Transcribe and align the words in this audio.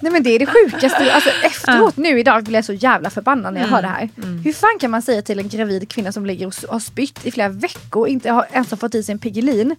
Nej 0.00 0.12
men 0.12 0.22
det 0.22 0.30
är 0.30 0.38
det 0.38 0.46
sjukaste. 0.46 1.14
Alltså, 1.14 1.30
efteråt 1.42 1.96
nu 1.96 2.20
idag 2.20 2.44
blir 2.44 2.54
jag 2.54 2.64
så 2.64 2.72
jävla 2.72 3.10
förbannad 3.10 3.54
när 3.54 3.60
jag 3.60 3.68
hör 3.68 3.82
det 3.82 3.88
här. 3.88 4.08
Hur 4.44 4.52
fan 4.52 4.78
kan 4.80 4.90
man 4.90 5.02
säga 5.02 5.22
till 5.22 5.38
en 5.38 5.48
gravid 5.48 5.88
kvinna 5.88 6.12
som 6.12 6.26
ligger 6.26 6.46
och 6.46 6.54
har 6.68 6.80
spytt 6.80 7.26
i 7.26 7.30
flera 7.30 7.48
veckor 7.48 8.00
och 8.00 8.08
inte 8.08 8.30
har, 8.30 8.46
ens 8.52 8.70
har 8.70 8.76
fått 8.78 8.94
i 8.94 9.02
sig 9.02 9.12
en 9.12 9.18
Piggelin. 9.18 9.76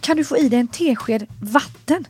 Kan 0.00 0.16
du 0.16 0.24
få 0.24 0.36
i 0.38 0.48
dig 0.48 0.58
en 0.60 0.68
tesked 0.68 1.26
vatten? 1.40 2.06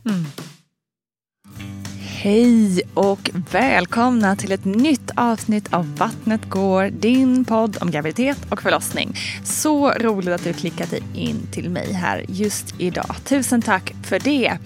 Hej 1.99 2.82
och 2.93 3.29
välkomna 3.51 4.35
till 4.35 4.51
ett 4.51 4.65
nytt 4.65 5.11
avsnitt 5.15 5.73
av 5.73 5.95
Vattnet 5.97 6.49
går, 6.49 6.89
din 6.89 7.45
podd 7.45 7.77
om 7.81 7.91
graviditet 7.91 8.37
och 8.49 8.61
förlossning. 8.61 9.17
Så 9.43 9.91
roligt 9.91 10.33
att 10.33 10.43
du 10.43 10.53
klickade 10.53 10.99
in 11.13 11.47
till 11.51 11.69
mig 11.69 11.93
här 11.93 12.25
just 12.27 12.75
idag. 12.77 13.15
Tusen 13.25 13.61
tack 13.61 13.93
för 14.03 14.19
det. 14.19 14.57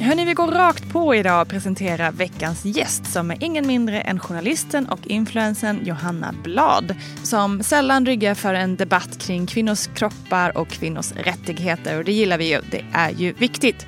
Hörni, 0.00 0.24
vi 0.24 0.34
går 0.34 0.46
rakt 0.46 0.92
på 0.92 1.14
idag 1.14 1.42
och 1.42 1.48
presenterar 1.48 2.12
veckans 2.12 2.64
gäst 2.64 3.12
som 3.12 3.30
är 3.30 3.44
ingen 3.44 3.66
mindre 3.66 4.00
än 4.00 4.20
journalisten 4.20 4.86
och 4.86 5.06
influensen 5.06 5.80
Johanna 5.84 6.34
Blad 6.44 6.94
som 7.22 7.62
sällan 7.62 8.06
ryggar 8.06 8.34
för 8.34 8.54
en 8.54 8.76
debatt 8.76 9.18
kring 9.18 9.46
kvinnors 9.46 9.86
kroppar 9.86 10.58
och 10.58 10.68
kvinnors 10.68 11.12
rättigheter 11.12 11.98
och 11.98 12.04
det 12.04 12.12
gillar 12.12 12.38
vi 12.38 12.50
ju. 12.52 12.60
Det 12.70 12.84
är 12.92 13.10
ju 13.10 13.32
viktigt. 13.32 13.86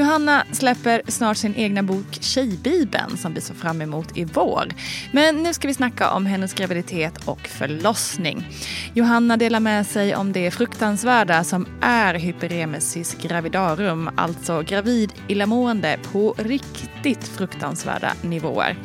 Johanna 0.00 0.44
släpper 0.52 1.02
snart 1.08 1.36
sin 1.36 1.54
egna 1.54 1.82
bok 1.82 2.18
Tjejbibeln 2.20 3.16
som 3.16 3.34
vi 3.34 3.40
ser 3.40 3.54
fram 3.54 3.82
emot 3.82 4.16
i 4.16 4.24
vår. 4.24 4.68
Men 5.12 5.42
nu 5.42 5.54
ska 5.54 5.68
vi 5.68 5.74
snacka 5.74 6.10
om 6.10 6.26
hennes 6.26 6.54
graviditet 6.54 7.28
och 7.28 7.48
förlossning. 7.48 8.48
Johanna 8.94 9.36
delar 9.36 9.60
med 9.60 9.86
sig 9.86 10.16
om 10.16 10.32
det 10.32 10.50
fruktansvärda 10.50 11.44
som 11.44 11.66
är 11.80 12.14
hyperemesis 12.14 13.16
gravidarum, 13.22 14.10
alltså 14.16 14.62
gravid 14.62 15.12
illamående 15.28 15.98
på 16.12 16.34
riktigt 16.38 17.28
fruktansvärda 17.28 18.12
nivåer. 18.22 18.76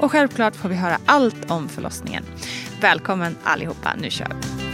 Och 0.00 0.12
självklart 0.12 0.56
får 0.56 0.68
vi 0.68 0.74
höra 0.74 0.98
allt 1.06 1.50
om 1.50 1.68
förlossningen. 1.68 2.24
Välkommen 2.80 3.36
allihopa, 3.44 3.94
nu 3.98 4.10
kör 4.10 4.28
vi! 4.28 4.73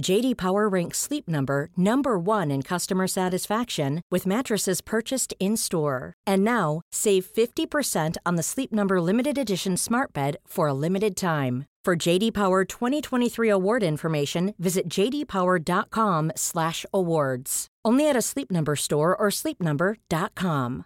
JD 0.00 0.36
Power 0.36 0.68
ranks 0.68 0.98
Sleep 0.98 1.28
Number 1.28 1.68
number 1.76 2.18
1 2.18 2.50
in 2.50 2.62
customer 2.62 3.06
satisfaction 3.06 4.00
with 4.10 4.26
mattresses 4.26 4.80
purchased 4.80 5.34
in-store. 5.40 6.14
And 6.26 6.42
now, 6.44 6.80
save 6.92 7.26
50% 7.26 8.16
on 8.24 8.36
the 8.36 8.42
Sleep 8.42 8.72
Number 8.72 9.00
limited 9.00 9.38
edition 9.38 9.76
Smart 9.76 10.12
Bed 10.12 10.36
for 10.46 10.68
a 10.68 10.74
limited 10.74 11.16
time. 11.16 11.64
For 11.84 11.96
JD 12.08 12.34
Power 12.34 12.64
2023 12.64 13.50
award 13.50 13.82
information, 13.82 14.54
visit 14.58 14.88
jdpower.com/awards. 14.88 17.66
Only 17.88 18.10
at 18.10 18.16
a 18.16 18.22
Sleep 18.22 18.50
Number 18.50 18.76
store 18.76 19.16
or 19.16 19.30
sleepnumber.com. 19.30 20.84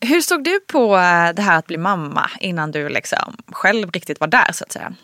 Hur 0.00 0.20
såg 0.20 0.44
du 0.44 0.60
på 0.60 0.96
eh, 0.96 1.34
det 1.34 1.42
här 1.42 1.58
att 1.58 1.66
bli 1.66 1.76
mamma 1.76 2.30
innan 2.40 2.70
du 2.70 2.88
liksom 2.88 3.36
själv 3.52 3.90
riktigt 3.90 4.20
var 4.20 4.28
där 4.28 4.52
så 4.52 4.64
att 4.64 4.72
säga? 4.72 4.94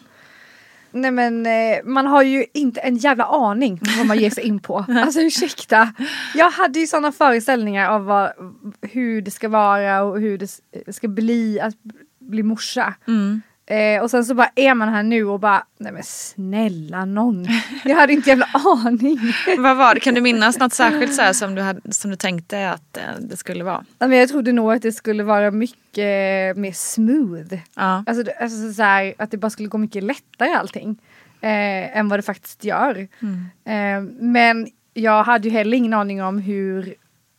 Nej 0.94 1.10
men 1.10 1.46
eh, 1.46 1.84
man 1.84 2.06
har 2.06 2.22
ju 2.22 2.46
inte 2.54 2.80
en 2.80 2.96
jävla 2.96 3.24
aning 3.24 3.80
vad 3.98 4.06
man 4.06 4.18
ger 4.18 4.30
sig 4.30 4.44
in 4.44 4.60
på. 4.60 4.84
Alltså 5.04 5.20
ursäkta. 5.20 5.92
Jag 6.34 6.50
hade 6.50 6.78
ju 6.78 6.86
sådana 6.86 7.12
föreställningar 7.12 7.90
av 7.90 8.04
vad, 8.04 8.32
hur 8.82 9.22
det 9.22 9.30
ska 9.30 9.48
vara 9.48 10.02
och 10.02 10.20
hur 10.20 10.38
det 10.38 10.92
ska 10.92 11.08
bli 11.08 11.60
att 11.60 11.74
bli 12.18 12.42
morsa. 12.42 12.94
Eh, 13.66 14.02
och 14.02 14.10
sen 14.10 14.24
så 14.24 14.34
bara 14.34 14.50
är 14.54 14.74
man 14.74 14.88
här 14.88 15.02
nu 15.02 15.24
och 15.24 15.40
bara, 15.40 15.66
nej 15.78 15.92
men 15.92 16.02
snälla 16.02 17.04
någon. 17.04 17.46
Jag 17.84 17.96
hade 17.96 18.12
inte 18.12 18.30
jävla 18.30 18.48
aning. 18.84 19.18
Vad 19.58 19.76
var 19.76 19.94
det? 19.94 20.00
Kan 20.00 20.14
du 20.14 20.20
minnas 20.20 20.58
något 20.58 20.72
särskilt 20.72 21.14
så 21.14 21.34
som, 21.34 21.54
du 21.54 21.62
hade, 21.62 21.92
som 21.92 22.10
du 22.10 22.16
tänkte 22.16 22.70
att 22.70 22.96
eh, 22.96 23.02
det 23.20 23.36
skulle 23.36 23.64
vara? 23.64 23.84
Nej, 23.98 24.08
men 24.08 24.18
jag 24.18 24.28
trodde 24.28 24.52
nog 24.52 24.72
att 24.72 24.82
det 24.82 24.92
skulle 24.92 25.22
vara 25.22 25.50
mycket 25.50 26.56
mer 26.56 26.72
smooth. 26.72 27.54
Ja. 27.74 28.04
Alltså, 28.06 28.32
alltså 28.40 28.72
så 28.72 28.82
här, 28.82 29.14
att 29.18 29.30
det 29.30 29.36
bara 29.36 29.50
skulle 29.50 29.68
gå 29.68 29.78
mycket 29.78 30.02
lättare 30.04 30.52
allting. 30.52 30.98
Eh, 31.40 31.98
än 31.98 32.08
vad 32.08 32.18
det 32.18 32.22
faktiskt 32.22 32.64
gör. 32.64 33.08
Eh, 33.64 34.00
men 34.18 34.68
jag 34.94 35.24
hade 35.24 35.48
ju 35.48 35.54
heller 35.54 35.76
ingen 35.76 35.94
aning 35.94 36.22
om 36.22 36.38
hur 36.38 36.94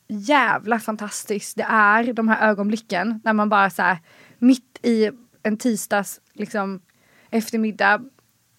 jävla 0.07 0.79
fantastiskt 0.79 1.57
det 1.57 1.65
är 1.69 2.13
de 2.13 2.27
här 2.27 2.49
ögonblicken 2.49 3.21
när 3.23 3.33
man 3.33 3.49
bara 3.49 3.69
så 3.69 3.81
här 3.81 3.97
mitt 4.39 4.79
i 4.81 5.11
en 5.45 5.57
tisdags 5.57 6.19
liksom 6.33 6.81
eftermiddag 7.29 8.01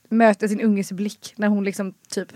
möter 0.09 0.49
sin 0.49 0.61
unges 0.61 0.93
blick 0.93 1.33
när 1.37 1.49
hon 1.49 1.65
liksom 1.65 1.95
typ 2.09 2.33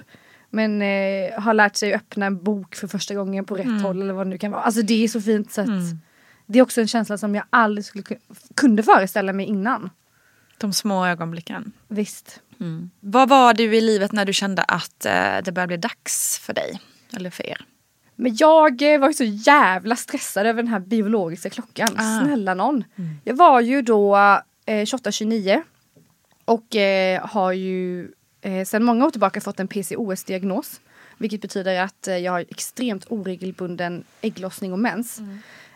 men 0.50 0.82
eh, 0.82 1.40
har 1.40 1.54
lärt 1.54 1.76
sig 1.76 1.94
öppna 1.94 2.26
en 2.26 2.42
bok 2.44 2.74
för 2.74 2.88
första 2.88 3.14
gången 3.14 3.44
på 3.44 3.54
rätt 3.56 3.82
håll 3.82 4.02
eller 4.02 4.12
vad 4.14 4.26
det 4.26 4.30
nu 4.30 4.38
kan 4.38 4.50
vara. 4.50 4.62
Alltså 4.62 4.82
det 4.82 5.04
är 5.04 5.08
så 5.08 5.20
fint 5.20 5.52
så 5.52 5.60
att 5.60 5.68
det 6.46 6.58
är 6.58 6.62
också 6.62 6.80
en 6.80 6.88
känsla 6.88 7.18
som 7.18 7.34
jag 7.34 7.44
aldrig 7.50 7.84
skulle 7.84 8.04
ku- 8.04 8.18
kunde 8.54 8.82
föreställa 8.82 9.32
mig 9.32 9.46
innan. 9.46 9.90
De 10.58 10.72
små 10.72 11.06
ögonblicken. 11.06 11.72
Visst. 11.88 12.40
Vad 13.00 13.28
var 13.28 13.54
du 13.54 13.76
i 13.76 13.80
livet 13.80 14.12
när 14.12 14.24
du 14.24 14.32
kände 14.32 14.62
att 14.62 15.06
eh, 15.06 15.12
det 15.44 15.52
började 15.52 15.66
bli 15.66 15.76
dags 15.76 16.38
för 16.38 16.52
dig? 16.54 16.80
Eller 17.16 17.30
för 17.30 17.46
er? 17.46 17.66
Men 18.20 18.36
jag 18.36 18.82
eh, 18.82 19.00
var 19.00 19.08
ju 19.08 19.14
så 19.14 19.24
jävla 19.24 19.96
stressad 19.96 20.46
över 20.46 20.62
den 20.62 20.72
här 20.72 20.80
biologiska 20.80 21.50
klockan. 21.50 21.88
Ah. 21.96 22.20
Snälla 22.20 22.54
någon. 22.54 22.84
Jag 23.24 23.34
var 23.34 23.60
ju 23.60 23.82
då 23.82 24.16
eh, 24.66 24.84
28-29 24.84 25.62
och 26.44 26.76
eh, 26.76 27.26
har 27.26 27.52
ju 27.52 28.08
eh, 28.40 28.64
sedan 28.64 28.84
många 28.84 29.06
år 29.06 29.10
tillbaka 29.10 29.40
fått 29.40 29.60
en 29.60 29.68
PCOS-diagnos. 29.68 30.80
Vilket 31.18 31.40
betyder 31.40 31.82
att 31.82 32.08
eh, 32.08 32.16
jag 32.16 32.32
har 32.32 32.44
extremt 32.48 33.06
oregelbunden 33.08 34.04
ägglossning 34.20 34.72
och 34.72 34.78
mens. 34.78 35.20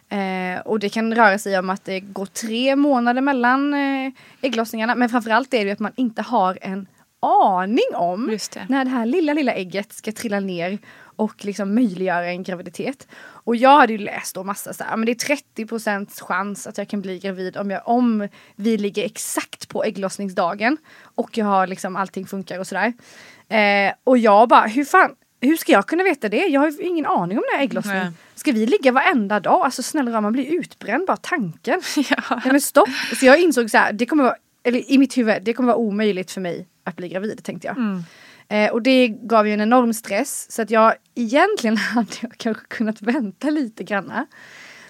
Eh, 0.08 0.61
och 0.64 0.79
det 0.79 0.88
kan 0.88 1.14
röra 1.14 1.38
sig 1.38 1.58
om 1.58 1.70
att 1.70 1.85
det 1.85 2.00
går 2.00 2.26
tre 2.26 2.76
månader 2.76 3.20
mellan 3.20 3.75
eh, 3.75 4.12
ägglossningarna. 4.40 4.94
Men 4.94 5.08
framförallt 5.08 5.55
är 5.55 5.64
det 5.64 5.70
att 5.70 5.79
man 5.79 5.93
inte 5.97 6.23
har 6.23 6.58
en 6.62 6.87
aning 7.25 7.94
om 7.94 8.26
det. 8.26 8.67
när 8.69 8.85
det 8.85 8.91
här 8.91 9.06
lilla, 9.06 9.32
lilla 9.32 9.53
ägget 9.53 9.93
ska 9.93 10.12
trilla 10.12 10.41
ner 10.41 10.79
och 11.17 11.44
liksom 11.44 11.75
möjliggöra 11.75 12.26
en 12.26 12.43
graviditet. 12.43 13.09
Och 13.21 13.56
jag 13.56 13.81
hade 13.81 13.93
ju 13.93 13.99
läst 13.99 14.35
då 14.35 14.44
massa 14.44 14.73
så 14.73 14.85
här, 14.85 14.97
men 14.97 15.06
det 15.06 15.12
är 15.12 15.37
30% 15.56 16.21
chans 16.25 16.67
att 16.67 16.79
jag 16.79 16.88
kan 16.88 17.00
bli 17.00 17.19
gravid 17.19 17.56
om, 17.56 17.71
jag, 17.71 17.82
om 17.85 18.29
vi 18.56 18.76
ligger 18.76 19.05
exakt 19.05 19.69
på 19.69 19.85
ägglossningsdagen 19.85 20.76
och 21.03 21.38
jag 21.38 21.47
har 21.47 21.67
liksom 21.67 21.97
allting 21.97 22.26
funkar 22.26 22.59
och 22.59 22.67
sådär. 22.67 22.93
Eh, 23.49 23.93
och 24.05 24.19
jag 24.19 24.49
bara, 24.49 24.67
hur 24.67 24.85
fan, 24.85 25.15
hur 25.41 25.56
ska 25.56 25.73
jag 25.73 25.87
kunna 25.87 26.05
veta 26.05 26.29
det? 26.29 26.47
Jag 26.47 26.61
har 26.61 26.71
ju 26.71 26.82
ingen 26.82 27.06
aning 27.06 27.38
om 27.38 27.44
när 27.53 27.62
ägglossning. 27.62 27.94
Nej. 27.94 28.12
Ska 28.35 28.53
vi 28.53 28.67
ligga 28.67 28.93
varenda 28.93 29.41
dag? 29.41 29.65
Alltså 29.65 29.82
snälla 29.82 30.21
man 30.21 30.32
blir 30.32 30.61
utbränd 30.61 31.06
bara 31.06 31.17
tanken. 31.17 31.82
Ja. 31.97 32.17
Nej 32.31 32.53
men 32.53 32.61
stopp. 32.61 32.88
Så 33.21 33.26
jag 33.26 33.41
insåg 33.41 33.71
så 33.71 33.79
här, 33.79 33.93
det 33.93 34.06
kommer 34.06 34.25
vara, 34.25 34.37
eller 34.62 34.93
i 34.93 34.99
mitt 34.99 35.19
huvud, 35.19 35.43
det 35.43 35.53
kommer 35.53 35.67
vara 35.67 35.76
omöjligt 35.76 36.31
för 36.31 36.41
mig 36.41 36.67
att 36.85 36.97
bli 36.97 37.09
gravid 37.09 37.45
tänkte 37.45 37.67
jag. 37.69 37.77
Eh, 38.49 38.73
och 38.73 38.83
det 38.83 39.09
gav 39.09 39.47
ju 39.49 39.55
en 39.55 39.61
enorm 39.61 39.93
stress 39.93 40.47
så 40.53 40.63
att 40.63 40.71
jag 40.71 40.95
egentligen 41.15 41.77
hade 41.95 42.09
jag 42.21 42.33
kanske 42.37 42.65
kunnat 42.69 43.03
vänta 43.03 43.51
lite 43.51 43.85
granna. 43.85 44.27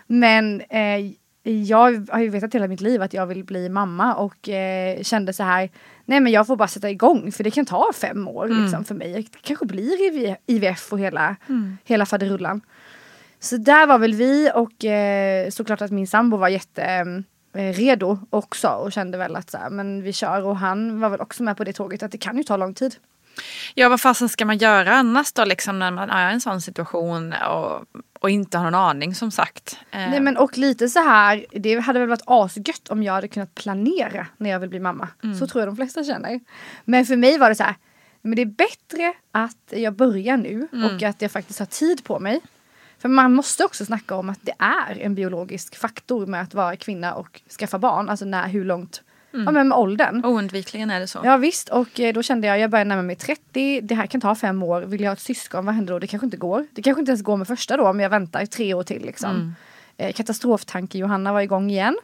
Men 0.06 0.60
eh, 0.60 1.12
jag 1.50 2.08
har 2.10 2.20
ju 2.20 2.28
vetat 2.28 2.54
hela 2.54 2.68
mitt 2.68 2.80
liv 2.80 3.02
att 3.02 3.14
jag 3.14 3.26
vill 3.26 3.44
bli 3.44 3.68
mamma 3.68 4.14
och 4.14 4.48
eh, 4.48 5.02
kände 5.02 5.32
så 5.32 5.42
här, 5.42 5.70
nej 6.04 6.20
men 6.20 6.32
jag 6.32 6.46
får 6.46 6.56
bara 6.56 6.68
sätta 6.68 6.90
igång 6.90 7.32
för 7.32 7.44
det 7.44 7.50
kan 7.50 7.66
ta 7.66 7.92
fem 7.94 8.28
år 8.28 8.48
liksom, 8.62 8.84
för 8.84 8.94
mig. 8.94 9.12
Det 9.32 9.38
kanske 9.42 9.66
blir 9.66 9.96
IV- 10.12 10.36
IVF 10.46 10.92
och 10.92 10.98
hela, 10.98 11.36
hela 11.84 12.06
faderullan. 12.06 12.60
Så 13.40 13.56
där 13.56 13.86
var 13.86 13.98
väl 13.98 14.14
vi 14.14 14.50
och 14.54 14.84
eh, 14.84 15.50
såklart 15.50 15.82
att 15.82 15.90
min 15.90 16.06
sambo 16.06 16.36
var 16.36 16.48
jätte 16.48 16.82
eh, 16.84 17.04
redo 17.54 18.18
också 18.30 18.68
och 18.68 18.92
kände 18.92 19.18
väl 19.18 19.36
att 19.36 19.50
så 19.50 19.58
här, 19.58 19.70
men 19.70 20.02
vi 20.02 20.12
kör 20.12 20.44
och 20.44 20.56
han 20.56 21.00
var 21.00 21.08
väl 21.08 21.20
också 21.20 21.42
med 21.42 21.56
på 21.56 21.64
det 21.64 21.72
tåget 21.72 22.02
att 22.02 22.12
det 22.12 22.18
kan 22.18 22.36
ju 22.36 22.44
ta 22.44 22.56
lång 22.56 22.74
tid. 22.74 22.96
Ja, 23.74 23.88
vad 23.88 24.00
fasen 24.00 24.28
ska 24.28 24.44
man 24.44 24.58
göra 24.58 24.94
annars 24.94 25.32
då 25.32 25.44
liksom 25.44 25.78
när 25.78 25.90
man 25.90 26.10
är 26.10 26.30
i 26.30 26.32
en 26.32 26.40
sån 26.40 26.60
situation 26.60 27.34
och, 27.50 27.84
och 28.20 28.30
inte 28.30 28.58
har 28.58 28.64
någon 28.64 28.74
aning 28.80 29.14
som 29.14 29.30
sagt? 29.30 29.78
Eh, 29.90 29.98
Nej 29.98 30.20
men 30.20 30.36
och 30.36 30.58
lite 30.58 30.88
så 30.88 30.98
här, 30.98 31.46
det 31.52 31.78
hade 31.78 31.98
väl 31.98 32.08
varit 32.08 32.22
asgött 32.26 32.88
om 32.88 33.02
jag 33.02 33.12
hade 33.12 33.28
kunnat 33.28 33.54
planera 33.54 34.26
när 34.36 34.50
jag 34.50 34.60
vill 34.60 34.70
bli 34.70 34.80
mamma. 34.80 35.08
Så 35.38 35.46
tror 35.46 35.62
jag 35.62 35.68
de 35.68 35.76
flesta 35.76 36.04
känner. 36.04 36.40
Men 36.84 37.06
för 37.06 37.16
mig 37.16 37.38
var 37.38 37.48
det 37.48 37.54
så 37.54 37.62
här, 37.62 37.74
men 38.22 38.36
det 38.36 38.42
är 38.42 38.46
bättre 38.46 39.12
att 39.32 39.72
jag 39.80 39.94
börjar 39.94 40.36
nu 40.36 40.68
och 40.84 41.02
att 41.02 41.22
jag 41.22 41.30
faktiskt 41.30 41.58
har 41.58 41.66
tid 41.66 42.04
på 42.04 42.18
mig. 42.18 42.40
För 43.04 43.08
man 43.08 43.34
måste 43.34 43.64
också 43.64 43.84
snacka 43.84 44.14
om 44.14 44.30
att 44.30 44.38
det 44.42 44.54
är 44.58 44.98
en 45.00 45.14
biologisk 45.14 45.76
faktor 45.76 46.26
med 46.26 46.42
att 46.42 46.54
vara 46.54 46.76
kvinna 46.76 47.14
och 47.14 47.40
skaffa 47.58 47.78
barn. 47.78 48.08
Alltså 48.08 48.24
när, 48.24 48.48
hur 48.48 48.64
långt, 48.64 49.02
ja 49.30 49.50
men 49.50 49.68
med 49.68 49.78
åldern. 49.78 50.24
Oundvikligen 50.24 50.90
är 50.90 51.00
det 51.00 51.06
så. 51.06 51.20
Ja 51.24 51.36
visst 51.36 51.68
och 51.68 52.00
eh, 52.00 52.14
då 52.14 52.22
kände 52.22 52.46
jag, 52.46 52.58
jag 52.58 52.70
börjar 52.70 52.84
närma 52.84 53.02
mig 53.02 53.16
30, 53.16 53.80
det 53.80 53.94
här 53.94 54.06
kan 54.06 54.20
ta 54.20 54.34
fem 54.34 54.62
år, 54.62 54.80
vill 54.80 55.00
jag 55.00 55.08
ha 55.08 55.12
ett 55.12 55.20
syskon, 55.20 55.66
vad 55.66 55.74
händer 55.74 55.92
då? 55.92 55.98
Det 55.98 56.06
kanske 56.06 56.24
inte 56.24 56.36
går. 56.36 56.66
Det 56.72 56.82
kanske 56.82 57.00
inte 57.00 57.10
ens 57.10 57.22
går 57.22 57.36
med 57.36 57.46
första 57.46 57.76
då 57.76 57.88
om 57.88 58.00
jag 58.00 58.10
väntar 58.10 58.46
tre 58.46 58.74
år 58.74 58.82
till 58.82 59.02
liksom. 59.02 59.54
Eh, 59.96 60.12
katastroftanke 60.12 60.98
Johanna 60.98 61.32
var 61.32 61.40
igång 61.40 61.70
igen. 61.70 61.98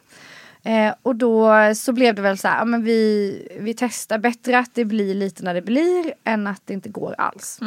Eh, 0.63 0.93
och 1.01 1.15
då 1.15 1.51
så 1.75 1.93
blev 1.93 2.15
det 2.15 2.21
väl 2.21 2.37
så 2.37 2.47
här, 2.47 2.59
ja, 2.59 2.65
men 2.65 2.83
vi, 2.83 3.47
vi 3.59 3.73
testar 3.73 4.17
bättre 4.17 4.59
att 4.59 4.75
det 4.75 4.85
blir 4.85 5.15
lite 5.15 5.43
när 5.43 5.53
det 5.53 5.61
blir 5.61 6.13
än 6.23 6.47
att 6.47 6.61
det 6.65 6.73
inte 6.73 6.89
går 6.89 7.15
alls. 7.17 7.59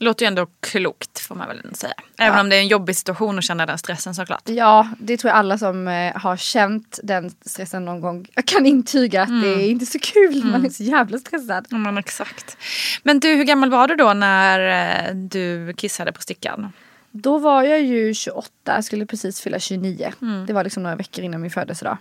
Låter 0.00 0.24
ju 0.24 0.28
ändå 0.28 0.46
klokt 0.60 1.18
får 1.18 1.34
man 1.34 1.48
väl 1.48 1.74
säga. 1.74 1.94
Även 2.18 2.40
om 2.40 2.48
det 2.48 2.56
är 2.56 2.60
en 2.60 2.68
jobbig 2.68 2.96
situation 2.96 3.38
att 3.38 3.44
känna 3.44 3.66
den 3.66 3.78
stressen 3.78 4.14
såklart. 4.14 4.48
Ja, 4.48 4.88
det 4.98 5.16
tror 5.16 5.28
jag 5.28 5.38
alla 5.38 5.58
som 5.58 5.88
eh, 5.88 6.16
har 6.16 6.36
känt 6.36 7.00
den 7.02 7.30
stressen 7.30 7.84
någon 7.84 8.00
gång 8.00 8.26
kan 8.44 8.66
intyga 8.66 9.22
att 9.22 9.42
det 9.42 9.48
är 9.48 9.70
inte 9.70 9.86
så 9.86 9.98
kul. 9.98 10.44
Man 10.44 10.64
är 10.66 10.70
så 10.70 10.82
jävla 10.82 11.18
stressad. 11.18 11.66
Ja, 11.70 11.76
men 11.76 11.98
exakt. 11.98 12.56
Men 13.02 13.20
du, 13.20 13.28
hur 13.28 13.44
gammal 13.44 13.70
var 13.70 13.88
du 13.88 13.94
då 13.94 14.12
när 14.12 14.60
eh, 15.08 15.14
du 15.14 15.72
kissade 15.76 16.12
på 16.12 16.22
stickan? 16.22 16.72
Då 17.10 17.38
var 17.38 17.62
jag 17.62 17.80
ju 17.80 18.14
28, 18.14 18.82
skulle 18.82 19.06
precis 19.06 19.40
fylla 19.40 19.58
29. 19.58 20.12
Det 20.46 20.52
var 20.52 20.64
liksom 20.64 20.82
några 20.82 20.96
veckor 20.96 21.24
innan 21.24 21.40
min 21.40 21.50
födelsedag. 21.50 21.98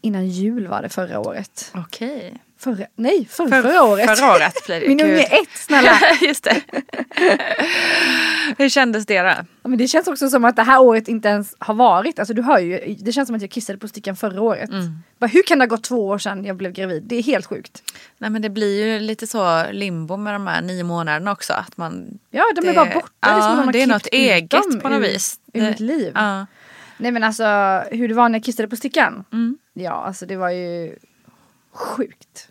Innan 0.00 0.28
jul 0.28 0.66
var 0.66 0.82
det 0.82 0.88
förra 0.88 1.18
året. 1.20 1.70
Okej. 1.74 2.34
Förra, 2.62 2.86
nej, 2.96 3.26
förra, 3.30 3.48
förra 3.62 3.82
året. 3.82 4.18
Förra 4.18 4.32
året 4.32 4.54
blir 4.66 4.80
det. 4.80 4.88
Min 4.88 5.00
unge 5.00 5.22
är 5.22 5.42
ett, 5.42 5.48
snälla. 5.54 5.98
Just 6.20 6.44
det. 6.44 6.62
hur 8.58 8.68
kändes 8.68 9.06
det 9.06 9.22
då? 9.22 9.28
Ja, 9.28 9.68
Men 9.68 9.78
det 9.78 9.88
känns 9.88 10.08
också 10.08 10.28
som 10.30 10.44
att 10.44 10.56
det 10.56 10.62
här 10.62 10.80
året 10.80 11.08
inte 11.08 11.28
ens 11.28 11.54
har 11.58 11.74
varit. 11.74 12.18
Alltså 12.18 12.34
du 12.34 12.42
hör 12.42 12.58
ju, 12.58 12.94
det 13.00 13.12
känns 13.12 13.26
som 13.26 13.36
att 13.36 13.42
jag 13.42 13.50
kissade 13.50 13.78
på 13.78 13.88
stickan 13.88 14.16
förra 14.16 14.40
året. 14.42 14.70
Bara, 15.18 15.26
hur 15.26 15.42
kan 15.42 15.58
det 15.58 15.62
ha 15.64 15.68
gått 15.68 15.82
två 15.84 16.06
år 16.08 16.18
sedan 16.18 16.44
jag 16.44 16.56
blev 16.56 16.72
gravid? 16.72 17.02
Det 17.06 17.16
är 17.16 17.22
helt 17.22 17.46
sjukt. 17.46 17.82
Nej 18.18 18.30
men 18.30 18.42
det 18.42 18.50
blir 18.50 18.84
ju 18.86 19.00
lite 19.00 19.26
så 19.26 19.64
limbo 19.72 20.16
med 20.16 20.34
de 20.34 20.46
här 20.46 20.62
nio 20.62 20.84
månaderna 20.84 21.32
också. 21.32 21.52
Att 21.52 21.76
man, 21.76 22.18
Ja, 22.30 22.44
de 22.56 22.60
är 22.60 22.66
Det- 22.66 22.74
bara 22.74 22.94
borta. 22.94 23.08
det 23.20 23.26
är, 23.28 23.40
som 23.40 23.50
att 23.50 23.56
ja, 23.56 23.56
de 23.60 23.64
har 23.66 23.72
det 23.72 23.82
är 23.82 23.86
något 23.86 24.06
eget 24.06 24.50
på 24.82 24.88
något 24.88 24.98
ur, 24.98 25.00
vis. 25.02 25.40
Ur 25.52 25.60
Det- 25.60 25.66
mitt 25.68 25.80
liv. 25.80 26.12
ja. 26.14 26.46
Nej 26.96 27.10
men 27.12 27.24
alltså 27.24 27.44
hur 27.90 28.08
det 28.08 28.14
var 28.14 28.28
när 28.28 28.38
jag 28.38 28.44
kissade 28.44 28.68
på 28.68 28.76
stickan. 28.76 29.24
Mm. 29.32 29.58
Ja 29.72 29.90
alltså 29.92 30.26
det 30.26 30.36
var 30.36 30.50
ju 30.50 30.96
sjukt. 31.74 32.48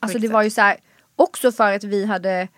Alltså 0.00 0.18
det 0.18 0.28
var 0.28 0.42
ju 0.42 0.50
så 0.50 0.60
här, 0.60 0.76
också 1.16 1.52
för 1.52 1.72
att 1.72 1.84
vi 1.84 2.04
hade 2.06 2.48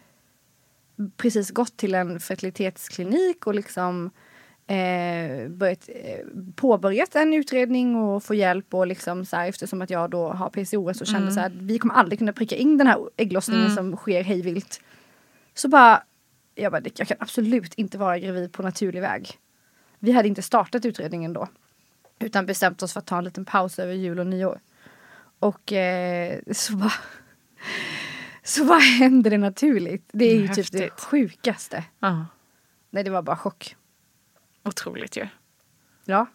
precis 1.17 1.50
gått 1.50 1.77
till 1.77 1.94
en 1.94 2.21
fertilitetsklinik 2.21 3.47
och 3.47 3.55
liksom 3.55 4.11
eh, 4.67 5.49
börjat, 5.49 5.89
eh, 5.89 6.27
påbörjat 6.56 7.15
en 7.15 7.35
utredning 7.35 7.97
och 7.97 8.25
få 8.25 8.35
hjälp 8.35 8.75
och 8.75 8.87
liksom 8.87 9.25
så 9.25 9.37
här, 9.37 9.49
eftersom 9.49 9.83
att 9.83 9.91
jag 9.91 10.11
då 10.11 10.29
har 10.29 10.50
PCOS 10.50 11.00
och 11.00 11.06
kände 11.06 11.33
så 11.33 11.41
här, 11.41 11.53
vi 11.61 11.79
kommer 11.79 11.94
aldrig 11.94 12.19
kunna 12.19 12.32
pricka 12.32 12.56
in 12.56 12.79
den 12.79 12.87
här 12.87 13.11
ägglossningen 13.17 13.75
som 13.75 13.96
sker 13.96 14.22
hejvilt. 14.22 14.81
Så 15.55 15.69
bara, 15.69 16.03
jag 16.55 16.72
bara, 16.72 16.82
jag 16.96 17.08
kan 17.08 17.17
absolut 17.20 17.75
inte 17.75 17.99
vara 17.99 18.19
gravid 18.19 18.53
på 18.53 18.63
naturlig 18.63 19.01
väg. 19.01 19.39
Vi 19.99 20.13
hade 20.13 20.29
inte 20.29 20.43
startat 20.43 20.84
utredningen 20.84 21.32
då. 21.32 21.49
Utan 22.19 22.46
bestämt 22.46 22.82
oss 22.82 22.93
för 22.93 23.01
att 23.01 23.06
ta 23.06 23.19
en 23.19 23.25
liten 23.25 23.44
paus 23.44 23.79
över 23.79 23.94
jul 23.94 24.19
och 24.19 24.27
nyår. 24.27 24.61
Och 25.39 25.72
eh, 25.72 26.39
så 26.53 26.77
bara 26.77 26.93
så 28.43 28.65
bara 28.65 28.79
hände 28.99 29.31
det 29.31 29.39
naturligt. 29.39 30.11
Det 30.13 30.25
är 30.25 30.35
ju 30.35 30.43
Mm, 30.43 30.55
typ 30.55 30.73
det 30.73 30.91
sjukaste. 31.01 31.85
ja. 31.99 32.27
Nej 32.91 33.05
det 33.05 33.11
var 33.11 33.23
bara 33.23 33.37
chock. 33.37 33.77
Otroligt 34.65 35.17
ju. 35.17 35.27
Ja. 36.05 36.27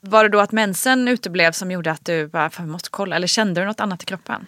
Var 0.00 0.22
det 0.24 0.28
då 0.30 0.40
att 0.40 0.52
mensen 0.52 1.08
uteblev 1.08 1.52
som 1.52 1.70
gjorde 1.70 1.90
att 1.90 2.04
du 2.04 2.26
bara, 2.26 2.50
fan 2.50 2.66
vi 2.66 2.72
måste 2.72 2.90
kolla? 2.90 3.16
Eller 3.16 3.26
kände 3.26 3.60
du 3.60 3.66
något 3.66 3.80
annat 3.80 4.02
i 4.02 4.06
kroppen? 4.06 4.46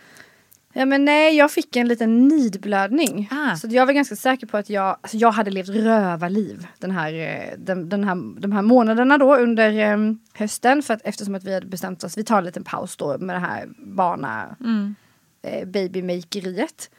Ja 0.73 0.85
men 0.85 1.05
nej 1.05 1.37
jag 1.37 1.51
fick 1.53 1.77
en 1.77 1.89
liten 1.89 2.29
nidblödning. 2.29 3.29
Ah. 3.31 3.57
Så 3.57 3.67
jag 3.71 3.87
var 3.87 3.93
ganska 3.93 4.17
säker 4.17 4.47
på 4.47 4.57
att 4.57 4.71
jag, 4.71 4.97
alltså 5.01 5.17
jag 5.17 5.31
hade 5.33 5.51
levt 5.51 5.69
rövarliv 5.69 6.67
den 6.79 6.91
här, 6.91 7.13
eh, 7.15 7.59
den, 7.59 7.89
den 7.89 8.05
här, 8.05 8.41
de 8.41 8.53
här 8.53 8.63
månaderna 8.63 9.19
då 9.19 9.37
under 9.37 9.93
eh, 9.93 9.97
hösten. 10.35 10.83
För 10.83 10.95
att 10.95 11.01
eftersom 11.05 11.35
att 11.35 11.45
vi 11.45 11.55
hade 11.55 11.67
bestämt 11.67 12.05
oss, 12.05 12.19
vi 12.19 12.25
tar 12.25 12.39
en 12.39 12.45
liten 12.45 12.65
paus 12.65 12.97
då 12.97 13.19
med 13.19 13.37
det 13.37 13.41
här 13.41 13.69
barna 13.79 14.57
eh, 15.43 15.67
babymakeriet. 15.67 16.91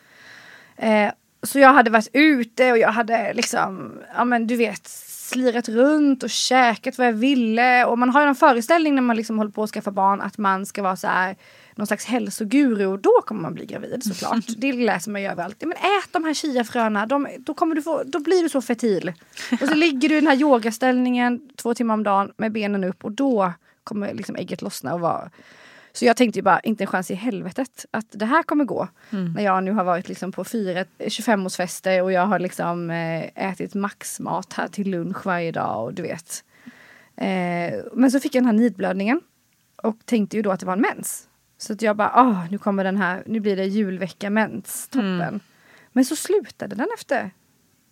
Eh, 0.77 1.11
så 1.43 1.59
jag 1.59 1.73
hade 1.73 1.89
varit 1.89 2.09
ute 2.13 2.71
och 2.71 2.77
jag 2.77 2.91
hade 2.91 3.33
liksom, 3.33 3.99
ja 4.15 4.25
men 4.25 4.47
du 4.47 4.55
vet, 4.55 4.87
slirat 4.87 5.69
runt 5.69 6.23
och 6.23 6.29
käkat 6.29 6.97
vad 6.97 7.07
jag 7.07 7.13
ville. 7.13 7.85
Och 7.85 7.99
man 7.99 8.09
har 8.09 8.21
ju 8.21 8.27
en 8.27 8.35
föreställning 8.35 8.95
när 8.95 9.01
man 9.01 9.15
liksom 9.15 9.37
håller 9.37 9.51
på 9.51 9.63
att 9.63 9.69
skaffa 9.69 9.91
barn 9.91 10.21
att 10.21 10.37
man 10.37 10.65
ska 10.65 10.83
vara 10.83 10.95
så 10.95 11.07
här 11.07 11.35
någon 11.75 11.87
slags 11.87 12.05
hälsoguru 12.05 12.85
och 12.85 12.99
då 12.99 13.21
kommer 13.25 13.41
man 13.41 13.53
bli 13.53 13.65
gravid 13.65 14.03
såklart. 14.03 14.45
det 14.57 14.73
läser 14.73 15.11
man 15.11 15.21
ju 15.21 15.27
överallt. 15.27 15.61
Men 15.61 15.71
ät 15.71 16.09
de 16.11 16.23
här 16.23 16.33
chiafröna, 16.33 17.05
de, 17.05 17.27
då, 17.39 17.53
kommer 17.53 17.75
du 17.75 17.81
få, 17.81 18.03
då 18.05 18.19
blir 18.19 18.43
du 18.43 18.49
så 18.49 18.61
fertil. 18.61 19.13
Och 19.61 19.67
så 19.67 19.73
ligger 19.73 20.09
du 20.09 20.17
i 20.17 20.19
den 20.19 20.27
här 20.27 20.41
yogaställningen 20.41 21.41
två 21.55 21.73
timmar 21.73 21.93
om 21.93 22.03
dagen 22.03 22.33
med 22.37 22.51
benen 22.51 22.83
upp 22.83 23.05
och 23.05 23.11
då 23.11 23.53
kommer 23.83 24.13
liksom 24.13 24.35
ägget 24.35 24.61
lossna 24.61 24.93
och 24.93 24.99
vara 24.99 25.29
så 25.93 26.05
jag 26.05 26.17
tänkte 26.17 26.39
ju 26.39 26.43
bara, 26.43 26.59
inte 26.59 26.83
en 26.83 26.87
chans 26.87 27.11
i 27.11 27.13
helvetet 27.13 27.85
att 27.91 28.07
det 28.11 28.25
här 28.25 28.43
kommer 28.43 28.65
gå. 28.65 28.87
När 29.35 29.43
jag 29.43 29.63
nu 29.63 29.71
har 29.71 29.83
varit 29.83 30.09
liksom 30.09 30.31
på 30.31 30.43
fyra 30.43 30.85
25-årsfester 30.99 32.01
och 32.01 32.11
jag 32.11 32.25
har 32.25 32.39
liksom 32.39 32.89
eh, 32.89 33.49
ätit 33.51 33.73
maxmat 33.73 34.53
här 34.53 34.67
till 34.67 34.89
lunch 34.89 35.25
varje 35.25 35.51
dag 35.51 35.83
och 35.83 35.93
du 35.93 36.01
vet. 36.01 36.43
Eh, 37.15 37.79
men 37.93 38.11
så 38.11 38.19
fick 38.19 38.35
jag 38.35 38.43
den 38.43 38.45
här 38.45 38.63
nidblödningen 38.63 39.21
och 39.75 40.05
tänkte 40.05 40.37
ju 40.37 40.43
då 40.43 40.51
att 40.51 40.59
det 40.59 40.65
var 40.65 40.73
en 40.73 40.81
mens. 40.81 41.27
Så 41.57 41.73
att 41.73 41.81
jag 41.81 41.95
bara, 41.95 42.11
ah, 42.13 42.47
nu 42.51 42.57
kommer 42.57 42.83
den 42.83 42.97
här, 42.97 43.23
nu 43.25 43.39
blir 43.39 43.55
det 43.55 43.65
julvecka 43.65 44.29
mens, 44.29 44.87
toppen. 44.87 45.21
Mm. 45.21 45.39
Men 45.91 46.05
så 46.05 46.15
slutade 46.15 46.75
den 46.75 46.87
efter 46.97 47.31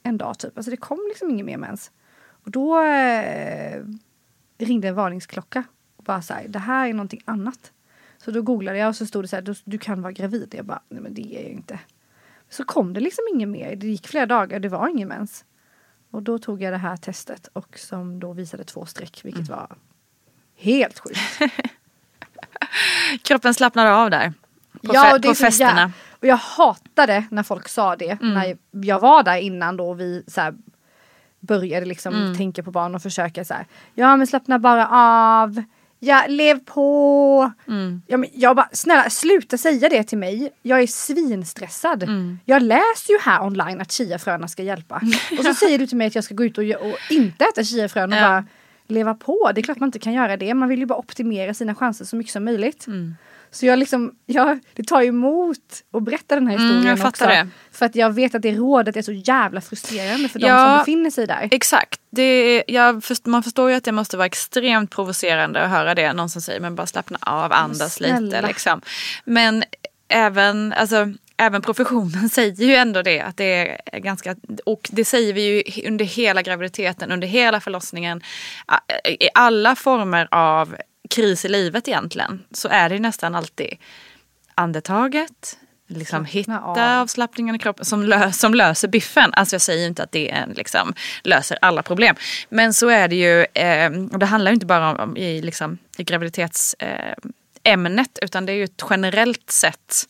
en 0.03 0.17
dag 0.17 0.37
typ, 0.39 0.57
alltså 0.57 0.71
det 0.71 0.77
kom 0.77 1.05
liksom 1.09 1.29
ingen 1.29 1.45
mer 1.45 1.57
mens. 1.57 1.91
Och 2.43 2.51
då 2.51 2.83
eh, 2.83 3.83
ringde 4.57 4.87
en 4.87 4.95
varningsklocka. 4.95 5.63
Och 5.95 6.03
bara 6.03 6.21
så 6.21 6.33
här, 6.33 6.47
det 6.47 6.59
här 6.59 6.89
är 6.89 6.93
någonting 6.93 7.21
annat. 7.25 7.71
Så 8.25 8.31
då 8.31 8.41
googlade 8.41 8.77
jag 8.77 8.89
och 8.89 8.95
så 8.95 9.05
stod 9.05 9.23
det 9.23 9.27
så 9.27 9.35
här, 9.35 9.43
du, 9.43 9.53
du 9.65 9.77
kan 9.77 10.01
vara 10.01 10.11
gravid. 10.13 10.53
Jag 10.57 10.65
bara, 10.65 10.81
nej 10.89 11.01
men 11.01 11.13
det 11.13 11.21
är 11.37 11.41
jag 11.43 11.51
inte. 11.51 11.79
Så 12.49 12.63
kom 12.63 12.93
det 12.93 12.99
liksom 12.99 13.23
inget 13.33 13.49
mer. 13.49 13.75
Det 13.75 13.87
gick 13.87 14.07
flera 14.07 14.25
dagar, 14.25 14.59
det 14.59 14.69
var 14.69 14.87
ingen 14.87 15.07
mens. 15.07 15.45
Och 16.11 16.23
då 16.23 16.39
tog 16.39 16.61
jag 16.61 16.73
det 16.73 16.77
här 16.77 16.97
testet 16.97 17.47
och 17.53 17.77
som 17.79 18.19
då 18.19 18.33
visade 18.33 18.63
två 18.63 18.85
streck, 18.85 19.21
vilket 19.25 19.47
Mm. 19.49 19.59
var 19.59 19.75
helt 20.55 20.99
sjukt. 20.99 21.19
Kroppen 23.23 23.53
slappnade 23.53 23.93
av 23.95 24.09
där. 24.09 24.33
På, 24.71 24.79
Ja, 24.93 25.13
och 25.13 25.21
det 25.21 25.27
på 25.27 25.35
festerna. 25.35 25.85
jä- 25.87 25.91
Och 26.19 26.27
jag 26.27 26.35
hatade 26.37 27.25
när 27.31 27.43
folk 27.43 27.67
sa 27.69 27.95
det. 27.95 28.11
Mm. 28.21 28.33
När 28.33 28.57
jag 28.85 28.99
var 28.99 29.23
där 29.23 29.37
innan 29.37 29.77
då 29.77 29.93
vi 29.93 30.23
så 30.27 30.41
här, 30.41 30.53
började 31.39 31.85
liksom 31.85 32.13
Mm. 32.15 32.37
tänka 32.37 32.63
på 32.63 32.71
barn 32.71 32.95
och 32.95 33.01
försöka 33.01 33.45
så 33.45 33.53
här. 33.53 33.65
Ja 33.93 34.17
men 34.17 34.27
slappna 34.27 34.59
bara 34.59 34.87
av. 34.87 35.63
Ja, 36.03 36.25
lev 36.27 36.59
på. 36.59 37.51
Mm. 37.67 38.01
Ja, 38.07 38.17
men 38.17 38.29
jag 38.33 38.55
bara, 38.55 38.69
snälla 38.71 39.09
sluta 39.09 39.57
säga 39.57 39.89
det 39.89 40.03
till 40.03 40.17
mig. 40.17 40.49
Jag 40.61 40.81
är 40.81 40.87
svinstressad. 40.87 42.03
Mm. 42.03 42.39
Jag 42.45 42.61
läser 42.61 43.13
ju 43.13 43.19
här 43.19 43.43
online 43.43 43.81
att 43.81 43.91
chiafröna 43.91 44.47
ska 44.47 44.63
hjälpa. 44.63 45.01
Och 45.39 45.45
så 45.45 45.53
säger 45.53 45.77
du 45.79 45.87
till 45.87 45.97
mig 45.97 46.07
att 46.07 46.15
jag 46.15 46.23
ska 46.23 46.35
gå 46.35 46.43
ut 46.45 46.57
och, 46.57 46.63
och 46.63 46.97
inte 47.09 47.45
äta 47.45 47.63
chiafrön 47.63 48.11
och 48.13 48.17
Ja. 48.19 48.21
bara 48.21 48.45
leva 48.91 49.13
på. 49.13 49.51
Det 49.55 49.61
är 49.61 49.63
klart 49.63 49.79
man 49.79 49.87
inte 49.87 49.99
kan 49.99 50.13
göra 50.13 50.37
det. 50.37 50.53
Man 50.53 50.69
vill 50.69 50.79
ju 50.79 50.85
bara 50.85 50.99
optimera 50.99 51.53
sina 51.53 51.75
chanser 51.75 52.05
så 52.05 52.15
mycket 52.15 52.33
som 52.33 52.45
möjligt. 52.45 52.87
Mm. 52.87 53.15
Så 53.53 53.65
jag 53.65 53.79
liksom, 53.79 54.11
ja, 54.25 54.59
det 54.73 54.83
tar 54.83 55.01
emot 55.01 55.57
att 55.93 56.03
berätta 56.03 56.35
den 56.35 56.47
här 56.47 56.55
Mm, 56.55 56.67
historien 56.67 56.89
jag 56.89 56.99
fattar 56.99 57.25
också. 57.25 57.35
det. 57.35 57.47
För 57.71 57.85
att 57.85 57.95
jag 57.95 58.09
vet 58.13 58.35
att 58.35 58.41
det 58.41 58.51
rådet 58.51 58.95
är 58.97 59.01
så 59.01 59.11
jävla 59.11 59.61
frustrerande 59.61 60.29
för 60.29 60.39
de 60.39 60.47
Ja. 60.47 60.65
som 60.67 60.77
befinner 60.77 61.09
sig 61.09 61.27
där. 61.27 61.47
Exakt. 61.51 62.01
Det 62.09 62.63
jag 62.67 63.03
man 63.25 63.43
förstår 63.43 63.69
ju 63.69 63.75
att 63.75 63.83
det 63.83 63.91
måste 63.91 64.17
vara 64.17 64.25
extremt 64.25 64.91
provocerande 64.91 65.61
att 65.63 65.69
höra 65.69 65.95
det. 65.95 66.13
Någon 66.13 66.29
som 66.29 66.41
säger 66.41 66.59
men 66.59 66.75
bara 66.75 66.87
slappna 66.87 67.17
av, 67.21 67.51
andas 67.53 67.99
lite. 67.99 68.17
snälla. 68.17 68.47
Liksom. 68.47 68.81
Men 69.25 69.63
även, 70.07 70.73
alltså, 70.73 71.13
även 71.41 71.61
professionen 71.61 72.29
säger 72.31 72.63
ju 72.63 72.75
ändå 72.75 73.01
det. 73.01 73.21
Att 73.21 73.37
det 73.37 73.79
är 73.85 73.99
ganska, 73.99 74.35
och 74.65 74.89
det 74.91 75.05
säger 75.05 75.33
vi 75.33 75.41
ju 75.41 75.87
under 75.87 76.05
hela 76.05 76.41
graviditeten, 76.41 77.11
under 77.11 77.27
hela 77.27 77.59
förlossningen. 77.59 78.21
I 79.19 79.29
alla 79.33 79.75
former 79.75 80.27
av 80.31 80.75
kris 81.09 81.45
i 81.45 81.49
livet 81.49 81.87
egentligen 81.87 82.43
så 82.51 82.67
är 82.67 82.89
det 82.89 82.95
ju 82.95 83.01
nästan 83.01 83.35
alltid 83.35 83.77
andetaget, 84.55 85.57
liksom 85.87 86.25
hitta 86.25 86.59
av. 86.59 86.77
avslappningen 86.77 87.55
i 87.55 87.59
kroppen 87.59 87.85
som, 87.85 88.03
lö, 88.03 88.31
som 88.31 88.53
löser 88.53 88.87
biffen. 88.87 89.33
Alltså 89.33 89.53
jag 89.53 89.61
säger 89.61 89.87
inte 89.87 90.03
att 90.03 90.11
det 90.11 90.31
är 90.31 90.35
en, 90.35 90.49
liksom, 90.49 90.93
löser 91.23 91.57
alla 91.61 91.83
problem. 91.83 92.15
Men 92.49 92.73
så 92.73 92.89
är 92.89 93.07
det 93.07 93.15
ju, 93.15 93.45
eh, 93.53 93.91
och 94.11 94.19
det 94.19 94.25
handlar 94.25 94.51
ju 94.51 94.53
inte 94.53 94.65
bara 94.65 94.91
om, 94.91 94.99
om 94.99 95.17
i, 95.17 95.41
liksom, 95.41 95.77
i 95.97 96.03
graviditets... 96.03 96.73
Eh, 96.73 97.15
ämnet 97.63 98.19
utan 98.21 98.45
det 98.45 98.51
är 98.51 98.55
ju 98.55 98.63
ett 98.63 98.83
generellt 98.89 99.51
sätt. 99.51 100.07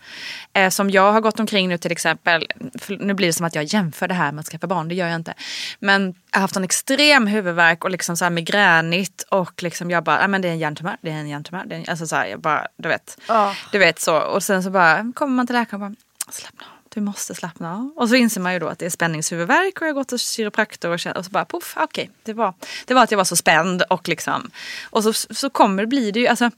Eh, 0.54 0.70
som 0.70 0.90
jag 0.90 1.12
har 1.12 1.22
gått 1.22 1.40
omkring 1.40 1.70
nu 1.70 1.78
till 1.78 1.92
exempel, 1.92 2.48
nu 2.90 3.14
blir 3.14 3.28
det 3.28 3.34
som 3.34 3.46
att 3.46 3.56
jag 3.56 3.64
jämför 3.64 4.08
det 4.08 4.14
här 4.14 4.32
med 4.32 4.40
att 4.40 4.48
skaffa 4.48 4.68
barn, 4.68 4.88
det 4.88 4.96
gör 4.96 5.08
jag 5.08 5.16
inte. 5.16 5.34
Men 5.80 6.16
jag 6.32 6.38
har 6.38 6.42
haft 6.42 6.56
en 6.56 6.64
extrem 6.64 7.28
huvudvärk 7.28 7.84
och 7.84 7.92
liksom 7.92 8.18
så 8.18 8.26
här 8.26 8.30
migränigt 8.30 9.22
och 9.30 9.64
liksom 9.64 9.92
jag 9.92 10.04
bara, 10.04 10.24
ah, 10.24 10.28
men 10.28 10.42
det 10.42 10.48
är 10.48 10.52
en 10.52 10.60
hjärntumör, 10.60 10.98
det 11.02 11.10
är 11.10 11.14
en 11.16 11.30
hjärntumör. 11.30 11.64
Det 11.66 11.76
är 11.76 11.80
en, 11.80 11.86
alltså 11.88 12.08
så 12.08 12.16
här, 12.16 12.26
jag 12.26 12.40
bara, 12.40 12.68
du 12.78 12.90
vet. 12.90 13.18
Ja. 13.28 13.56
Du 13.72 13.78
vet 13.78 14.00
så. 14.00 14.18
Och 14.18 14.44
sen 14.44 14.64
så 14.64 14.70
bara 14.70 15.12
kommer 15.16 15.36
man 15.36 15.48
till 15.48 15.56
läkaren 15.56 15.84
och 15.84 15.90
bara 15.90 15.96
slappna 16.32 16.66
av. 16.66 16.82
Du 16.94 17.02
måste 17.02 17.36
slappna 17.36 17.74
av. 17.76 17.94
Och 17.96 18.10
så 18.10 18.16
inser 18.16 18.42
man 18.42 18.54
ju 18.54 18.60
då 18.60 18.68
att 18.68 18.80
det 18.80 18.86
är 18.86 18.90
spänningshuvudvärk 18.90 19.82
och 19.82 19.88
jag 19.88 19.90
har 19.90 19.94
gått 19.94 20.12
hos 20.12 20.32
kiropraktor 20.32 20.90
och, 20.90 21.00
känner- 21.00 21.18
och 21.18 21.26
så 21.26 21.32
bara 21.32 21.46
poff, 21.46 21.74
okej. 21.78 22.10
det, 22.24 22.34
var, 22.34 22.54
det 22.86 22.94
var 22.94 23.04
att 23.04 23.12
jag 23.12 23.18
var 23.18 23.26
så 23.26 23.36
spänd 23.36 23.82
och 23.82 24.08
liksom. 24.08 24.52
Och 24.90 25.04
så, 25.04 25.14
så 25.14 25.50
kommer 25.50 25.86
blir 25.86 26.12
det 26.12 26.20
ju, 26.20 26.28
alltså. 26.28 26.52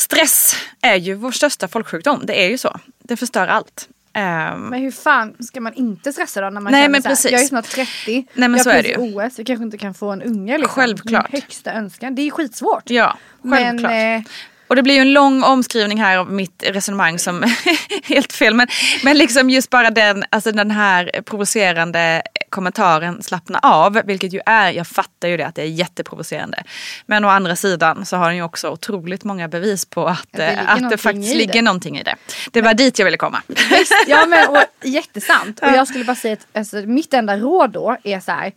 Stress 0.00 0.54
är 0.80 0.96
ju 0.96 1.14
vår 1.14 1.32
största 1.32 1.68
folksjukdom. 1.68 2.22
Det 2.26 2.44
är 2.44 2.48
ju 2.48 2.58
så. 2.58 2.80
Det 3.02 3.16
förstör 3.16 3.46
allt. 3.46 3.88
Ehm, 4.12 4.60
Men 4.66 4.80
hur 4.80 4.90
fan 4.90 5.36
ska 5.40 5.60
man 5.60 5.74
inte 5.74 6.12
stressa 6.12 6.40
då 6.40 6.50
när 6.50 6.60
man 6.60 6.72
Nej, 6.72 6.82
känner 6.82 6.88
men 6.92 7.02
så 7.02 7.08
här, 7.08 7.14
precis. 7.14 7.30
jag 7.32 7.40
är 7.40 7.44
snart 7.46 7.64
30, 7.68 8.26
men 8.34 8.52
jag 8.52 8.62
så 8.62 8.70
har 8.70 8.76
är 8.76 8.82
precis 8.82 8.98
OS, 9.16 9.38
vi 9.38 9.44
kanske 9.44 9.64
inte 9.64 9.78
kan 9.78 9.94
få 9.94 10.10
en 10.10 10.22
unge 10.22 10.58
liksom. 10.58 10.74
Självklart. 10.74 11.32
Min 11.32 11.42
högsta 11.42 11.72
önskan, 11.72 12.14
det 12.14 12.22
är 12.22 12.30
skitsvårt. 12.30 12.90
ja, 12.90 13.18
Men, 13.42 13.58
självklart. 13.58 13.92
eh, 13.92 14.32
Och 14.70 14.76
det 14.76 14.82
blir 14.82 14.94
ju 14.94 15.00
en 15.00 15.12
lång 15.12 15.42
omskrivning 15.42 16.00
här 16.00 16.18
av 16.18 16.32
mitt 16.32 16.64
resonemang 16.66 17.18
som 17.18 17.42
är 17.42 18.08
helt 18.08 18.32
fel. 18.32 18.54
Men, 18.54 18.68
men 19.04 19.18
liksom 19.18 19.50
just 19.50 19.70
bara 19.70 19.90
den, 19.90 20.24
alltså 20.30 20.52
den 20.52 20.70
här 20.70 21.22
provocerande 21.24 22.22
kommentaren 22.48 23.22
slappna 23.22 23.58
av. 23.58 24.02
Vilket 24.04 24.32
ju 24.32 24.40
är, 24.46 24.70
jag 24.70 24.86
fattar 24.86 25.28
ju 25.28 25.36
det 25.36 25.46
att 25.46 25.54
det 25.54 25.62
är 25.62 25.66
jätteprovocerande. 25.66 26.62
Men 27.06 27.24
å 27.24 27.28
andra 27.28 27.56
sidan 27.56 28.06
så 28.06 28.16
har 28.16 28.26
den 28.26 28.36
ju 28.36 28.42
också 28.42 28.70
otroligt 28.70 29.24
många 29.24 29.48
bevis 29.48 29.84
på 29.86 30.06
att, 30.06 30.28
det 30.30 30.46
eh, 30.46 30.72
att 30.72 30.90
det 30.90 30.98
faktiskt 30.98 31.34
ligger 31.34 31.52
det. 31.52 31.62
någonting 31.62 31.98
i 31.98 32.02
det. 32.02 32.16
Det 32.50 32.62
var 32.62 32.74
dit 32.74 32.98
jag 32.98 33.04
ville 33.04 33.16
komma. 33.16 33.42
Visst, 33.46 34.04
ja 34.06 34.26
men 34.28 34.48
och, 34.48 34.64
jättesant. 34.82 35.60
Och 35.62 35.68
jag 35.68 35.88
skulle 35.88 36.04
bara 36.04 36.16
säga 36.16 36.32
att 36.32 36.46
alltså, 36.56 36.76
mitt 36.76 37.14
enda 37.14 37.36
råd 37.36 37.70
då 37.70 37.96
är 38.04 38.20
så 38.20 38.32
här 38.32 38.52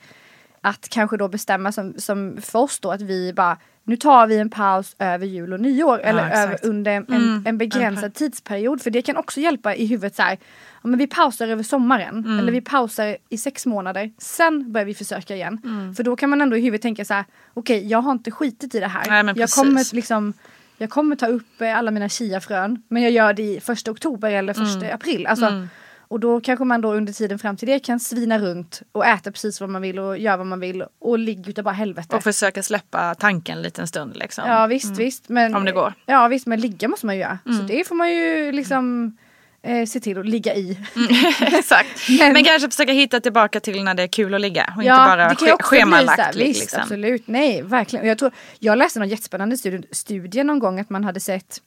att 0.62 0.90
kanske 0.90 1.18
då 1.18 1.28
bestämma 1.28 1.72
som, 1.72 1.94
som 1.98 2.38
för 2.42 2.60
oss 2.60 2.80
då 2.80 2.92
att 2.92 3.02
vi 3.02 3.34
bara 3.34 3.58
nu 3.86 3.96
tar 3.98 4.28
vi 4.28 4.38
en 4.38 4.50
paus 4.50 4.96
över 5.00 5.26
jul 5.26 5.54
och 5.54 5.60
nyår 5.60 6.00
eller 6.00 6.28
exakt. 6.28 6.38
över, 6.44 6.60
under 6.70 6.92
en, 6.92 7.06
Mm, 7.08 7.44
en 7.48 7.58
begränsad 7.58 8.14
tidsperiod. 8.14 8.82
För 8.82 8.90
det 8.90 9.02
kan 9.02 9.18
också 9.18 9.40
hjälpa 9.40 9.76
i 9.76 9.86
huvudet 9.86 10.16
så 10.16 10.22
här, 10.22 10.38
ja, 10.82 10.88
men 10.90 11.00
vi 11.00 11.08
pausar 11.08 11.48
över 11.48 11.64
sommaren 11.64 12.18
Mm. 12.18 12.40
eller 12.40 12.52
vi 12.52 12.62
pausar 12.62 13.18
i 13.30 13.38
sex 13.38 13.66
månader. 13.66 14.12
Sen 14.18 14.72
börjar 14.72 14.86
vi 14.86 14.94
försöka 14.94 15.36
igen. 15.36 15.62
Mm. 15.64 15.96
För 15.96 16.04
då 16.04 16.16
kan 16.16 16.30
man 16.30 16.42
ändå 16.42 16.58
i 16.58 16.62
huvudet 16.62 16.82
tänka 16.82 17.06
så 17.06 17.14
här, 17.14 17.26
okej 17.54 17.88
jag 17.88 18.02
har 18.02 18.12
inte 18.12 18.32
skitit 18.32 18.76
i 18.76 18.80
det 18.80 18.88
här. 18.88 19.06
Nej, 19.10 19.24
jag 19.26 19.36
precis. 19.36 19.56
kommer 19.56 19.96
liksom 19.96 20.34
jag 20.78 20.90
kommer 20.90 21.16
ta 21.16 21.28
upp 21.28 21.62
eh, 21.62 21.78
alla 21.78 21.92
mina 21.92 22.10
chiafrön 22.10 22.82
men 22.88 23.04
jag 23.04 23.12
gör 23.12 23.34
det 23.34 23.44
i 23.44 23.60
första 23.60 23.92
oktober 23.92 24.32
eller 24.32 24.54
första 24.54 24.80
Mm. 24.86 24.96
april. 24.96 25.28
Alltså, 25.28 25.68
Och 26.14 26.20
då 26.20 26.42
kanske 26.42 26.66
man 26.66 26.82
då 26.82 26.94
under 26.94 27.14
tiden 27.14 27.40
fram 27.40 27.58
till 27.58 27.68
det 27.68 27.80
kan 27.80 28.00
svina 28.00 28.40
runt 28.40 28.82
och 28.92 29.06
äta 29.06 29.32
precis 29.32 29.62
vad 29.62 29.70
man 29.70 29.82
vill 29.82 30.00
och 30.00 30.18
göra 30.18 30.38
vad 30.38 30.46
man 30.48 30.60
vill 30.60 30.84
och 31.00 31.20
ligga 31.20 31.50
utav 31.50 31.64
bara 31.64 31.74
helvete. 31.74 32.16
Och 32.16 32.24
försöka 32.24 32.64
släppa 32.64 33.16
tanken 33.16 33.58
en 33.58 33.64
liten 33.64 33.88
stund. 33.88 34.18
Liksom. 34.18 34.44
Ja 34.48 34.68
visst, 34.68 34.98
visst. 34.98 35.30
Men, 35.30 35.56
Om 35.56 35.66
det 35.66 35.72
går. 35.72 35.94
Ja 36.06 36.28
visst, 36.28 36.48
men 36.48 36.60
ligga 36.62 36.88
måste 36.88 37.06
man 37.06 37.16
ju 37.16 37.22
göra. 37.22 37.40
Mm. 37.46 37.58
Så 37.58 37.64
det 37.64 37.88
får 37.88 37.96
man 37.96 38.12
ju 38.14 38.52
liksom 38.52 39.18
eh, 39.64 39.86
se 39.86 40.00
till 40.00 40.20
att 40.20 40.26
ligga 40.26 40.56
i. 40.56 40.80
Exakt. 41.42 42.10
Men- 42.20 42.34
Men, 42.34 42.44
kanske 42.44 42.70
försöka 42.70 42.92
hitta 42.92 43.20
tillbaka 43.20 43.60
till 43.60 43.84
när 43.84 43.94
det 43.94 44.04
är 44.04 44.08
kul 44.08 44.34
att 44.34 44.42
ligga. 44.42 44.74
Och 44.78 44.84
Ja, 44.84 44.94
inte 44.94 45.10
bara 45.18 45.30
det 45.30 45.36
kan 45.36 45.48
ske- 45.48 45.54
också 45.54 45.70
bli 45.70 45.80
så 45.82 45.86
schemalagt. 45.86 46.20
här, 46.22 46.34
Visst, 46.34 46.60
liksom. 46.62 46.82
absolut. 46.82 47.28
Nej, 47.28 47.62
verkligen. 47.62 48.04
Och 48.06 48.10
Jag, 48.10 48.18
tror, 48.18 48.32
jag 48.60 48.78
läste 48.78 49.00
någon 49.00 49.10
jättespännande 49.10 49.58
studie, 49.58 49.88
studie 49.92 50.44
någon 50.44 50.60
gång 50.60 50.80
att 50.80 50.90
man 50.90 51.04
hade 51.04 51.20
sett, 51.20 51.58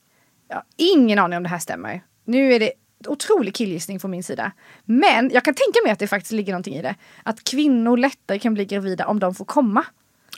ja, 0.48 0.62
ingen 0.76 1.18
aning 1.18 1.36
om 1.36 1.42
det 1.42 1.48
här 1.48 1.58
stämmer. 1.58 2.00
Nu 2.24 2.52
är 2.54 2.60
det 2.60 2.72
otrolig 3.06 3.54
killgissning 3.54 4.00
från 4.00 4.10
min 4.10 4.22
sida. 4.24 4.52
Men 4.84 5.30
jag 5.34 5.44
kan 5.44 5.54
tänka 5.54 5.78
mig 5.84 5.92
att 5.92 5.98
det 5.98 6.06
faktiskt 6.06 6.32
ligger 6.32 6.52
någonting 6.52 6.74
i 6.74 6.82
det. 6.82 6.94
Att 7.22 7.44
kvinnor 7.44 7.96
lättare 7.96 8.38
kan 8.38 8.54
bli 8.54 8.64
gravida 8.64 9.06
om 9.06 9.18
de 9.20 9.34
får 9.34 9.44
komma. 9.44 9.84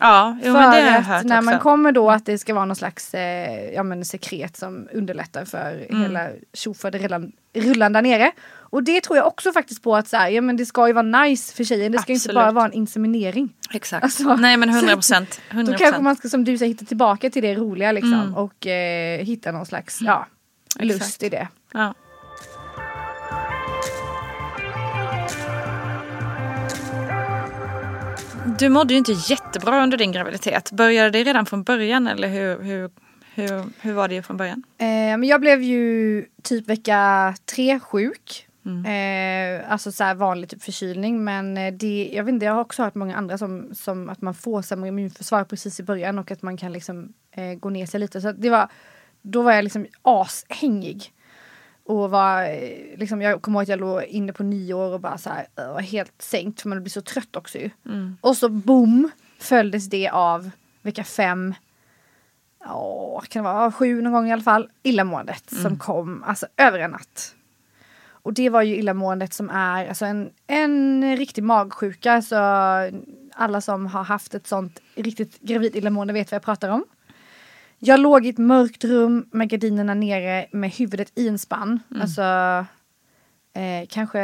Ja, 0.00 0.36
jo, 0.42 0.52
för 0.54 0.60
men 0.60 0.70
det 0.70 0.76
har 0.80 0.86
jag 0.90 0.96
att 0.96 1.06
hört 1.06 1.24
när 1.24 1.38
också. 1.38 1.50
man 1.50 1.58
kommer 1.60 1.92
då 1.92 2.10
att 2.10 2.26
det 2.26 2.38
ska 2.38 2.54
vara 2.54 2.64
någon 2.64 2.76
slags 2.76 3.14
eh, 3.14 3.70
ja, 3.74 3.82
men 3.82 4.04
sekret 4.04 4.56
som 4.56 4.88
underlättar 4.92 5.44
för 5.44 5.86
Mm. 5.90 6.02
hela 6.02 6.28
tjofaderillan 6.52 7.32
rullan 7.54 7.92
där 7.92 8.02
nere. 8.02 8.32
Och 8.70 8.82
det 8.82 9.00
tror 9.00 9.16
jag 9.16 9.26
också 9.26 9.52
faktiskt 9.52 9.82
på 9.82 9.96
att 9.96 10.08
så 10.08 10.16
här, 10.16 10.28
ja, 10.28 10.40
men 10.42 10.56
det 10.56 10.66
ska 10.66 10.86
ju 10.86 10.92
vara 10.92 11.22
nice 11.22 11.54
för 11.54 11.64
tjejen. 11.64 11.92
Det 11.92 11.98
ska 11.98 12.12
ju 12.12 12.14
inte 12.14 12.22
Absolut. 12.28 12.34
bara 12.34 12.52
vara 12.52 12.64
en 12.64 12.72
inseminering. 12.72 13.52
Exakt. 13.72 14.04
Alltså, 14.04 14.36
Nej 14.36 14.56
men 14.56 14.68
så 14.68 14.74
100 14.78 14.92
att- 14.92 14.96
procent. 14.98 15.40
Då 15.66 15.72
kanske 15.72 16.02
man 16.02 16.16
ska 16.16 16.28
som 16.28 16.44
du 16.44 16.58
säger 16.58 16.72
hitta 16.72 16.84
tillbaka 16.84 17.30
till 17.30 17.42
det 17.42 17.54
roliga 17.54 17.92
liksom 17.92 18.34
och 18.36 18.66
eh, 18.66 19.20
hitta 19.24 19.52
någon 19.52 19.66
slags 19.66 19.98
ja, 20.02 20.26
lust 20.80 21.00
Exakt. 21.02 21.22
i 21.22 21.28
det. 21.28 21.48
Ja. 21.72 21.94
Du 28.58 28.68
mådde 28.68 28.94
ju 28.94 28.98
inte 28.98 29.12
jättebra 29.12 29.82
under 29.82 29.96
din 29.96 30.12
graviditet. 30.12 30.72
Började 30.72 31.10
det 31.10 31.24
redan 31.24 31.46
från 31.46 31.62
början 31.62 32.06
eller 32.06 32.28
hur, 32.28 32.62
hur, 32.62 32.90
hur, 33.34 33.64
hur 33.80 33.92
var 33.92 34.08
det 34.08 34.22
från 34.22 34.36
början? 34.36 34.62
Eh, 34.78 34.86
men 34.86 35.24
jag 35.24 35.40
blev 35.40 35.62
ju 35.62 36.24
typ 36.42 36.68
vecka 36.68 37.34
tre 37.54 37.80
sjuk. 37.80 38.48
Mm. 38.66 38.84
Eh, 39.60 39.72
alltså 39.72 39.92
så 39.92 40.04
här 40.04 40.14
vanlig 40.14 40.50
typ 40.50 40.62
förkylning 40.62 41.24
men 41.24 41.56
eh, 41.56 41.72
det, 41.72 42.10
jag 42.12 42.24
vet 42.24 42.32
inte, 42.32 42.46
jag 42.46 42.52
har 42.52 42.60
också 42.60 42.82
hört 42.82 42.94
många 42.94 43.16
andra 43.16 43.38
som, 43.38 43.74
som 43.74 44.08
att 44.08 44.20
man 44.20 44.34
får 44.34 44.62
sämre 44.62 44.88
immunförsvar 44.88 45.44
precis 45.44 45.80
i 45.80 45.82
början 45.82 46.18
och 46.18 46.30
att 46.30 46.42
man 46.42 46.56
kan 46.56 46.72
liksom 46.72 47.12
eh, 47.30 47.54
gå 47.54 47.70
ner 47.70 47.86
sig 47.86 48.00
lite. 48.00 48.20
Så 48.20 48.32
det 48.32 48.50
var, 48.50 48.68
då 49.22 49.42
var 49.42 49.52
jag 49.52 49.64
liksom 49.64 49.86
ashängig. 50.02 51.12
Och 51.88 52.10
var, 52.10 52.42
eh, 52.42 52.98
liksom, 52.98 53.22
jag 53.22 53.42
kommer 53.42 53.58
ihåg 53.58 53.62
att 53.62 53.68
jag 53.68 53.80
låg 53.80 54.02
inne 54.02 54.32
på 54.32 54.42
nyår 54.42 54.94
och 54.94 55.00
bara 55.00 55.18
så 55.18 55.30
här, 55.30 55.46
var 55.72 55.80
helt 55.80 56.22
sänkt 56.22 56.60
för 56.60 56.68
man 56.68 56.82
blir 56.82 56.90
så 56.90 57.00
trött 57.02 57.36
också 57.36 57.58
ju. 57.58 57.70
Och 58.20 58.36
så 58.36 58.48
boom 58.48 59.10
följdes 59.38 59.86
det 59.90 60.08
av 60.08 60.50
vecka 60.82 61.04
fem, 61.04 61.54
åh, 62.66 63.22
kan 63.22 63.44
det 63.44 63.50
vara 63.52 63.72
sju 63.72 64.00
någon 64.02 64.12
gång 64.12 64.28
i 64.28 64.32
alla 64.32 64.42
fall, 64.42 64.68
illamåendet 64.82 65.52
Mm. 65.52 65.62
som 65.62 65.78
kom 65.78 66.22
alltså 66.26 66.46
över 66.56 66.78
en 66.78 66.90
natt. 66.90 67.34
Och 68.10 68.32
det 68.34 68.48
var 68.50 68.62
ju 68.62 68.76
illamåendet 68.76 69.34
som 69.34 69.50
är 69.50 69.88
alltså 69.88 70.04
en, 70.04 70.30
en 70.46 71.16
riktig 71.16 71.42
magsjuka. 71.44 72.22
Så 72.22 72.36
alla 73.32 73.60
som 73.60 73.86
har 73.86 74.04
haft 74.04 74.34
ett 74.34 74.46
sånt 74.46 74.80
riktigt 74.94 75.40
gravid 75.40 75.76
illamående 75.76 76.12
vet 76.12 76.30
vad 76.30 76.36
jag 76.36 76.42
pratar 76.42 76.68
om. 76.68 76.84
Jag 77.78 78.00
låg 78.00 78.26
i 78.26 78.28
ett 78.28 78.38
mörkt 78.38 78.84
rum 78.84 79.28
med 79.30 79.48
gardinerna 79.48 79.94
nere 79.94 80.46
med 80.52 80.70
huvudet 80.70 81.12
i 81.14 81.28
en 81.28 81.38
spann. 81.38 81.80
Mm. 81.90 82.02
Alltså 82.02 82.22
eh, 83.52 83.88
kanske 83.88 84.20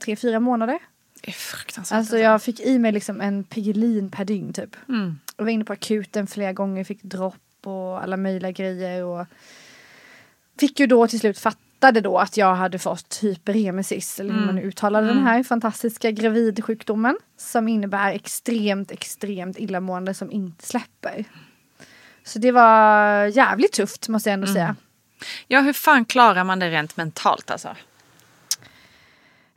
tre, 0.00 0.16
fyra 0.16 0.40
månader. 0.40 0.78
Det 1.20 1.30
är 1.30 1.32
fruktansvärt. 1.32 1.96
Alltså 1.96 2.18
jag 2.18 2.42
fick 2.42 2.60
i 2.60 2.78
mig 2.78 2.92
liksom 2.92 3.20
en 3.20 3.44
Piggelin 3.44 4.10
per 4.10 4.24
dygn 4.24 4.52
typ. 4.52 4.76
Mm. 4.88 5.18
Jag 5.36 5.44
var 5.44 5.50
inne 5.50 5.64
på 5.64 5.72
akuten 5.72 6.26
flera 6.26 6.52
gånger, 6.52 6.84
fick 6.84 7.02
dropp 7.02 7.66
och 7.66 8.02
alla 8.02 8.16
möjliga 8.16 8.50
grejer. 8.50 9.04
Och 9.04 9.26
fick 10.60 10.80
ju 10.80 10.86
då 10.86 11.06
till 11.06 11.20
slut 11.20 11.38
fattade 11.38 12.00
då 12.00 12.18
att 12.18 12.36
jag 12.36 12.54
hade 12.54 12.78
fått 12.78 13.18
hyperemesis, 13.22 14.20
eller 14.20 14.34
hur 14.34 14.46
man 14.46 14.54
nu 14.54 14.62
uttalade 14.62 15.06
den 15.06 15.22
här 15.22 15.42
fantastiska 15.42 16.10
gravidsjukdomen. 16.10 17.16
Som 17.36 17.68
innebär 17.68 18.12
extremt, 18.12 18.90
extremt 18.90 19.58
illamående 19.58 20.14
som 20.14 20.30
inte 20.30 20.66
släpper. 20.66 21.24
Så 22.24 22.38
det 22.38 22.52
var 22.52 23.26
jävligt 23.26 23.72
tufft 23.72 24.08
måste 24.08 24.28
jag 24.28 24.34
ändå 24.34 24.46
säga. 24.46 24.76
Ja, 25.48 25.60
hur 25.60 25.72
fan 25.72 26.04
klarar 26.04 26.44
man 26.44 26.58
det 26.58 26.70
rent 26.70 26.96
mentalt 26.96 27.50
alltså? 27.50 27.76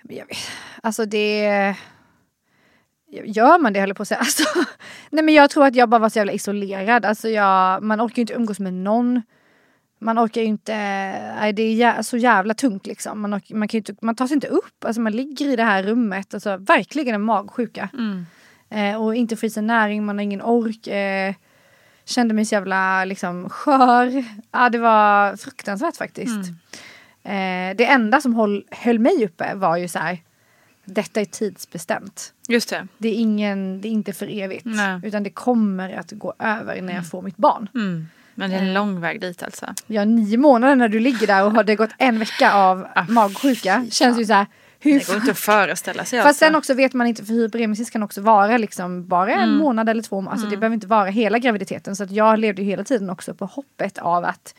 Jag 0.02 0.26
vet, 0.26 0.38
alltså 0.84 1.06
det... 1.06 1.76
Gör 3.10 3.60
man 3.60 3.74
det 3.74 3.80
höll 3.80 3.90
jag 3.90 3.98
på 3.98 4.04
att 4.04 4.08
säga. 4.08 4.20
Alltså, 4.28 4.44
nej 5.10 5.24
men 5.24 5.34
jag 5.34 5.50
tror 5.50 5.66
att 5.66 5.76
jag 5.76 5.90
bara 5.90 6.00
var 6.00 6.10
så 6.10 6.20
jävla 6.20 6.32
isolerad. 6.32 7.06
Alltså 7.06 7.30
jag, 7.30 7.84
man 7.84 8.02
orkar 8.02 8.16
ju 8.16 8.22
inte 8.22 8.34
umgås 8.34 8.60
med 8.60 8.74
någon. 8.74 9.22
Man 10.00 10.20
orkar 10.20 10.42
ju 10.42 10.48
inte, 10.48 10.74
nej 11.40 11.54
det 11.54 11.82
är 11.84 12.02
så 12.02 12.18
jävla 12.18 12.54
tungt 12.54 12.88
liksom. 12.88 13.22
Man, 13.22 13.36
orkar, 13.36 13.56
man, 13.56 13.68
kan 13.68 13.78
inte, 13.78 13.96
man 14.02 14.16
tar 14.16 14.28
sig 14.28 14.36
inte 14.36 14.48
upp, 14.48 14.86
alltså 14.86 15.02
man 15.02 15.14
ligger 15.14 15.50
i 15.50 15.56
det 15.56 15.64
här 15.64 15.84
rummet. 15.84 16.34
Alltså 16.34 16.58
verkligen 16.58 17.16
en 17.16 17.22
magsjuka. 17.22 17.90
Eh, 18.70 19.04
och 19.04 19.16
inte 19.16 19.36
får 19.36 19.48
i 19.48 19.50
sig 19.50 19.64
näring, 19.64 20.06
man 20.06 20.18
har 20.18 20.24
ingen 20.24 20.42
ork. 20.42 20.88
Eh, 20.88 21.34
kände 22.08 22.34
mig 22.34 22.46
så 22.46 22.56
jävla 22.56 23.06
liksom 23.06 23.50
skör. 23.50 24.26
Ja 24.52 24.70
det 24.70 24.78
var 24.78 25.36
fruktansvärt 25.36 25.98
faktiskt. 25.98 26.50
Eh, 27.24 27.76
det 27.78 27.86
enda 27.86 28.22
som 28.22 28.34
håll, 28.34 28.64
höll 28.72 29.00
mig 29.00 29.26
uppe 29.26 29.56
var 29.56 29.78
ju 29.78 29.88
så 29.88 30.00
här. 30.00 30.18
Detta 30.86 31.22
är 31.22 31.26
tidsbestämt. 31.26 32.34
Just 32.48 32.70
det. 32.70 32.88
Det 32.98 33.08
är, 33.10 33.14
ingen, 33.14 33.82
det 33.82 33.88
är 33.88 33.92
inte 33.92 34.14
för 34.14 34.40
evigt. 34.42 34.66
Nej. 34.66 35.00
Utan 35.04 35.24
det 35.24 35.30
kommer 35.30 35.94
att 35.94 36.12
gå 36.12 36.34
över 36.40 36.82
när 36.82 36.94
jag 36.94 37.10
får 37.10 37.22
mitt 37.22 37.38
barn. 37.38 37.70
Mm. 37.76 38.08
Men 38.36 38.50
det 38.50 38.56
är 38.56 38.62
en 38.62 38.74
lång 38.74 39.02
väg 39.02 39.22
dit 39.22 39.44
alltså. 39.44 39.74
Ja, 39.88 40.06
nio 40.06 40.38
månader 40.38 40.76
när 40.76 40.90
du 40.90 41.00
ligger 41.00 41.28
där 41.28 41.44
och 41.44 41.52
har 41.52 41.64
det 41.64 41.76
gått 41.76 41.90
en 41.98 42.20
vecka 42.20 42.54
av 42.54 42.88
Ah, 42.96 43.06
magsjuka. 43.10 43.86
Känns 43.92 44.20
ju 44.20 44.26
så 44.26 44.34
här. 44.34 44.46
Hur 44.80 45.00
Det 45.00 45.08
går 45.08 45.16
inte 45.16 45.32
att 45.32 45.40
föreställa 45.40 46.06
sig 46.06 46.20
Fast 46.20 46.28
alltså. 46.28 46.46
sen 46.46 46.56
också 46.56 46.74
vet 46.74 46.94
man 46.94 47.08
inte, 47.08 47.26
för 47.26 47.34
hyperemesis 47.34 47.90
kan 47.90 48.04
också 48.04 48.22
vara 48.22 48.58
liksom 48.58 49.08
bara 49.08 49.32
en 49.34 49.44
Mm. 49.44 49.56
månad 49.58 49.90
eller 49.90 50.02
två. 50.04 50.30
Alltså 50.30 50.48
det 50.48 50.58
behöver 50.58 50.74
inte 50.74 50.88
vara 50.88 51.06
hela 51.10 51.40
graviditeten. 51.40 51.96
Så 51.96 52.04
att 52.04 52.12
jag 52.12 52.40
levde 52.40 52.64
hela 52.64 52.84
tiden 52.84 53.10
också 53.10 53.34
på 53.34 53.46
hoppet 53.46 53.98
av 53.98 54.26
att 54.26 54.56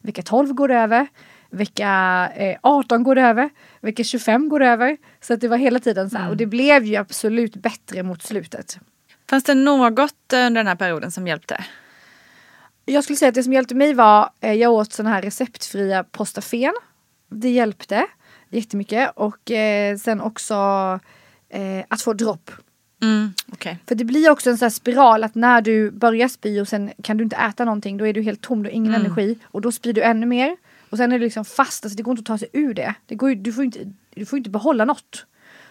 vecka 0.00 0.22
12 0.22 0.52
går 0.52 0.70
över, 0.70 1.06
vecka 1.50 1.88
eh, 2.36 2.56
18 2.62 3.02
går 3.02 3.18
över, 3.18 3.50
vecka 3.80 4.04
25 4.04 4.48
går 4.48 4.62
över. 4.62 4.96
Så 5.20 5.34
att 5.34 5.40
det 5.40 5.48
var 5.48 5.56
hela 5.56 5.78
tiden 5.78 6.10
så 6.10 6.16
här. 6.16 6.22
Mm. 6.24 6.30
Och 6.30 6.36
det 6.36 6.46
blev 6.46 6.84
ju 6.84 6.96
absolut 6.96 7.56
bättre 7.56 8.02
mot 8.02 8.22
slutet. 8.22 8.78
Fanns 9.30 9.44
det 9.44 9.54
något 9.54 10.14
under 10.32 10.50
den 10.50 10.66
här 10.66 10.74
perioden 10.76 11.10
som 11.12 11.26
hjälpte? 11.26 11.64
Jag 12.84 13.04
skulle 13.04 13.16
säga 13.16 13.28
att 13.28 13.34
det 13.34 13.42
som 13.42 13.52
hjälpte 13.52 13.74
mig 13.74 13.94
var, 13.94 14.30
eh, 14.40 14.52
jag 14.52 14.72
åt 14.72 14.92
sådana 14.92 15.14
här 15.14 15.22
receptfria 15.22 16.04
postafen. 16.04 16.72
Det 17.30 17.50
hjälpte 17.50 18.06
jättemycket. 18.56 19.10
Och 19.14 19.50
eh, 19.50 19.96
sen 19.96 20.20
också 20.20 20.54
eh, 21.48 21.84
att 21.88 22.02
få 22.02 22.12
dropp. 22.12 22.50
Mm. 23.02 23.32
Okej. 23.52 23.78
För 23.86 23.94
det 23.94 24.04
blir 24.04 24.30
också 24.30 24.50
en 24.50 24.58
sån 24.58 24.66
här 24.66 24.70
spiral 24.70 25.24
att 25.24 25.34
när 25.34 25.60
du 25.60 25.90
börjar 25.90 26.28
spy 26.28 26.60
och 26.60 26.68
sen 26.68 26.90
kan 27.02 27.16
du 27.16 27.24
inte 27.24 27.36
äta 27.36 27.64
någonting, 27.64 27.96
då 27.96 28.06
är 28.06 28.12
du 28.12 28.22
helt 28.22 28.40
tom, 28.40 28.62
du 28.62 28.68
har 28.68 28.74
ingen 28.74 28.94
energi. 28.94 29.38
Och 29.44 29.60
då 29.60 29.72
spyr 29.72 29.92
du 29.92 30.02
ännu 30.02 30.26
mer. 30.26 30.56
Och 30.90 30.98
sen 30.98 31.12
är 31.12 31.18
det 31.18 31.24
liksom 31.24 31.44
fast, 31.44 31.84
alltså 31.84 31.96
det 31.96 32.02
går 32.02 32.12
inte 32.12 32.20
att 32.20 32.26
ta 32.26 32.38
sig 32.38 32.48
ur 32.52 32.74
det. 32.74 32.94
det 33.06 33.14
går 33.14 33.30
ju, 33.30 33.36
du, 33.36 33.52
får 33.52 33.64
inte, 33.64 33.92
du 34.14 34.26
får 34.26 34.36
inte 34.36 34.50
behålla 34.50 34.84
något. 34.84 35.26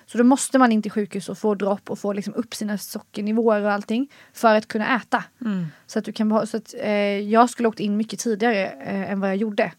Så 0.05 0.17
då 0.17 0.23
måste 0.23 0.59
man 0.59 0.71
in 0.71 0.81
till 0.81 0.91
sjukhus 0.91 1.29
och 1.29 1.37
få 1.37 1.55
dropp 1.55 1.89
och 1.89 1.99
få 1.99 2.13
liksom 2.13 2.33
upp 2.33 2.53
sina 2.53 2.77
sockernivåer 2.77 3.61
och 3.63 3.71
allting. 3.71 4.11
För 4.33 4.55
att 4.55 4.67
kunna 4.67 4.95
äta. 4.95 5.23
Så 5.87 5.99
att 5.99 6.05
du 6.05 6.11
kan 6.11 6.29
behålla, 6.29 6.45
så 6.45 6.57
att, 6.57 6.73
eh, 6.79 7.19
jag 7.19 7.49
skulle 7.49 7.67
åkt 7.67 7.79
in 7.79 7.97
mycket 7.97 8.19
tidigare 8.19 8.67
eh, 8.67 9.11
än 9.11 9.19
vad 9.19 9.29
jag 9.29 9.37
gjorde. 9.37 9.71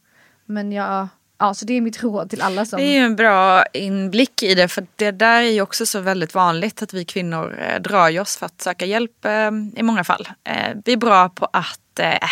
Men 0.44 0.72
jag, 0.72 1.08
ja 1.42 1.54
så 1.54 1.64
det 1.64 1.72
är 1.72 1.80
mitt 1.80 2.02
råd 2.02 2.30
till 2.30 2.42
alla 2.42 2.64
som... 2.64 2.80
Det 2.80 2.84
är 2.86 2.92
ju 2.98 3.04
en 3.04 3.16
bra 3.16 3.64
inblick 3.72 4.42
i 4.42 4.54
det 4.54 4.68
för 4.68 4.86
det 4.96 5.10
där 5.10 5.42
är 5.42 5.50
ju 5.50 5.60
också 5.60 5.86
så 5.86 6.00
väldigt 6.00 6.34
vanligt 6.34 6.82
att 6.82 6.94
vi 6.94 7.04
kvinnor 7.04 7.58
eh, 7.60 7.80
drar 7.80 8.08
ju 8.08 8.20
oss 8.20 8.36
för 8.36 8.46
att 8.46 8.60
söka 8.62 8.84
hjälp 8.86 9.24
eh, 9.24 9.50
i 9.76 9.82
många 9.82 10.04
fall. 10.04 10.28
Eh, 10.44 10.76
vi 10.84 10.92
är 10.92 10.96
bra 10.96 11.28
på 11.28 11.48
att 11.52 11.98
eh, 11.98 12.28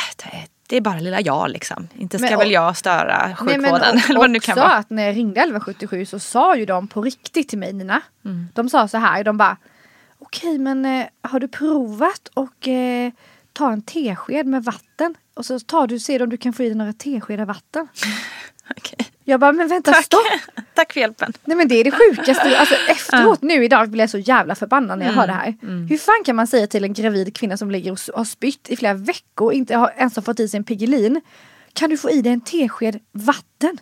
det- 0.67 0.77
är 0.77 0.81
bara 0.81 0.99
lilla 1.01 1.21
jag 1.21 1.51
liksom. 1.51 1.89
Inte 1.99 2.19
ska 2.19 2.31
Men, 2.31 2.39
väl 2.39 2.51
jag 2.51 2.77
störa 2.77 3.27
Nej, 3.27 3.37
sjukvården 3.37 3.63
men 3.63 3.73
och- 3.73 4.11
eller 4.11 4.19
vad 4.21 4.31
nu 4.31 4.41
kan 4.41 4.57
vara. 4.59 4.73
att 4.73 4.91
när 4.91 5.03
jag 5.07 5.17
ringde 5.17 5.41
1177 5.41 6.07
så 6.07 6.19
sa 6.19 6.57
ju 6.57 6.65
de 6.67 6.89
på 6.89 7.03
riktigt 7.03 7.49
till 7.49 7.59
mig 7.59 7.73
Nina. 7.73 8.01
Mm. 8.25 8.49
De 8.55 8.69
sa 8.69 8.89
så 8.89 8.99
här, 8.99 9.25
de 9.25 9.37
bara 9.37 9.57
Okej 10.19 10.59
men 10.59 11.05
har 11.23 11.41
du 11.41 11.49
provat 11.49 12.29
och 12.35 12.69
ta 13.53 13.73
en 13.73 13.83
tesked 13.83 14.47
med 14.47 14.65
vatten 14.65 15.15
och 15.35 15.47
så 15.47 15.61
tar 15.61 15.87
du, 15.87 15.99
ser 15.99 16.19
du 16.19 16.23
om 16.23 16.31
du 16.31 16.37
kan 16.37 16.53
få 16.53 16.63
i 16.63 16.67
dig 16.67 16.75
några 16.77 16.93
teskedar 16.93 17.45
vatten. 17.45 17.89
Okej. 18.77 19.07
Jag 19.25 19.41
bara, 19.41 19.53
men 19.53 19.69
vänta 19.69 19.93
Tack. 19.93 20.05
stopp! 20.05 20.21
Tack 20.75 20.93
för 20.93 21.01
hjälpen. 21.01 21.33
Nej 21.45 21.57
men 21.57 21.69
det 21.69 21.75
är 21.75 21.85
det 21.85 21.91
sjukaste. 21.91 22.59
Alltså, 22.59 22.75
efteråt 22.89 23.43
nu 23.43 23.65
idag 23.65 23.91
blir 23.91 24.01
jag 24.03 24.11
så 24.11 24.19
jävla 24.19 24.55
förbannad 24.55 24.99
när 24.99 25.07
jag 25.07 25.13
hör 25.13 25.27
det 25.27 25.33
här. 25.33 25.55
Hur 25.89 25.97
fan 25.99 26.25
kan 26.25 26.37
man 26.37 26.47
säga 26.47 26.67
till 26.67 26.85
en 26.85 26.93
gravid 26.93 27.37
kvinna 27.37 27.57
som 27.57 27.71
ligger 27.71 27.93
och 27.93 27.99
har 28.15 28.25
spytt 28.25 28.69
i 28.71 28.77
flera 28.77 28.95
veckor 28.95 29.45
och 29.47 29.53
inte 29.53 29.77
har, 29.77 29.93
ens 29.97 30.17
har 30.17 30.23
fått 30.23 30.41
i 30.41 30.49
sig 30.49 30.59
en 30.59 30.65
Piggelin. 30.65 31.21
Kan 31.73 31.91
du 31.91 31.97
få 31.97 32.11
i 32.11 32.23
dig 32.23 32.33
en 32.33 32.41
tesked 32.41 33.01
vatten? 33.13 33.79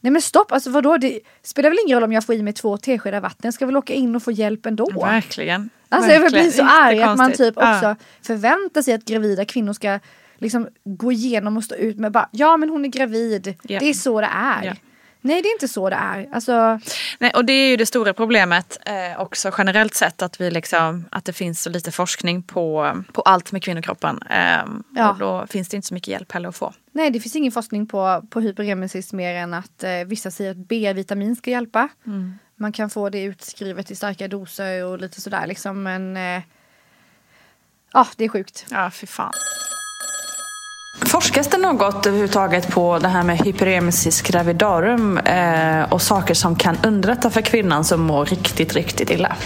Nej 0.00 0.10
men 0.12 0.22
stopp, 0.22 0.52
alltså 0.52 0.70
vadå? 0.70 0.96
Det 0.96 1.20
spelar 1.42 1.70
väl 1.70 1.78
ingen 1.86 1.96
roll 1.96 2.04
om 2.04 2.12
jag 2.12 2.24
får 2.26 2.34
i 2.34 2.42
mig 2.42 2.52
två 2.52 2.76
teskedar 2.76 3.20
vatten. 3.20 3.40
Jag 3.42 3.54
ska 3.54 3.66
väl 3.66 3.76
åka 3.76 3.92
in 3.94 4.16
och 4.16 4.22
få 4.22 4.32
hjälp 4.32 4.66
ändå. 4.66 4.90
Verkligen. 5.02 5.70
Alltså 5.88 6.10
jag 6.12 6.20
Verkligen. 6.20 6.44
blir 6.44 6.52
så 6.52 6.64
arg 6.64 7.02
att 7.02 7.16
man 7.18 7.32
typ 7.32 7.54
Ja. 7.56 7.74
också 7.76 7.96
förväntar 8.22 8.82
sig 8.82 8.94
att 8.94 9.04
gravida 9.04 9.44
kvinnor 9.44 9.72
ska 9.72 9.98
liksom 10.38 10.68
gå 10.84 11.12
igenom 11.12 11.56
och 11.56 11.64
stå 11.64 11.74
ut 11.74 11.96
med 11.98 12.12
bara 12.12 12.28
ja 12.32 12.56
men 12.56 12.68
hon 12.68 12.84
är 12.84 12.88
gravid, 12.88 13.54
Ja. 13.62 13.78
det 13.80 13.88
är 13.88 13.94
så 13.94 14.20
det 14.20 14.30
är. 14.32 14.62
Ja. 14.64 14.74
Nej 15.20 15.42
det 15.42 15.48
är 15.48 15.52
inte 15.52 15.68
så 15.68 15.90
det 15.90 15.96
är. 15.96 16.28
Alltså, 16.32 16.80
Nej, 17.18 17.30
och 17.34 17.44
det 17.44 17.52
är 17.52 17.68
ju 17.70 17.76
det 17.76 17.86
stora 17.86 18.14
problemet 18.14 18.78
eh, 18.86 19.20
också 19.20 19.50
generellt 19.58 19.94
sett 19.94 20.22
att, 20.22 20.40
vi 20.40 20.50
liksom, 20.50 21.04
att 21.10 21.24
det 21.24 21.32
finns 21.32 21.62
så 21.62 21.70
lite 21.70 21.90
forskning 21.92 22.42
på, 22.42 22.96
på 23.12 23.22
allt 23.22 23.52
med 23.52 23.62
kvinnokroppen. 23.62 24.22
Eh, 24.30 24.58
Ja. 24.94 25.10
Och 25.10 25.18
då 25.18 25.46
finns 25.46 25.68
det 25.68 25.76
inte 25.76 25.88
så 25.88 25.94
mycket 25.94 26.08
hjälp 26.08 26.32
heller 26.32 26.48
att 26.48 26.56
få. 26.56 26.72
nej 26.92 27.10
det 27.10 27.20
finns 27.20 27.36
ingen 27.36 27.52
forskning 27.52 27.86
på, 27.86 28.22
på 28.30 28.40
hyperemesis 28.40 29.12
mer 29.12 29.34
än 29.34 29.54
att 29.54 29.84
eh, 29.84 29.90
vissa 30.06 30.30
säger 30.30 30.50
att 30.50 30.56
B-vitamin 30.56 31.36
ska 31.36 31.50
hjälpa. 31.50 31.88
Man 32.56 32.72
kan 32.72 32.90
få 32.90 33.08
det 33.08 33.22
utskrivet 33.22 33.90
i 33.90 33.94
starka 33.96 34.28
doser 34.28 34.84
och 34.84 34.98
lite 34.98 35.20
sådär 35.20 35.46
liksom 35.46 35.82
men 35.82 36.16
eh, 36.16 36.42
Ja 37.92 38.06
det 38.16 38.24
är 38.24 38.28
sjukt. 38.28 38.66
Ja, 38.70 38.90
fy 38.90 39.06
fan. 39.06 39.32
Forskas 41.06 41.48
det 41.48 41.56
något 41.58 42.06
överhuvudtaget 42.06 42.70
på 42.70 42.98
det 42.98 43.08
här 43.08 43.22
med 43.22 43.38
hyperemesis 43.38 44.22
gravidarum 44.22 45.18
eh, 45.18 45.82
och 45.92 46.02
saker 46.02 46.34
som 46.34 46.56
kan 46.56 46.78
underlätta 46.86 47.30
för 47.30 47.40
kvinnan 47.40 47.84
som 47.84 48.00
mår 48.00 48.26
riktigt, 48.26 48.74
riktigt 48.74 49.10
illa? 49.10 49.36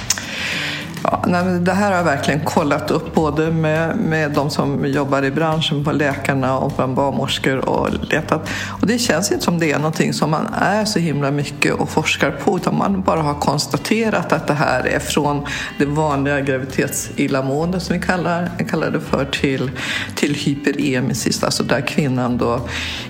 Ja, 1.05 1.25
nej, 1.27 1.45
men 1.45 1.65
det 1.65 1.73
här 1.73 1.91
har 1.91 1.97
jag 1.97 2.05
verkligen 2.05 2.41
kollat 2.41 2.91
upp 2.91 3.15
både 3.15 3.51
med, 3.51 3.97
med 3.97 4.31
de 4.31 4.51
som 4.51 4.87
jobbar 4.87 5.25
i 5.25 5.31
branschen, 5.31 5.85
på 5.85 5.93
läkarna 5.93 6.59
och 6.59 6.73
bland 6.77 6.95
barnmorskor 6.95 7.69
och 7.69 7.89
letat. 8.11 8.49
Och 8.81 8.87
det 8.87 8.99
känns 8.99 9.33
inte 9.33 9.45
som 9.45 9.59
det 9.59 9.73
är 9.73 9.77
någonting 9.77 10.13
som 10.13 10.31
man 10.31 10.47
är 10.55 10.85
så 10.85 10.99
himla 10.99 11.31
mycket 11.31 11.75
och 11.75 11.89
forskar 11.89 12.31
på 12.31 12.57
utan 12.57 12.79
man 12.79 13.03
bara 13.03 13.23
har 13.23 13.35
konstaterat 13.35 14.33
att 14.33 14.47
det 14.47 14.55
här 14.55 14.87
är 14.87 14.99
från 14.99 15.47
det 15.79 15.87
vanliga 15.87 16.41
graviditetsillamående 16.41 17.81
som 17.81 17.97
vi 17.97 18.03
kallar, 18.03 18.51
kallar 18.71 18.91
det 18.91 19.01
för 19.01 19.25
till, 19.25 19.71
till 20.15 20.35
hyperemesis, 20.35 21.45
alltså 21.45 21.63
där 21.63 21.81
kvinnan 21.81 22.39
då 22.39 22.61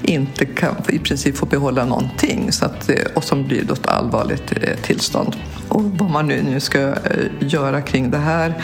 inte 0.03 0.45
kan 0.45 0.75
i 0.89 0.99
princip 0.99 1.37
få 1.37 1.47
behålla 1.47 1.85
någonting 1.85 2.53
så 2.53 2.65
att, 2.65 2.91
och 3.15 3.25
som 3.25 3.47
blir 3.47 3.65
då 3.65 3.75
ett 3.75 3.87
allvarligt 3.87 4.53
eh, 4.53 4.77
tillstånd. 4.83 5.37
Och 5.69 5.83
vad 5.85 6.11
man 6.11 6.27
nu, 6.27 6.43
nu 6.43 6.61
ska 6.61 6.79
eh, 6.81 6.95
göra 7.41 7.82
kring 7.83 8.11
det 8.11 8.19
här, 8.19 8.55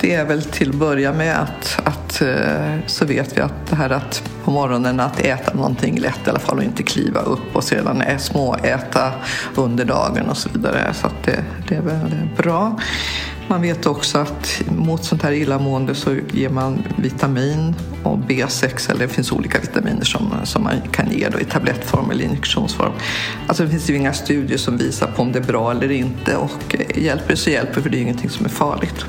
det 0.00 0.14
är 0.14 0.24
väl 0.24 0.42
till 0.42 0.68
att 0.68 0.74
börja 0.74 1.12
med 1.12 1.40
att, 1.40 1.80
att 1.84 2.22
eh, 2.22 2.86
så 2.86 3.04
vet 3.04 3.36
vi 3.36 3.40
att 3.40 3.66
det 3.70 3.76
här 3.76 3.90
att 3.90 4.22
på 4.44 4.50
morgonen 4.50 5.00
att 5.00 5.20
äta 5.20 5.54
någonting 5.54 5.98
lätt 5.98 6.26
i 6.26 6.30
alla 6.30 6.38
fall 6.38 6.58
och 6.58 6.64
inte 6.64 6.82
kliva 6.82 7.20
upp 7.20 7.56
och 7.56 7.64
sedan 7.64 8.02
är 8.02 8.18
små 8.18 8.54
äta 8.54 9.12
under 9.54 9.84
dagen 9.84 10.28
och 10.30 10.36
så 10.36 10.48
vidare. 10.48 10.94
Så 10.94 11.06
att 11.06 11.22
det, 11.24 11.44
det 11.68 11.74
är 11.74 11.80
väl 11.80 12.28
bra. 12.36 12.78
Man 13.48 13.62
vet 13.62 13.86
också 13.86 14.18
att 14.18 14.62
mot 14.76 15.04
sånt 15.04 15.22
här 15.22 15.32
illamående 15.32 15.94
så 15.94 16.16
ger 16.32 16.48
man 16.48 16.82
vitamin 16.96 17.74
och 18.02 18.18
B6 18.18 18.90
eller 18.90 19.06
det 19.06 19.12
finns 19.12 19.32
olika 19.32 19.60
vitaminer 19.60 20.04
som, 20.04 20.32
som 20.44 20.62
man 20.62 20.80
kan 20.92 21.10
ge 21.10 21.28
då 21.28 21.40
i 21.40 21.44
tablettform 21.44 22.10
eller 22.10 22.24
injektionsform. 22.24 22.92
Alltså 23.46 23.62
det 23.62 23.70
finns 23.70 23.90
ju 23.90 23.96
inga 23.96 24.12
studier 24.12 24.58
som 24.58 24.76
visar 24.76 25.06
på 25.06 25.22
om 25.22 25.32
det 25.32 25.38
är 25.38 25.44
bra 25.44 25.70
eller 25.70 25.90
inte 25.90 26.36
och 26.36 26.74
eh, 26.74 27.02
hjälper 27.02 27.28
det 27.28 27.36
så 27.36 27.50
hjälper 27.50 27.80
för 27.80 27.90
det 27.90 27.98
är 27.98 28.02
ingenting 28.02 28.30
som 28.30 28.44
är 28.44 28.50
farligt. 28.50 29.06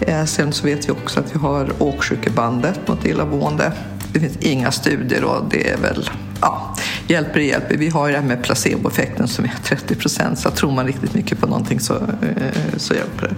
Eh, 0.00 0.24
sen 0.24 0.52
så 0.52 0.66
vet 0.66 0.88
vi 0.88 0.92
också 0.92 1.20
att 1.20 1.34
vi 1.34 1.38
har 1.38 1.72
åksjukebandet 1.78 2.88
mot 2.88 3.04
illamående. 3.04 3.72
Det 4.12 4.20
finns 4.20 4.36
inga 4.36 4.70
studier 4.70 5.24
och 5.24 5.44
det 5.50 5.70
är 5.70 5.76
väl 5.76 6.10
ja, 6.40 6.74
hjälper 7.06 7.40
det 7.40 7.46
hjälper. 7.46 7.76
Vi 7.76 7.88
har 7.88 8.06
ju 8.06 8.12
det 8.12 8.18
här 8.18 8.26
med 8.26 8.42
placeboeffekten 8.42 9.28
som 9.28 9.44
är 9.44 9.54
30 9.64 9.94
procent 9.94 10.38
så 10.38 10.50
tror 10.50 10.72
man 10.72 10.86
riktigt 10.86 11.14
mycket 11.14 11.40
på 11.40 11.46
någonting 11.46 11.80
så, 11.80 11.94
eh, 11.94 12.76
så 12.76 12.94
hjälper 12.94 13.28
det. 13.28 13.34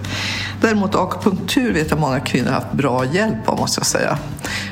Däremot 0.61 0.95
akupunktur 0.95 1.73
vet 1.73 1.89
jag 1.89 1.99
många 1.99 2.19
kvinnor 2.19 2.47
har 2.47 2.53
haft 2.53 2.73
bra 2.73 3.05
hjälp 3.05 3.49
av 3.49 3.59
måste 3.59 3.79
jag 3.79 3.87
säga. 3.87 4.17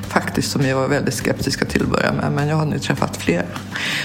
Faktiskt 0.07 0.51
som 0.51 0.65
jag 0.65 0.75
var 0.75 0.87
väldigt 0.87 1.13
skeptiska 1.13 1.65
till 1.65 1.81
att 1.81 1.89
börja 1.89 2.13
med 2.13 2.31
men 2.31 2.47
jag 2.47 2.55
har 2.55 2.65
nu 2.65 2.79
träffat 2.79 3.17
fler. 3.17 3.45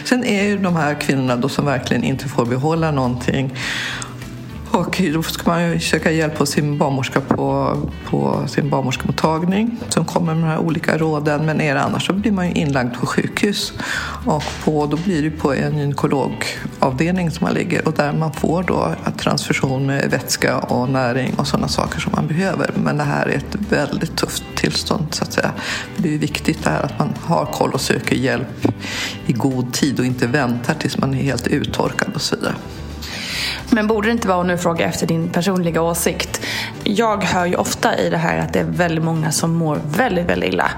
Sen 0.05 0.25
är 0.25 0.45
ju 0.45 0.59
de 0.59 0.77
här 0.77 1.01
kvinnorna 1.01 1.37
då 1.37 1.49
som 1.49 1.65
verkligen 1.65 2.05
inte 2.05 2.29
får 2.29 2.47
behålla 2.47 2.91
någonting 2.91 3.55
och 4.77 5.03
då 5.13 5.23
ska 5.23 5.51
man 5.51 5.73
ju 5.73 5.81
söka 5.81 6.11
hjälp 6.11 6.39
hos 6.39 6.51
sin 6.51 6.79
barnmorska 6.79 7.21
på, 7.21 7.77
på 8.11 8.49
sin 8.49 8.71
barnmorskemottagning 8.71 9.77
som 9.89 10.05
kommer 10.05 10.35
med 10.35 10.45
de 10.45 10.49
här 10.49 10.59
olika 10.59 10.99
råden. 10.99 11.47
Men 11.47 11.61
är 11.61 11.75
det 11.75 11.81
annars 11.81 12.07
så 12.07 12.13
blir 12.13 12.33
man 12.33 12.47
ju 12.47 12.53
inlagd 12.53 12.95
på 12.95 13.07
sjukhus. 13.07 13.73
Och 14.27 14.43
på, 14.65 14.87
då 14.87 14.97
blir 14.97 15.23
det 15.23 15.31
på 15.31 15.55
en 15.55 15.79
gynekologavdelning 15.79 17.31
som 17.31 17.45
man 17.45 17.55
ligger 17.55 17.89
och 17.89 17.93
där 17.93 18.13
man 18.13 18.33
får 18.33 18.63
då 18.63 18.95
transfusion 19.19 19.87
med 19.87 20.11
vätska 20.11 20.59
och 20.59 20.89
näring 20.89 21.35
och 21.37 21.47
sådana 21.47 21.69
saker 21.69 22.01
som 22.01 22.13
man 22.13 22.27
behöver. 22.27 22.71
Men 22.77 22.97
det 22.97 23.05
här 23.05 23.27
är 23.27 23.37
ett 23.37 23.57
väldigt 23.69 24.17
tufft 24.17 24.45
tillstånd 24.55 25.07
så 25.11 25.25
att 25.25 25.33
säga. 25.33 25.53
Det 25.97 26.15
är 26.15 26.19
viktigt 26.19 26.65
det 26.65 26.71
här 26.71 26.83
att 26.83 26.99
man 26.99 27.15
har 27.25 27.47
koll 27.47 27.73
och 27.73 27.81
söker 27.81 28.17
hjälp 28.17 28.67
i 29.27 29.33
god 29.33 29.73
tid 29.73 30.01
och 30.01 30.07
inte 30.07 30.27
väntar 30.27 30.75
tills 30.75 30.99
man 30.99 31.15
är 31.15 31.23
helt 31.23 31.47
uttorkad 31.47 32.15
och 32.15 32.23
så 32.23 32.37
vidare. 32.37 32.55
Men 33.71 33.87
borde 33.87 34.09
det 34.09 34.13
inte 34.13 34.29
vara, 34.29 34.39
och 34.39 34.47
nu 34.47 34.59
fråga 34.59 34.87
efter 34.87 35.07
din 35.07 35.29
personliga 35.29 35.83
åsikt. 35.83 36.41
Jag 36.85 37.25
hör 37.25 37.47
ju 37.47 37.57
ofta 37.57 37.99
i 37.99 38.11
det 38.11 38.17
här 38.17 38.39
att 38.39 38.53
det 38.53 38.61
är 38.61 38.65
väldigt 38.65 39.05
många 39.05 39.33
som 39.33 39.55
mår 39.55 39.81
väldigt, 39.97 40.27
väldigt 40.27 40.49
illa. 40.49 40.71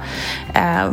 Eh, 0.55 0.88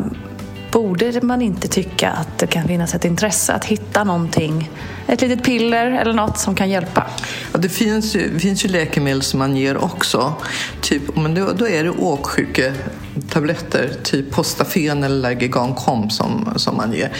borde 0.75 1.21
man 1.21 1.41
inte 1.41 1.67
tycka 1.67 2.11
att 2.11 2.37
det 2.37 2.47
kan 2.47 2.67
finnas 2.67 2.95
ett 2.95 3.05
intresse 3.05 3.53
att 3.53 3.65
hitta 3.65 4.03
någonting, 4.03 4.71
ett 5.07 5.21
litet 5.21 5.43
piller 5.43 5.91
eller 5.91 6.13
något 6.13 6.37
som 6.37 6.55
kan 6.55 6.69
hjälpa? 6.69 7.07
Ja, 7.51 7.59
det 7.59 7.69
finns 7.69 8.15
ju, 8.15 8.29
det 8.33 8.39
finns 8.39 8.65
ju 8.65 8.69
läkemedel 8.69 9.21
som 9.21 9.39
man 9.39 9.55
ger 9.55 9.77
också. 9.77 10.33
Typ, 10.81 11.15
men 11.15 11.35
då, 11.35 11.51
då 11.57 11.67
är 11.67 11.83
det 11.83 11.89
åksjuketabletter, 11.89 13.91
typ 14.03 14.31
Postafen 14.31 15.03
eller 15.03 15.15
Lergigan 15.15 15.75
som, 16.09 16.49
som 16.55 16.77
man 16.77 16.93
ger. 16.93 17.11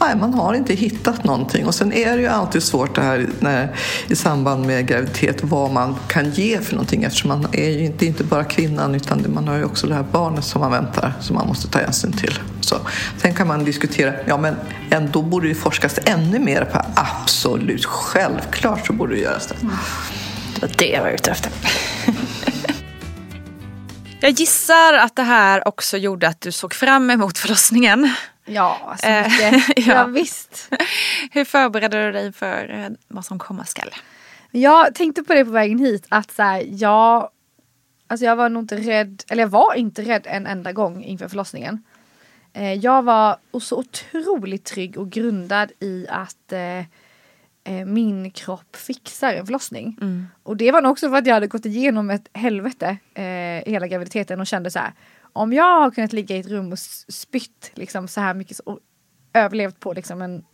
Nej, 0.00 0.16
man 0.16 0.34
har 0.34 0.54
inte 0.54 0.74
hittat 0.74 1.24
någonting. 1.24 1.66
Och 1.66 1.74
sen 1.74 1.92
är 1.92 2.16
det 2.16 2.22
ju 2.22 2.28
alltid 2.28 2.62
svårt 2.62 2.94
det 2.94 3.02
här 3.02 3.28
när, 3.40 3.76
i 4.08 4.16
samband 4.16 4.66
med 4.66 4.86
graviditet 4.86 5.42
vad 5.42 5.70
man 5.70 5.96
kan 6.08 6.30
ge 6.30 6.60
för 6.60 6.74
någonting 6.74 7.02
eftersom 7.02 7.28
man 7.28 7.46
är 7.52 7.70
ju 7.70 7.84
inte, 7.84 8.06
inte 8.06 8.24
bara 8.24 8.44
kvinnan 8.44 8.94
utan 8.94 9.24
man 9.28 9.48
har 9.48 9.56
ju 9.56 9.64
också 9.64 9.86
det 9.86 9.94
här 9.94 10.06
barnet 10.12 10.44
som 10.44 10.60
man 10.60 10.70
väntar 10.70 11.12
som 11.20 11.36
man 11.36 11.46
måste 11.46 11.68
ta 11.68 11.78
hänsyn 11.78 12.12
till. 12.12 12.38
Så, 12.60 12.76
sen 13.16 13.34
kan 13.34 13.46
man 13.46 13.64
diskutera, 13.64 14.12
ja 14.26 14.36
men 14.36 14.56
ändå 14.90 15.22
borde 15.22 15.48
det 15.48 15.54
forskas 15.54 15.98
ännu 16.04 16.38
mer 16.38 16.64
på 16.64 16.80
absolut, 16.96 17.84
självklart 17.84 18.86
så 18.86 18.92
borde 18.92 19.14
det 19.14 19.20
göras 19.20 19.46
det. 19.46 19.54
Mm. 19.62 19.74
Det 20.54 20.62
var 20.62 20.74
det 20.78 20.88
jag 20.88 21.02
var 21.02 21.10
ute 21.10 21.30
efter. 21.30 21.52
Jag 24.24 24.30
gissar 24.30 24.94
att 24.94 25.16
det 25.16 25.22
här 25.22 25.68
också 25.68 25.96
gjorde 25.96 26.28
att 26.28 26.40
du 26.40 26.52
såg 26.52 26.74
fram 26.74 27.10
emot 27.10 27.38
förlossningen. 27.38 28.14
Ja, 28.44 28.96
så 29.00 29.06
eh, 29.06 29.22
mycket. 29.24 29.62
ja. 29.86 29.94
ja, 29.94 30.04
visst. 30.04 30.70
Hur 31.32 31.44
förberedde 31.44 32.06
du 32.06 32.12
dig 32.12 32.32
för 32.32 32.70
eh, 32.70 32.88
vad 33.08 33.24
som 33.24 33.38
komma 33.38 33.64
skall? 33.64 33.90
Jag 34.50 34.94
tänkte 34.94 35.22
på 35.22 35.34
det 35.34 35.44
på 35.44 35.50
vägen 35.50 35.78
hit 35.78 36.06
att 36.08 36.30
så 36.30 36.42
här, 36.42 36.64
jag, 36.68 37.28
alltså 38.06 38.26
jag 38.26 38.36
var 38.36 38.48
nog 38.48 38.62
inte 38.62 38.76
rädd, 38.76 39.22
eller 39.28 39.42
jag 39.42 39.48
var 39.48 39.74
inte 39.74 40.02
rädd 40.02 40.26
en 40.26 40.46
enda 40.46 40.72
gång 40.72 41.04
inför 41.04 41.28
förlossningen. 41.28 41.82
Eh, 42.52 42.72
jag 42.72 43.02
var 43.02 43.36
så 43.60 43.78
otroligt 43.78 44.64
trygg 44.64 44.98
och 44.98 45.10
grundad 45.10 45.72
i 45.80 46.06
att 46.08 46.52
min 47.86 48.30
kropp 48.30 48.76
fixar 48.76 49.32
en 49.34 49.46
förlossning. 49.46 49.98
Mm. 50.00 50.26
Och 50.42 50.56
det 50.56 50.72
var 50.72 50.82
nog 50.82 50.92
också 50.92 51.08
för 51.08 51.16
att 51.16 51.26
jag 51.26 51.34
hade 51.34 51.46
gått 51.46 51.66
igenom 51.66 52.10
ett 52.10 52.28
helvete 52.32 52.96
eh, 53.14 53.72
hela 53.72 53.86
graviditeten 53.86 54.40
och 54.40 54.46
kände 54.46 54.70
så 54.70 54.78
här 54.78 54.92
om 55.32 55.52
jag 55.52 55.80
har 55.80 55.90
kunnat 55.90 56.12
ligga 56.12 56.36
i 56.36 56.40
ett 56.40 56.48
rum 56.48 56.72
och 56.72 56.78
spytt 57.08 57.70
liksom 57.74 58.08
så 58.08 58.20
här 58.20 58.34
mycket 58.34 58.58
och 58.58 58.78
överlevt 59.34 59.80
på 59.80 59.92
liksom 59.92 60.22
en, 60.22 60.44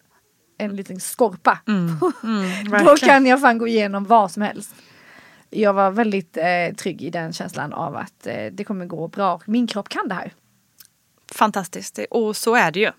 en 0.58 0.76
liten 0.76 1.00
skorpa. 1.00 1.58
Mm, 1.66 1.98
mm, 2.22 2.84
då 2.84 2.96
kan 2.96 3.26
jag 3.26 3.40
fan 3.40 3.58
gå 3.58 3.68
igenom 3.68 4.04
vad 4.04 4.30
som 4.30 4.42
helst. 4.42 4.74
Jag 5.50 5.72
var 5.72 5.90
väldigt 5.90 6.37
eh, 6.37 6.74
trygg 6.76 7.02
i 7.02 7.11
den 7.11 7.32
känslan 7.32 7.72
av 7.72 7.96
att 7.96 8.26
eh, 8.26 8.46
det 8.52 8.64
kommer 8.64 8.87
gå 8.87 9.08
bra. 9.08 9.40
Min 9.46 9.66
kropp 9.66 9.88
kan 9.88 10.08
det 10.08 10.14
här. 10.14 10.32
Fantastiskt 11.32 11.98
och 12.10 12.36
så 12.36 12.54
är 12.54 12.70
det 12.70 12.80
ju. 12.80 12.90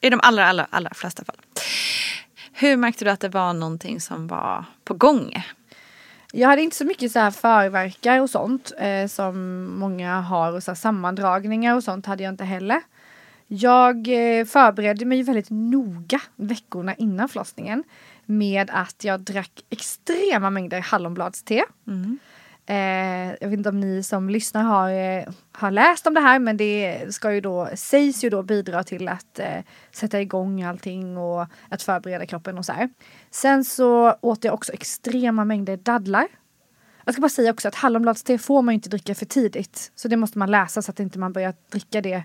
I 0.00 0.10
de 0.10 0.20
allra, 0.22 0.46
allra, 0.46 0.66
allra 0.70 0.94
flesta 0.94 1.24
fall. 1.24 1.36
Hur 2.52 2.76
märkte 2.76 3.04
du 3.04 3.10
att 3.10 3.20
det 3.20 3.28
var 3.28 3.52
någonting 3.52 4.00
som 4.00 4.26
var 4.26 4.64
på 4.84 4.94
gång? 4.94 5.44
Jag 6.32 6.48
hade 6.48 6.62
inte 6.62 6.76
så 6.76 6.84
mycket 6.84 7.12
så 7.12 7.18
här 7.18 7.30
förverkar 7.30 8.20
och 8.20 8.30
sånt 8.30 8.72
eh, 8.78 9.06
som 9.06 9.64
många 9.78 10.20
har 10.20 10.52
och 10.52 10.62
så 10.62 10.74
sammandragningar 10.74 11.76
och 11.76 11.84
sånt 11.84 12.06
hade 12.06 12.22
jag 12.22 12.32
inte 12.32 12.44
heller. 12.44 12.82
Jag 13.46 13.96
eh, 13.96 14.44
förberedde 14.44 15.04
mig 15.04 15.22
väldigt 15.22 15.50
noga 15.50 16.20
veckorna 16.36 16.94
innan 16.94 17.28
förlossningen 17.28 17.84
med 18.26 18.70
att 18.72 19.04
jag 19.04 19.20
drack 19.20 19.64
extrema 19.70 20.50
mängder 20.50 20.80
hallonbladste. 20.80 21.64
Mm. 21.86 22.18
Eh, 22.68 23.34
jag 23.40 23.48
vet 23.48 23.58
inte 23.58 23.68
om 23.68 23.80
ni 23.80 24.02
som 24.02 24.30
lyssnar 24.30 24.62
har, 24.62 24.90
eh, 24.90 25.24
har 25.52 25.70
läst 25.70 26.06
om 26.06 26.14
det 26.14 26.20
här 26.20 26.38
men 26.38 26.56
det 26.56 27.04
ska 27.14 27.32
ju 27.32 27.40
då, 27.40 27.68
sägs 27.74 28.24
ju 28.24 28.30
då 28.30 28.42
bidra 28.42 28.84
till 28.84 29.08
att 29.08 29.38
eh, 29.38 29.58
sätta 29.92 30.20
igång 30.20 30.62
allting 30.62 31.18
och 31.18 31.46
att 31.68 31.82
förbereda 31.82 32.26
kroppen 32.26 32.58
och 32.58 32.64
så 32.64 32.72
här. 32.72 32.90
Sen 33.30 33.64
så 33.64 34.16
åt 34.20 34.44
jag 34.44 34.54
också 34.54 34.72
extrema 34.72 35.44
mängder 35.44 35.76
dadlar. 35.76 36.26
Jag 37.04 37.14
ska 37.14 37.20
bara 37.20 37.28
säga 37.28 37.50
också 37.50 37.68
att 37.68 37.74
hallonbladste 37.74 38.38
får 38.38 38.62
man 38.62 38.72
ju 38.72 38.74
inte 38.74 38.88
dricka 38.88 39.14
för 39.14 39.26
tidigt. 39.26 39.92
Så 39.94 40.08
det 40.08 40.16
måste 40.16 40.38
man 40.38 40.50
läsa 40.50 40.82
så 40.82 40.90
att 40.90 41.00
inte 41.00 41.18
man 41.18 41.32
börjar 41.32 41.54
dricka 41.70 42.00
det. 42.00 42.22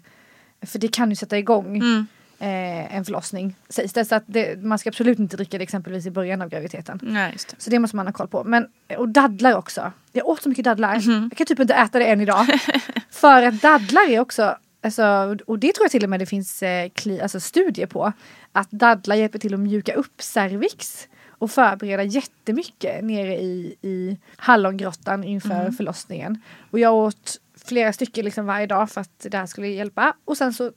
För 0.65 0.79
det 0.79 0.87
kan 0.87 1.09
ju 1.09 1.15
sätta 1.15 1.37
igång. 1.37 1.77
Mm 1.77 2.07
eh, 2.41 2.95
en 2.95 3.05
förlossning 3.05 3.55
sägs 3.69 3.93
det. 3.93 4.05
Så 4.05 4.15
att 4.15 4.23
det, 4.25 4.63
man 4.63 4.79
ska 4.79 4.89
absolut 4.89 5.19
inte 5.19 5.37
dricka 5.37 5.57
det 5.57 5.63
exempelvis 5.63 6.05
i 6.05 6.11
början 6.11 6.41
av 6.41 6.49
graviditeten. 6.49 6.99
Nej, 7.03 7.37
det. 7.49 7.55
Så 7.57 7.69
det 7.69 7.79
måste 7.79 7.95
man 7.95 8.07
ha 8.07 8.13
koll 8.13 8.27
på. 8.27 8.43
Men, 8.43 8.67
och 8.97 9.09
dadlar 9.09 9.55
också. 9.55 9.91
Jag 10.11 10.27
åt 10.27 10.41
så 10.41 10.49
mycket 10.49 10.65
dadlar. 10.65 10.95
Mm 10.95 11.01
-hmm. 11.01 11.27
Jag 11.31 11.37
kan 11.37 11.47
typ 11.47 11.59
inte 11.59 11.73
äta 11.73 11.99
det 11.99 12.05
än 12.05 12.21
idag. 12.21 12.45
För 13.09 13.43
att 13.43 13.61
dadlar 13.61 14.09
är 14.09 14.19
också 14.19 14.57
Alltså, 14.83 15.37
och 15.47 15.59
det 15.59 15.73
tror 15.73 15.83
jag 15.83 15.91
till 15.91 16.03
och 16.03 16.09
med 16.09 16.19
det 16.19 16.25
finns 16.25 16.63
eh, 16.63 16.89
kli, 16.89 17.21
alltså 17.21 17.39
studier 17.39 17.87
på. 17.87 18.13
Att 18.51 18.71
dadlar 18.71 19.15
hjälper 19.15 19.39
till 19.39 19.53
att 19.53 19.59
mjuka 19.59 19.93
upp 19.93 20.21
cervix 20.21 21.07
och 21.27 21.51
förbereda 21.51 22.03
jättemycket 22.03 23.03
nere 23.03 23.41
i, 23.41 23.75
i 23.81 24.17
hallongrottan 24.35 25.23
inför 25.23 25.61
mm. 25.61 25.73
förlossningen. 25.73 26.41
Och 26.71 26.79
jag 26.79 26.95
åt 26.95 27.39
flera 27.65 27.93
stycken 27.93 28.25
liksom 28.25 28.45
varje 28.45 28.67
dag 28.67 28.89
för 28.89 29.01
att 29.01 29.27
det 29.29 29.37
här 29.37 29.45
skulle 29.45 29.67
hjälpa. 29.67 30.13
Och 30.25 30.37
sen 30.37 30.53
så 30.53 30.71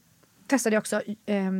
testade 0.46 0.76
jag 0.76 0.80
också 0.80 1.02
eh, 1.26 1.52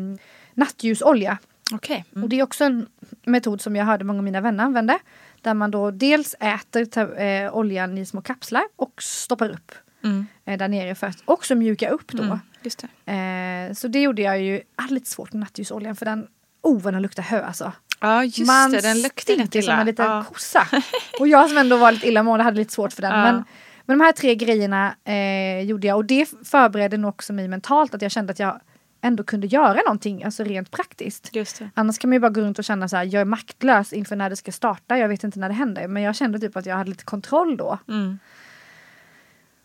nattljusolja. 0.55 1.39
Okay. 1.73 2.03
Mm. 2.13 2.23
Och 2.23 2.29
det 2.29 2.39
är 2.41 2.43
också 2.43 2.65
en 2.65 2.87
metod 3.25 3.61
som 3.61 3.77
jag 3.77 3.85
hörde 3.85 4.05
många 4.05 4.19
av 4.19 4.25
mina 4.25 4.41
vänner 4.41 4.65
använda. 4.65 4.99
Där 5.41 5.55
man 5.55 5.71
då 5.71 5.91
dels 5.91 6.35
äter 6.41 7.21
eh, 7.21 7.57
oljan 7.57 7.99
i 7.99 8.07
små 8.07 8.21
kapslar 8.21 8.63
och 8.77 9.03
stoppar 9.03 9.51
upp 9.51 9.73
mm. 10.05 10.27
eh, 10.45 10.59
där 10.59 10.69
nere 10.69 10.95
för 10.95 11.07
att 11.07 11.19
också 11.25 11.55
mjuka 11.55 11.89
upp 11.89 12.13
då. 12.13 12.23
Mm, 12.23 12.39
det. 12.63 13.13
Eh, 13.13 13.75
så 13.75 13.89
det 13.89 14.03
gjorde 14.03 14.23
jag 14.23 14.41
ju, 14.41 14.53
jag 14.53 14.83
hade 14.83 14.95
lite 14.95 15.11
svårt 15.11 15.33
med 15.33 15.41
nattljusoljan 15.41 15.97
för 15.97 16.05
den, 16.05 16.27
oh 16.63 16.81
vad 16.81 16.95
den 16.95 17.03
luktar 17.03 17.23
hö 17.23 17.43
alltså. 17.43 17.73
Ja 18.01 18.25
just 18.25 18.47
man 18.47 18.71
det, 18.71 18.81
den 18.81 19.03
luktar 19.03 19.37
lite 19.37 19.59
illa. 19.59 19.73
som 19.73 19.81
en 19.81 19.87
liten 19.87 20.07
ja. 20.07 20.25
kossa. 20.29 20.67
Och 21.21 21.29
jag 21.29 21.49
som 21.49 21.59
ändå 21.59 21.77
var 21.77 21.93
lite 21.93 22.09
illamående 22.09 22.45
hade 22.45 22.57
lite 22.57 22.73
svårt 22.73 22.93
för 22.93 23.03
den. 23.03 23.13
Ja. 23.13 23.23
Men, 23.23 23.45
men 23.85 23.99
de 23.99 24.05
här 24.05 24.13
tre 24.13 24.35
grejerna 24.35 24.95
eh, 25.05 25.61
gjorde 25.61 25.87
jag 25.87 25.97
och 25.97 26.05
det 26.05 26.29
förberedde 26.45 26.97
nog 26.97 27.09
också 27.09 27.33
mig 27.33 27.49
mentalt 27.49 27.95
att 27.95 28.03
jag 28.03 28.11
kände 28.11 28.31
att 28.31 28.39
jag 28.39 28.61
ändå 29.05 29.25
kunde 29.25 29.47
göra 29.47 29.81
någonting, 29.87 30.25
alltså 30.25 30.45
rent 30.45 30.71
praktiskt. 30.71 31.31
Annars 31.75 31.99
kan 31.99 32.11
man 32.11 32.17
ju 32.17 32.21
bara 32.21 32.31
gå 32.31 32.41
runt 32.41 32.59
och 32.59 32.65
känna 32.65 32.89
så 32.89 32.97
här, 32.97 33.05
jag 33.05 33.21
är 33.21 33.25
maktlös 33.25 33.93
inför 33.93 34.17
när 34.17 34.31
det 34.31 34.37
ska 34.37 34.53
starta, 34.53 34.99
jag 34.99 35.09
vet 35.09 35.25
inte 35.25 35.39
när 35.39 35.49
det 35.49 35.55
händer. 35.55 35.89
Men 35.89 36.03
jag 36.03 36.17
kände 36.17 36.39
typ 36.39 36.57
att 36.57 36.67
jag 36.67 36.77
hade 36.77 36.91
lite 36.91 37.05
kontroll 37.05 37.57
då. 37.57 37.79
Mm. 37.89 38.19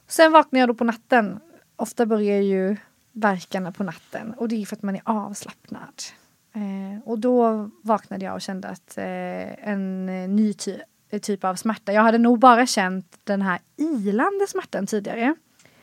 Sen 0.08 0.32
vaknade 0.32 0.60
jag 0.60 0.70
då 0.70 0.74
på 0.74 0.84
natten. 0.84 1.40
Ofta 1.76 2.06
börjar 2.06 2.42
ju 2.42 2.78
verkarna 3.12 3.72
på 3.72 3.84
natten 3.84 4.34
och 4.38 4.48
det 4.48 4.62
är 4.62 4.66
för 4.66 4.76
att 4.76 4.84
man 4.84 4.96
är 4.96 5.02
avslappnad. 5.04 6.04
Eh, 6.54 7.08
och 7.08 7.20
då 7.20 7.70
vaknade 7.82 8.26
jag 8.26 8.36
och 8.36 8.42
kände 8.42 8.68
att 8.68 8.98
eh, 8.98 9.70
en 9.70 10.06
ny 10.36 10.54
ty 10.54 10.78
eh, 11.10 11.20
typ 11.20 11.44
av 11.44 11.56
smärta. 11.56 11.94
Jag 11.94 12.02
hade 12.02 12.18
nog 12.18 12.40
bara 12.40 12.66
känt 12.66 13.20
den 13.24 13.42
här 13.42 13.60
ilande 13.78 14.48
smärtan 14.48 14.88
tidigare. 14.88 15.36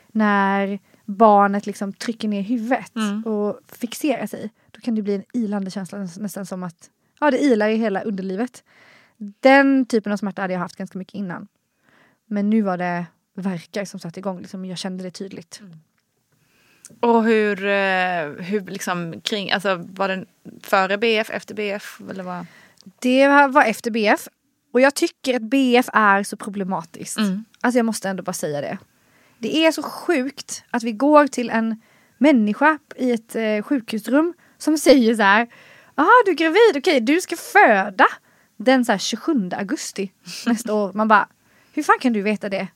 När 0.07 0.79
barnet 1.07 1.65
liksom 1.65 1.93
trycker 1.93 2.27
ner 2.27 2.41
huvudet 2.41 2.95
Mm. 2.95 3.23
och 3.23 3.59
fixerar 3.67 4.27
sig. 4.27 4.49
Då 4.71 4.81
kan 4.81 4.95
det 4.95 5.01
bli 5.01 5.15
en 5.15 5.23
ilande 5.33 5.71
känsla, 5.71 5.97
näs- 5.97 6.19
nästan 6.21 6.45
som 6.45 6.63
att 6.63 6.89
ja, 7.19 7.31
det 7.31 7.39
ilar 7.39 7.69
i 7.69 7.75
hela 7.75 8.01
underlivet. 8.01 8.63
Den 9.17 9.85
typen 9.85 10.11
av 10.11 10.17
smärta 10.17 10.41
hade 10.41 10.53
jag 10.53 10.59
haft 10.59 10.75
ganska 10.75 10.97
mycket 10.97 11.13
innan. 11.13 11.47
Men 12.25 12.49
nu 12.49 12.61
var 12.61 12.77
det 12.77 13.05
verkar 13.33 13.85
som 13.85 13.99
satte 13.99 14.19
igång, 14.19 14.39
liksom, 14.39 14.65
jag 14.65 14.77
kände 14.77 15.03
det 15.03 15.11
tydligt. 15.11 15.61
Och 16.99 17.23
hur, 17.23 17.65
eh, 17.65 18.29
hur 18.45 18.65
liksom 18.67 19.21
kring, 19.21 19.51
alltså 19.51 19.75
var 19.93 20.07
det 20.07 20.25
före 20.61 20.97
BF, 20.97 21.29
efter 21.29 21.55
BF 21.55 22.01
eller 22.11 22.23
vad? 22.23 22.45
Det 22.99 23.27
var 23.27 23.63
efter 23.65 23.91
BF. 23.91 24.27
Och 24.73 24.81
jag 24.81 24.95
tycker 24.95 25.35
att 25.35 25.41
BF 25.41 25.89
är 25.93 26.23
så 26.23 26.37
problematiskt. 26.37 27.17
Mm. 27.17 27.45
Alltså 27.61 27.79
jag 27.79 27.85
måste 27.85 28.09
ändå 28.09 28.23
bara 28.23 28.33
säga 28.33 28.61
det. 28.61 28.77
Det 29.39 29.65
är 29.65 29.71
så 29.71 29.83
sjukt 29.83 30.63
att 30.71 30.83
vi 30.83 30.91
går 30.91 31.27
till 31.27 31.49
en 31.49 31.81
människa 32.17 32.77
i 32.95 33.11
ett 33.11 33.35
eh, 33.35 33.61
sjukhusrum 33.61 34.33
som 34.57 34.77
säger 34.77 35.15
så 35.15 35.21
här. 35.21 35.47
Jaha 35.95 36.07
du 36.25 36.31
är 36.31 36.35
gravid, 36.35 36.77
okej 36.77 36.99
du 36.99 37.21
ska 37.21 37.35
föda 37.35 38.07
den 38.57 38.85
så 38.85 38.91
här 38.91 38.99
27 38.99 39.49
augusti 39.53 40.11
nästa 40.45 40.73
år. 40.73 40.93
Man 40.93 41.07
bara, 41.07 41.27
hur 41.73 41.83
fan 41.83 41.99
kan 41.99 42.13
du 42.13 42.21
veta 42.21 42.49
det? 42.49 42.67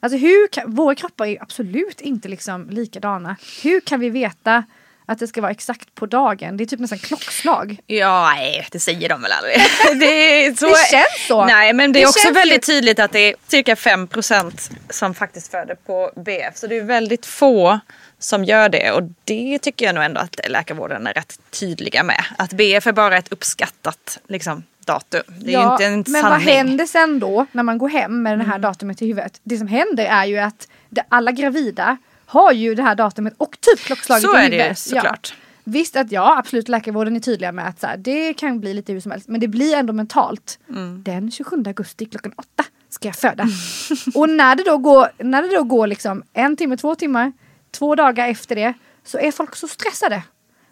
Alltså 0.00 0.18
hur 0.18 0.48
kan, 0.48 0.74
våra 0.74 0.94
kroppar 0.94 1.26
är 1.26 1.42
absolut 1.42 2.00
inte 2.00 2.28
liksom 2.28 2.70
likadana. 2.70 3.36
Hur 3.62 3.80
kan 3.80 4.00
vi 4.00 4.10
veta 4.10 4.64
att 5.12 5.18
det 5.18 5.26
ska 5.28 5.40
vara 5.40 5.50
exakt 5.50 5.94
på 5.94 6.06
dagen? 6.06 6.56
Det 6.56 6.64
är 6.64 6.66
typ 6.66 6.80
nästan 6.80 6.98
klockslag. 6.98 7.76
Ja, 7.86 8.32
nej, 8.36 8.66
det 8.70 8.80
säger 8.80 9.08
de 9.08 9.22
väl 9.22 9.32
aldrig. 9.32 9.56
det, 10.00 10.06
är 10.46 10.54
så, 10.54 10.66
Det 10.66 10.76
känns 10.90 11.26
så. 11.28 11.44
Nej, 11.44 11.72
men 11.72 11.92
det 11.92 11.98
är 11.98 12.00
Det 12.00 12.06
också 12.08 12.20
känns 12.24 12.36
väldigt 12.36 12.68
ju- 12.68 12.72
tydligt 12.74 12.98
att 12.98 13.12
det 13.12 13.18
är 13.18 13.34
cirka 13.48 13.74
5% 13.74 14.70
som 14.90 15.14
faktiskt 15.14 15.50
föder 15.50 15.74
på 15.74 16.10
BF. 16.16 16.56
Så 16.56 16.66
det 16.66 16.76
är 16.76 16.84
väldigt 16.84 17.26
få 17.26 17.80
som 18.18 18.44
gör 18.44 18.68
det 18.68 18.92
och 18.92 19.02
det 19.24 19.58
tycker 19.58 19.86
jag 19.86 19.94
nog 19.94 20.04
ändå 20.04 20.20
att 20.20 20.40
läkarvården 20.48 21.06
är 21.06 21.12
rätt 21.12 21.38
tydliga 21.50 22.02
med. 22.02 22.24
Att 22.38 22.52
BF 22.52 22.86
är 22.86 22.92
bara 22.92 23.16
ett 23.16 23.32
uppskattat 23.32 24.18
liksom, 24.28 24.62
datum. 24.86 25.22
Det 25.26 25.54
är 25.54 25.60
ju 25.66 25.72
inte 25.72 25.84
en 25.84 25.92
men 25.94 26.04
sanning. 26.22 26.30
vad 26.30 26.40
händer 26.54 26.86
sen 26.86 27.18
då 27.20 27.46
när 27.52 27.62
man 27.62 27.78
går 27.78 27.88
hem 27.88 28.22
med 28.22 28.32
det 28.32 28.34
Mm. 28.34 28.50
här 28.50 28.58
datumet 28.58 29.02
i 29.02 29.06
huvudet? 29.06 29.40
Det 29.42 29.56
som 29.56 29.66
händer 29.68 30.04
är 30.04 30.24
ju 30.24 30.38
att 30.38 30.68
alla 31.08 31.30
gravida 31.32 31.96
har 32.32 32.52
ju 32.52 32.74
det 32.74 32.82
här 32.82 32.94
datumet 32.94 33.34
och 33.38 33.56
typ 33.60 33.78
klockslaget 33.78 34.22
Så 34.22 34.36
är 34.36 34.50
det 34.50 34.68
ju 34.68 34.74
såklart. 34.74 35.34
Ja. 35.36 35.38
Visst 35.64 35.96
att 35.96 36.12
ja, 36.12 36.38
absolut 36.38 36.68
läkarvården 36.68 37.16
är 37.16 37.20
tydliga 37.20 37.52
med 37.52 37.68
att 37.68 37.80
så 37.80 37.86
här, 37.86 37.96
det 37.96 38.34
kan 38.34 38.60
bli 38.60 38.74
lite 38.74 38.92
hur 38.92 39.00
som 39.00 39.10
helst. 39.12 39.28
Men 39.28 39.40
det 39.40 39.48
blir 39.48 39.74
ändå 39.76 39.92
mentalt. 39.92 40.58
Mm. 40.68 41.02
Den 41.02 41.30
27 41.30 41.62
augusti 41.66 42.04
klockan 42.06 42.32
åtta 42.36 42.64
ska 42.88 43.08
jag 43.08 43.16
föda. 43.16 43.46
och 44.14 44.28
när 44.30 44.54
det 44.56 44.62
då 44.64 44.78
går, 44.78 45.08
när 45.18 45.42
det 45.42 45.48
då 45.56 45.62
går 45.62 45.86
liksom 45.86 46.22
en 46.32 46.56
timme, 46.56 46.76
två 46.76 46.94
timmar, 46.94 47.32
två 47.70 47.94
dagar 47.94 48.28
efter 48.28 48.54
det 48.56 48.74
så 49.04 49.18
är 49.18 49.32
folk 49.32 49.56
så 49.56 49.68
stressade. 49.68 50.22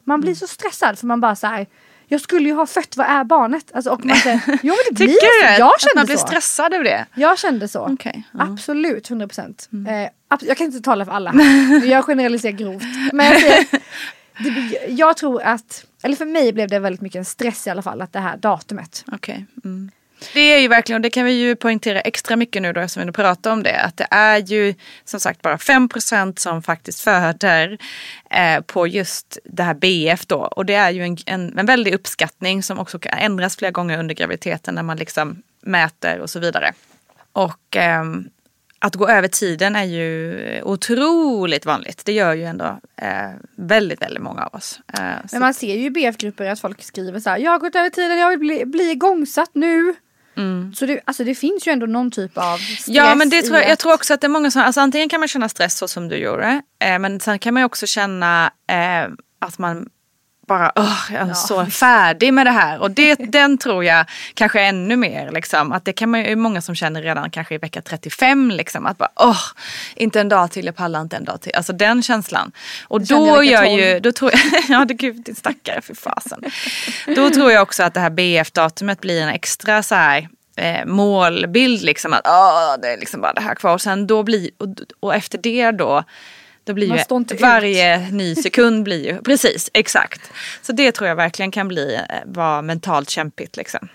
Man 0.04 0.14
Mm. 0.14 0.20
blir 0.20 0.34
så 0.34 0.46
stressad 0.46 0.98
för 0.98 1.06
man 1.06 1.20
bara 1.20 1.36
så 1.36 1.46
här. 1.46 1.66
Jag 2.12 2.20
skulle 2.20 2.48
ju 2.48 2.54
ha 2.54 2.66
fött, 2.66 2.96
vad 2.96 3.06
är 3.06 3.24
barnet? 3.24 3.64
Alltså, 3.74 3.90
och 3.90 4.04
man 4.06 4.16
säger, 4.16 4.40
jo 4.62 4.74
men 4.74 4.76
det 4.90 4.94
blir 5.04 5.06
Tycker 5.06 5.42
du 5.42 5.52
Jag 5.52 5.52
att 5.54 5.60
man 5.60 5.72
kände 5.94 6.06
blir 6.06 6.16
så. 6.16 6.26
stressad 6.26 6.74
över 6.74 6.84
det? 6.84 7.06
Jag 7.14 7.38
kände 7.38 7.68
så. 7.68 7.96
Ja. 8.04 8.10
Mm. 8.10 8.52
Absolut, 8.52 9.10
100 9.10 9.28
procent. 9.28 9.68
Eh, 9.72 9.78
abs- 10.34 10.44
jag 10.46 10.56
kan 10.56 10.66
inte 10.66 10.80
tala 10.80 11.04
för 11.04 11.12
alla. 11.12 11.32
jag 11.84 12.04
generaliserar 12.04 12.52
grovt. 12.52 12.82
Men 13.12 13.26
jag, 13.26 13.40
säger, 13.40 13.64
det, 14.38 14.86
jag 14.92 15.16
tror 15.16 15.42
att, 15.42 15.84
eller 16.02 16.16
för 16.16 16.24
mig 16.26 16.52
blev 16.52 16.68
det 16.68 16.78
väldigt 16.78 17.00
mycket 17.00 17.18
en 17.18 17.24
stress 17.24 17.66
i 17.66 17.70
alla 17.70 17.82
fall, 17.82 18.02
att 18.02 18.12
det 18.12 18.20
här 18.20 18.36
datumet. 18.36 19.04
Okej. 19.12 19.46
Mm. 19.64 19.90
Det 20.32 20.40
är 20.40 20.60
ju 20.60 20.68
verkligen, 20.68 20.96
och 20.96 21.02
det 21.02 21.10
kan 21.10 21.24
vi 21.24 21.32
ju 21.32 21.56
poängtera 21.56 22.00
extra 22.00 22.36
mycket 22.36 22.62
nu 22.62 22.72
då 22.72 22.80
eftersom 22.80 23.00
vi 23.00 23.06
nu 23.06 23.12
pratar 23.12 23.52
om 23.52 23.62
det, 23.62 23.80
att 23.80 23.96
det 23.96 24.06
är 24.10 24.38
ju 24.38 24.74
som 25.04 25.20
sagt 25.20 25.42
bara 25.42 25.56
5% 25.56 26.38
som 26.38 26.62
faktiskt 26.62 27.00
föder 27.00 27.78
eh, 28.30 28.60
på 28.60 28.86
just 28.86 29.38
det 29.44 29.62
här 29.62 29.74
BF 29.74 30.26
då. 30.26 30.36
Och 30.36 30.66
det 30.66 30.74
är 30.74 30.90
ju 30.90 31.02
en, 31.02 31.16
en, 31.26 31.58
en 31.58 31.66
väldig 31.66 31.94
uppskattning 31.94 32.62
som 32.62 32.78
också 32.78 32.98
kan 32.98 33.18
ändras 33.18 33.56
flera 33.56 33.70
gånger 33.70 33.98
under 33.98 34.14
graviditeten 34.14 34.74
när 34.74 34.82
man 34.82 34.96
liksom 34.96 35.42
mäter 35.60 36.18
och 36.18 36.30
så 36.30 36.38
vidare. 36.38 36.72
Och 37.32 37.76
ehm, 37.76 38.30
att 38.82 38.94
gå 38.94 39.08
över 39.08 39.28
tiden 39.28 39.76
är 39.76 39.84
ju 39.84 40.62
otroligt 40.62 41.66
vanligt. 41.66 42.02
Det 42.04 42.12
gör 42.12 42.34
ju 42.34 42.44
ändå 42.44 42.80
eh, 42.96 43.30
väldigt, 43.56 44.02
väldigt 44.02 44.22
många 44.22 44.44
av 44.44 44.54
oss. 44.54 44.80
Eh, 44.92 45.00
Men 45.32 45.40
man 45.40 45.54
ser 45.54 45.74
ju 45.74 45.84
i 45.84 45.90
BF-grupper 45.90 46.46
att 46.46 46.60
folk 46.60 46.82
skriver 46.82 47.20
så 47.20 47.30
här, 47.30 47.38
jag 47.38 47.50
har 47.50 47.58
gått 47.58 47.74
över 47.74 47.90
tiden, 47.90 48.18
jag 48.18 48.28
vill 48.28 48.38
bli, 48.38 48.66
bli 48.66 48.90
igångsatt 48.90 49.50
nu. 49.52 49.94
Så 50.74 50.86
det, 50.86 51.00
alltså 51.04 51.24
det 51.24 51.34
finns 51.34 51.68
ju 51.68 51.72
ändå 51.72 51.86
någon 51.86 52.10
typ 52.10 52.38
av 52.38 52.58
stress 52.58 52.88
Mm. 52.88 52.96
Ja 52.96 53.14
men 53.14 53.28
det 53.28 53.42
tror 53.42 53.58
jag, 53.58 53.68
jag 53.68 53.78
tror 53.78 53.94
också 53.94 54.14
att 54.14 54.20
det 54.20 54.26
är 54.26 54.28
många 54.28 54.50
som, 54.50 54.62
alltså 54.62 54.80
antingen 54.80 55.08
kan 55.08 55.20
man 55.20 55.28
känna 55.28 55.48
stress 55.48 55.78
så 55.78 55.88
som 55.88 56.08
du 56.08 56.16
gjorde. 56.16 56.62
Eh, 56.84 56.98
men 56.98 57.20
sen 57.20 57.38
kan 57.38 57.54
man 57.54 57.64
också 57.64 57.86
känna 57.86 58.52
eh, 58.70 59.12
att 59.40 59.58
man 59.58 59.88
bara, 60.50 60.72
åh, 60.76 60.98
jag 61.12 61.28
är 61.28 61.34
så 61.34 61.66
färdig 61.66 62.34
med 62.34 62.46
det 62.46 62.50
här. 62.50 62.78
Och 62.78 62.90
det, 62.90 63.14
den 63.18 63.58
tror 63.58 63.84
jag 63.84 64.06
kanske 64.34 64.60
ännu 64.60 64.96
mer 64.96 65.30
liksom. 65.32 65.72
Att 65.72 65.84
det 65.84 65.92
kan 65.92 66.10
man 66.10 66.24
ju, 66.24 66.36
många 66.36 66.62
som 66.62 66.74
känner 66.74 67.02
redan 67.02 67.30
kanske 67.30 67.54
i 67.54 67.58
vecka 67.58 67.82
35 67.82 68.50
liksom. 68.50 68.86
Att 68.86 68.98
bara, 68.98 69.10
åh, 69.16 69.40
inte 69.96 70.20
en 70.20 70.28
dag 70.28 70.50
till, 70.50 70.66
jag 70.66 70.76
pallar 70.76 71.00
inte 71.00 71.16
en 71.16 71.24
dag 71.24 71.40
till. 71.40 71.52
Alltså 71.54 71.72
den 71.72 72.02
känslan. 72.02 72.52
Och 72.88 73.06
då 73.06 73.42
gör 73.42 73.64
12. 73.64 73.80
ju, 73.80 74.00
då 74.00 74.12
tror 74.12 74.30
jag, 74.30 74.40
ja 74.68 74.84
det 74.84 74.94
gud 74.94 75.24
din 75.24 75.34
stackare 75.34 75.80
för 75.80 75.94
fasen. 75.94 76.44
Då 77.16 77.30
tror 77.30 77.52
jag 77.52 77.62
också 77.62 77.82
att 77.82 77.94
det 77.94 78.00
här 78.00 78.10
BF-datumet 78.10 79.00
blir 79.00 79.22
en 79.22 79.28
extra 79.28 79.82
så 79.82 79.94
här 79.94 80.28
eh, 80.56 80.84
målbild 80.86 81.82
liksom 81.82 82.12
att 82.12 82.26
åh, 82.26 82.74
det 82.82 82.88
är 82.88 82.98
liksom 82.98 83.20
bara 83.20 83.32
det 83.32 83.40
här 83.40 83.54
kvar. 83.54 83.74
Och 83.74 83.80
sen 83.80 84.06
då 84.06 84.22
blir, 84.22 84.50
och, 84.58 84.68
och 85.00 85.14
efter 85.14 85.38
det 85.38 85.70
då 85.70 86.04
då 86.64 86.72
blir 86.74 86.86
ju 86.94 87.16
inte 87.16 87.34
ut. 87.34 87.40
varje 87.40 88.10
ny 88.10 88.34
sekund 88.34 88.84
blir 88.84 89.06
ju, 89.06 89.22
precis 89.22 89.70
exakt. 89.74 90.32
Så 90.62 90.72
det 90.72 90.92
tror 90.92 91.08
jag 91.08 91.16
verkligen 91.16 91.50
kan 91.50 91.68
bli, 91.68 91.94
eh, 91.94 92.00
vara 92.26 92.62
mentalt 92.62 93.10
kämpigt 93.10 93.56
liksom. 93.56 93.88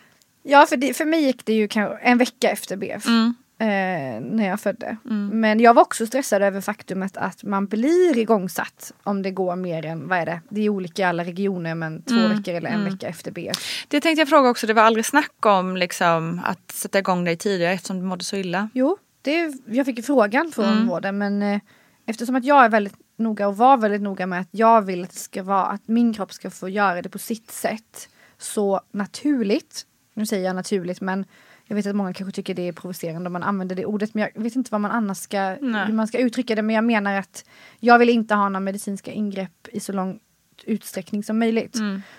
Ja 0.44 0.66
för, 0.70 0.78
det, 0.78 0.94
för 0.98 1.06
mig 1.06 1.24
gick 1.24 1.46
det 1.46 1.54
ju 1.54 1.68
kanske 1.68 1.98
en 1.98 2.18
vecka 2.18 2.50
efter 2.50 2.76
BF. 2.78 3.06
Mm. 3.08 3.36
Eh, 3.60 4.22
när 4.22 4.48
jag 4.48 4.60
födde. 4.60 4.98
Men 5.32 5.60
jag 5.60 5.74
var 5.74 5.82
också 5.82 6.08
stressad 6.08 6.42
över 6.42 6.62
faktumet 6.62 7.18
att 7.18 7.44
man 7.44 7.66
blir 7.68 8.18
igångsatt 8.18 8.92
om 9.04 9.22
det 9.22 9.32
går 9.32 9.56
mer 9.56 9.86
än, 9.86 10.08
vad 10.08 10.18
är 10.18 10.26
det? 10.26 10.42
Det 10.50 10.62
är 10.62 10.70
olika 10.70 11.02
i 11.02 11.06
alla 11.06 11.24
regioner 11.24 11.76
men 11.76 12.02
två 12.04 12.16
Mm. 12.16 12.38
veckor 12.38 12.54
eller 12.54 12.70
en 12.70 12.84
vecka 12.86 13.08
efter 13.08 13.32
BF. 13.32 13.86
Det 13.88 14.02
tänkte 14.02 14.22
jag 14.22 14.30
fråga 14.30 14.50
också, 14.50 14.68
det 14.68 14.74
var 14.74 14.84
aldrig 14.84 15.06
snack 15.06 15.46
om 15.46 15.78
liksom, 15.78 16.42
att 16.46 16.72
sätta 16.72 17.00
igång 17.00 17.24
dig 17.24 17.38
tidigare 17.38 17.74
eftersom 17.74 18.00
du 18.00 18.06
mådde 18.06 18.24
så 18.24 18.36
illa. 18.36 18.70
Jo, 18.74 18.98
det, 19.22 19.54
jag 19.66 19.86
fick 19.86 19.98
ju 19.98 20.04
frågan 20.04 20.52
från 20.52 20.66
Mm. 20.66 20.88
vården 20.88 21.18
men 21.18 21.42
eh, 21.44 21.60
eftersom 22.06 22.36
att 22.36 22.46
jag 22.46 22.66
är 22.66 22.70
väldigt 22.70 22.96
noga 23.18 23.48
och 23.48 23.58
var 23.58 23.78
väldigt 23.78 24.02
noga 24.02 24.26
med 24.26 24.42
att 24.42 24.48
jag 24.52 24.82
vill 24.82 25.04
att 25.04 25.10
det 25.10 25.20
ska 25.20 25.44
vara 25.44 25.66
att 25.66 25.88
min 25.88 26.14
kropp 26.14 26.34
ska 26.34 26.50
få 26.50 26.70
göra 26.70 27.02
det 27.02 27.10
på 27.10 27.20
sitt 27.20 27.52
sätt 27.52 28.10
så 28.38 28.82
naturligt. 28.92 29.86
Nu 30.14 30.26
säger 30.26 30.46
jag 30.46 30.56
naturligt 30.56 31.02
men 31.02 31.26
jag 31.66 31.76
vet 31.76 31.86
att 31.86 31.96
många 31.96 32.14
kanske 32.14 32.36
tycker 32.36 32.54
det 32.54 32.68
är 32.68 32.72
provocerande 32.72 33.28
om 33.28 33.34
man 33.34 33.44
använder 33.44 33.76
det 33.76 33.86
ordet 33.86 34.14
men 34.14 34.30
jag 34.34 34.44
vet 34.44 34.56
inte 34.56 34.72
vad 34.72 34.82
man 34.82 34.92
annars 34.92 35.18
ska, 35.18 35.58
Nej. 35.62 35.86
hur 35.86 35.94
man 35.94 36.08
ska 36.08 36.18
uttrycka 36.18 36.56
det 36.56 36.62
men 36.62 36.76
jag 36.76 36.84
menar 36.84 37.16
att 37.20 37.46
jag 37.80 38.00
vill 38.00 38.10
inte 38.10 38.36
ha 38.36 38.50
några 38.50 38.60
medicinska 38.60 39.12
ingrepp 39.12 39.68
i 39.72 39.80
så 39.80 39.94
lång 39.94 40.20
utsträckning 40.64 41.24
som 41.24 41.40
möjligt. 41.40 41.78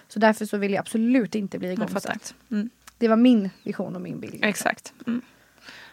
Så 0.08 0.18
därför 0.18 0.46
så 0.46 0.56
vill 0.56 0.72
jag 0.72 0.80
absolut 0.80 1.34
inte 1.34 1.58
bli 1.58 1.68
Mm. 1.68 1.82
Igångsatt. 1.82 2.34
Mm. 2.50 2.70
Det 2.98 3.08
var 3.08 3.16
min 3.16 3.50
vision 3.62 3.94
och 3.94 4.00
min 4.00 4.20
bild. 4.20 4.44
Exakt. 4.44 4.92
Mm. 5.06 5.22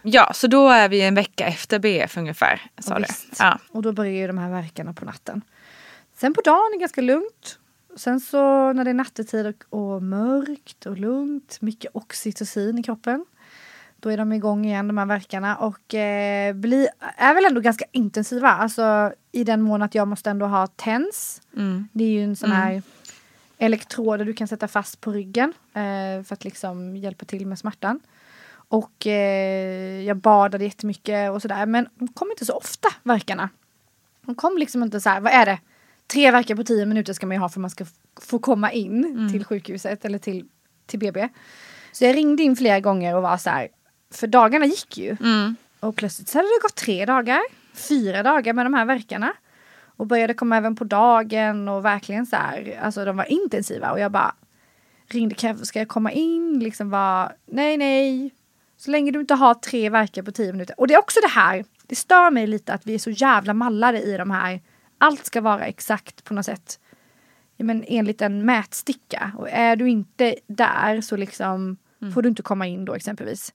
Ja, 0.04 0.32
så 0.34 0.48
då 0.48 0.70
är 0.70 0.90
vi 0.90 1.02
en 1.02 1.16
vecka 1.16 1.46
efter 1.46 1.80
BF 1.80 2.18
ungefär. 2.18 2.62
Sa 2.80 3.00
du. 3.00 3.06
Ja. 3.40 3.60
Och 3.72 3.82
då 3.82 3.92
börjar 3.92 4.14
ju 4.14 4.28
de 4.28 4.38
här 4.38 4.50
verkarna 4.50 4.94
på 4.94 5.06
natten. 5.06 5.42
Sen 6.16 6.34
på 6.34 6.42
dagen 6.42 6.72
är 6.74 6.78
det 6.78 6.80
ganska 6.80 7.02
lugnt. 7.02 7.60
Sen 7.96 8.20
så 8.20 8.74
när 8.74 8.84
det 8.84 8.90
är 8.90 8.94
nattetid 8.94 9.46
och, 9.48 9.80
och 9.80 10.04
mörkt 10.04 10.86
och 10.86 10.98
lugnt, 10.98 11.58
mycket 11.62 11.92
oxytocin 11.94 12.78
i 12.78 12.84
kroppen. 12.84 13.26
Då 13.96 14.10
är 14.10 14.18
de 14.18 14.34
igång 14.34 14.66
igen 14.66 14.88
de 14.88 14.98
här 14.98 15.06
verkarna 15.06 15.56
och 15.58 15.94
eh, 15.94 16.54
bli, 16.54 16.88
är 17.18 17.34
väl 17.34 17.46
ändå 17.46 17.62
ganska 17.62 17.86
intensiva. 17.92 18.50
Alltså 18.50 19.14
i 19.32 19.44
den 19.44 19.62
mån 19.62 19.82
att 19.82 19.96
jag 19.96 20.08
måste 20.08 20.30
ändå 20.30 20.46
ha 20.46 20.68
TENS. 20.68 21.42
Mm. 21.56 21.88
Det 21.92 22.04
är 22.04 22.10
ju 22.10 22.24
en 22.24 22.36
sån 22.36 22.52
här 22.52 22.82
elektroder 23.58 24.26
du 24.26 24.34
kan 24.34 24.48
sätta 24.48 24.68
fast 24.68 25.02
på 25.02 25.12
ryggen 25.12 25.54
eh, 25.74 26.24
för 26.24 26.34
att 26.34 26.44
liksom 26.44 26.98
hjälpa 26.98 27.26
till 27.26 27.48
med 27.48 27.60
smärtan. 27.60 28.00
Och 28.74 29.08
eh, 29.08 30.02
jag 30.02 30.18
badade 30.18 30.64
jättemycket 30.64 31.32
och 31.32 31.42
sådär 31.42 31.66
men 31.66 31.88
de 31.96 32.08
kom 32.08 32.32
inte 32.32 32.46
så 32.46 32.54
ofta 32.54 32.90
verkarna. 33.04 33.50
De 34.22 34.36
kom 34.36 34.58
liksom 34.58 34.84
inte 34.84 35.02
så 35.02 35.10
här, 35.10 35.22
vad 35.22 35.34
är 35.34 35.46
det? 35.46 35.60
Tre 36.08 36.32
verkar 36.32 36.56
på 36.56 36.64
tio 36.64 36.86
minuter 36.86 37.14
ska 37.14 37.26
man 37.26 37.36
ju 37.36 37.40
ha 37.40 37.50
för 37.50 37.60
att 37.60 37.62
man 37.62 37.70
ska 37.70 37.86
få 38.22 38.40
komma 38.40 38.72
in 38.72 39.30
till 39.32 39.46
sjukhuset 39.46 40.06
eller 40.06 40.18
till, 40.18 40.48
till 40.86 41.00
BB. 41.00 41.30
Så 41.92 42.06
jag 42.06 42.16
ringde 42.16 42.44
in 42.44 42.56
flera 42.56 42.80
gånger 42.80 43.16
och 43.16 43.22
var 43.22 43.38
så 43.38 43.50
här, 43.50 43.68
för 44.12 44.28
dagarna 44.28 44.66
gick 44.66 44.98
ju. 44.98 45.18
Mm. 45.20 45.56
Och 45.80 45.96
plötsligt 45.96 46.30
så 46.30 46.38
hade 46.38 46.48
det 46.48 46.62
gått 46.62 46.76
tre 46.76 47.06
dagar, 47.06 47.42
fyra 47.74 48.24
dagar 48.24 48.54
med 48.54 48.66
de 48.66 48.74
här 48.74 48.86
verkarna. 48.86 49.34
Och 49.96 50.08
började 50.08 50.34
komma 50.34 50.58
även 50.58 50.76
på 50.76 50.84
dagen 50.84 51.70
och 51.70 51.86
verkligen 51.86 52.26
så 52.26 52.36
här, 52.36 52.80
alltså 52.84 53.06
de 53.06 53.18
var 53.18 53.32
intensiva 53.32 53.92
och 53.92 54.00
jag 54.00 54.12
bara 54.12 54.36
ringde, 55.08 55.66
ska 55.66 55.80
jag 55.80 55.88
komma 55.88 56.12
in? 56.12 56.60
Liksom 56.60 56.90
var, 56.90 57.36
nej 57.46 57.78
nej. 57.78 58.32
Så 58.86 58.92
länge 58.92 59.12
du 59.12 59.20
inte 59.20 59.34
har 59.34 59.54
tre 59.54 59.90
verkar 59.90 60.24
på 60.24 60.32
tio 60.32 60.52
minuter. 60.52 60.80
Och 60.80 60.88
det 60.88 60.94
är 60.94 61.00
också 61.00 61.20
det 61.22 61.28
här, 61.28 61.66
det 61.88 61.96
stör 61.96 62.32
mig 62.32 62.48
lite 62.48 62.74
att 62.74 62.88
vi 62.88 62.94
är 62.94 63.00
så 63.00 63.10
jävla 63.10 63.54
mallade 63.54 64.02
i 64.02 64.18
de 64.18 64.32
här. 64.32 64.62
Allt 64.98 65.26
ska 65.26 65.42
vara 65.42 65.66
exakt 65.66 66.24
på 66.24 66.34
något 66.34 66.46
sätt. 66.46 66.80
Men 67.58 67.84
enligt 67.88 68.22
en 68.22 68.46
mätsticka. 68.46 69.32
Och 69.38 69.50
är 69.50 69.76
du 69.76 69.90
inte 69.90 70.36
där 70.48 71.02
så 71.02 71.16
liksom 71.16 71.78
får 72.14 72.22
du 72.22 72.30
inte 72.30 72.42
komma 72.42 72.68
in 72.68 72.86
då 72.86 72.94
exempelvis. 72.94 73.54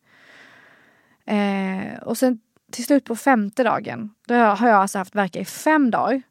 Eh, 1.26 1.98
och 2.02 2.18
sen 2.18 2.40
till 2.72 2.84
slut 2.84 3.04
på 3.04 3.16
femte 3.16 3.62
dagen, 3.62 4.14
då 4.26 4.34
har 4.34 4.68
jag 4.68 4.76
alltså 4.76 4.98
haft 4.98 5.14
verka 5.14 5.40
i 5.40 5.44
fem 5.44 5.90
dagar. 5.90 6.22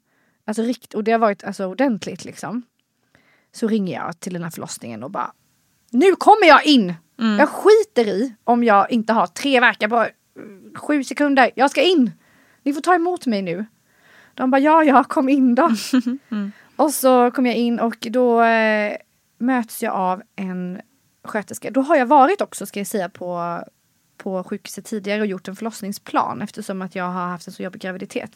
Alltså 0.45 0.63
rikt, 0.63 0.93
och 0.93 1.03
det 1.03 1.11
har 1.11 1.19
varit 1.19 1.43
alltså 1.43 1.65
ordentligt 1.65 2.25
liksom. 2.25 2.63
Så 3.51 3.67
ringer 3.67 3.93
jag 3.93 4.19
till 4.19 4.33
den 4.33 4.43
här 4.43 4.51
förlossningen 4.51 5.03
och 5.03 5.11
bara 5.11 5.31
Nu 5.91 6.15
kommer 6.15 6.47
jag 6.47 6.65
in! 6.65 6.93
Jag 7.17 7.49
skiter 7.49 8.07
i 8.07 8.33
om 8.43 8.63
jag 8.63 8.91
inte 8.91 9.13
har 9.13 9.27
tre 9.27 9.59
verkar 9.59 9.87
på 9.87 10.05
mm, 10.39 10.73
sju 10.75 11.03
sekunder. 11.03 11.51
Jag 11.55 11.71
ska 11.71 11.81
in! 11.81 12.11
Ni 12.63 12.73
får 12.73 12.81
ta 12.81 12.95
emot 12.95 13.25
mig 13.25 13.41
nu. 13.41 13.65
De 14.33 14.51
bara 14.51 14.59
ja, 14.59 14.83
ja, 14.83 15.03
kom 15.03 15.29
in 15.29 15.55
då. 15.55 15.69
Och 16.75 16.93
så 16.93 17.31
kom 17.31 17.45
jag 17.45 17.55
in 17.55 17.79
och 17.79 18.07
då 18.09 18.41
eh, 18.41 18.97
möts 19.37 19.83
jag 19.83 19.93
av 19.93 20.21
en 20.35 20.81
sköterska. 21.23 21.71
Då 21.71 21.81
har 21.81 21.95
jag 21.95 22.05
varit 22.05 22.41
också, 22.41 22.65
ska 22.65 22.79
jag 22.79 22.87
säga, 22.87 23.09
på, 23.09 23.61
på 24.17 24.43
sjukhuset 24.43 24.85
tidigare 24.85 25.21
och 25.21 25.27
gjort 25.27 25.47
en 25.47 25.55
förlossningsplan 25.55 26.41
eftersom 26.41 26.81
att 26.81 26.95
jag 26.95 27.03
har 27.03 27.27
haft 27.27 27.47
en 27.47 27.53
så 27.53 27.63
jobbig 27.63 27.81
graviditet. 27.81 28.35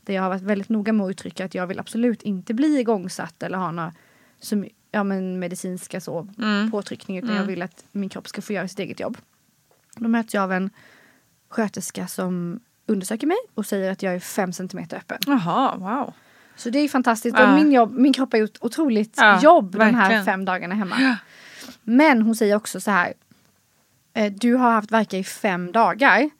Där 0.00 0.14
jag 0.14 0.22
har 0.22 0.28
varit 0.28 0.42
väldigt 0.42 0.68
noga 0.68 0.92
med 0.92 1.06
att 1.06 1.10
uttrycka 1.10 1.44
att 1.44 1.54
jag 1.54 1.66
vill 1.66 1.78
absolut 1.80 2.22
inte 2.22 2.54
bli 2.54 2.80
igångsatt 2.80 3.42
eller 3.42 3.58
ha 3.58 3.70
några 3.70 3.92
som, 4.40 4.66
ja, 4.92 5.04
men 5.04 5.38
medicinska 5.38 6.00
så, 6.00 6.28
påtryckningar 6.70 7.22
utan 7.22 7.36
jag 7.36 7.44
vill 7.44 7.62
att 7.62 7.84
min 7.92 8.08
kropp 8.08 8.28
ska 8.28 8.42
få 8.42 8.52
göra 8.52 8.68
sitt 8.68 8.78
eget 8.78 9.00
jobb. 9.00 9.16
Då 9.96 10.08
möts 10.08 10.34
jag 10.34 10.42
av 10.42 10.52
en 10.52 10.70
sköterska 11.48 12.06
som 12.06 12.60
undersöker 12.86 13.26
mig 13.26 13.36
och 13.54 13.66
säger 13.66 13.92
att 13.92 14.02
jag 14.02 14.14
är 14.14 14.20
fem 14.20 14.52
centimeter 14.52 14.96
öppen. 14.96 15.18
Jaha, 15.26 15.76
wow. 15.76 16.12
Så 16.56 16.70
det 16.70 16.78
är 16.78 16.88
fantastiskt. 16.88 17.36
Ja. 17.38 17.54
Min, 17.56 17.72
jobb, 17.72 17.92
min 17.98 18.12
kropp 18.12 18.32
har 18.32 18.38
gjort 18.38 18.58
otroligt 18.60 19.14
Ja, 19.16 19.40
jobb 19.42 19.72
de 19.72 19.78
här 19.82 19.92
verkligen. 19.92 20.24
fem 20.24 20.44
dagarna 20.44 20.74
hemma. 20.74 21.16
Men 21.82 22.22
hon 22.22 22.36
säger 22.36 22.56
också 22.56 22.80
så 22.80 22.90
här. 22.90 23.12
eh, 24.14 24.32
Du 24.32 24.54
har 24.54 24.70
haft 24.72 24.90
verka 24.92 25.18
i 25.18 25.24
fem 25.24 25.72
dagar. 25.72 26.30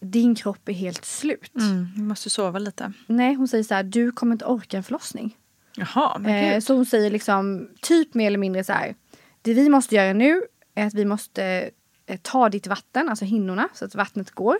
Din 0.00 0.34
kropp 0.34 0.68
är 0.68 0.72
helt 0.72 1.04
slut. 1.04 1.54
Mm, 1.56 1.88
du 1.96 2.02
måste 2.02 2.30
sova 2.30 2.58
lite. 2.58 2.92
Nej, 3.06 3.34
hon 3.34 3.48
säger 3.48 3.64
så 3.64 3.74
här. 3.74 3.82
Du 3.82 4.12
kommer 4.12 4.32
inte 4.32 4.44
orka 4.44 4.76
en 4.76 4.82
förlossning. 4.82 5.36
Jaha, 5.76 6.18
men 6.18 6.30
Eh, 6.54 6.60
så 6.60 6.74
hon 6.74 6.86
säger 6.86 7.10
liksom 7.10 7.68
typ 7.82 8.14
mer 8.14 8.26
eller 8.26 8.38
mindre 8.38 8.64
så 8.64 8.72
här. 8.72 8.94
Det 9.42 9.54
vi 9.54 9.68
måste 9.68 9.94
göra 9.94 10.12
nu 10.12 10.42
är 10.74 10.86
att 10.86 10.94
vi 10.94 11.04
måste 11.04 11.70
eh, 12.06 12.18
ta 12.22 12.48
ditt 12.48 12.66
vatten, 12.66 13.08
alltså 13.08 13.24
hinnorna, 13.24 13.68
så 13.74 13.84
att 13.84 13.94
vattnet 13.94 14.30
går. 14.30 14.56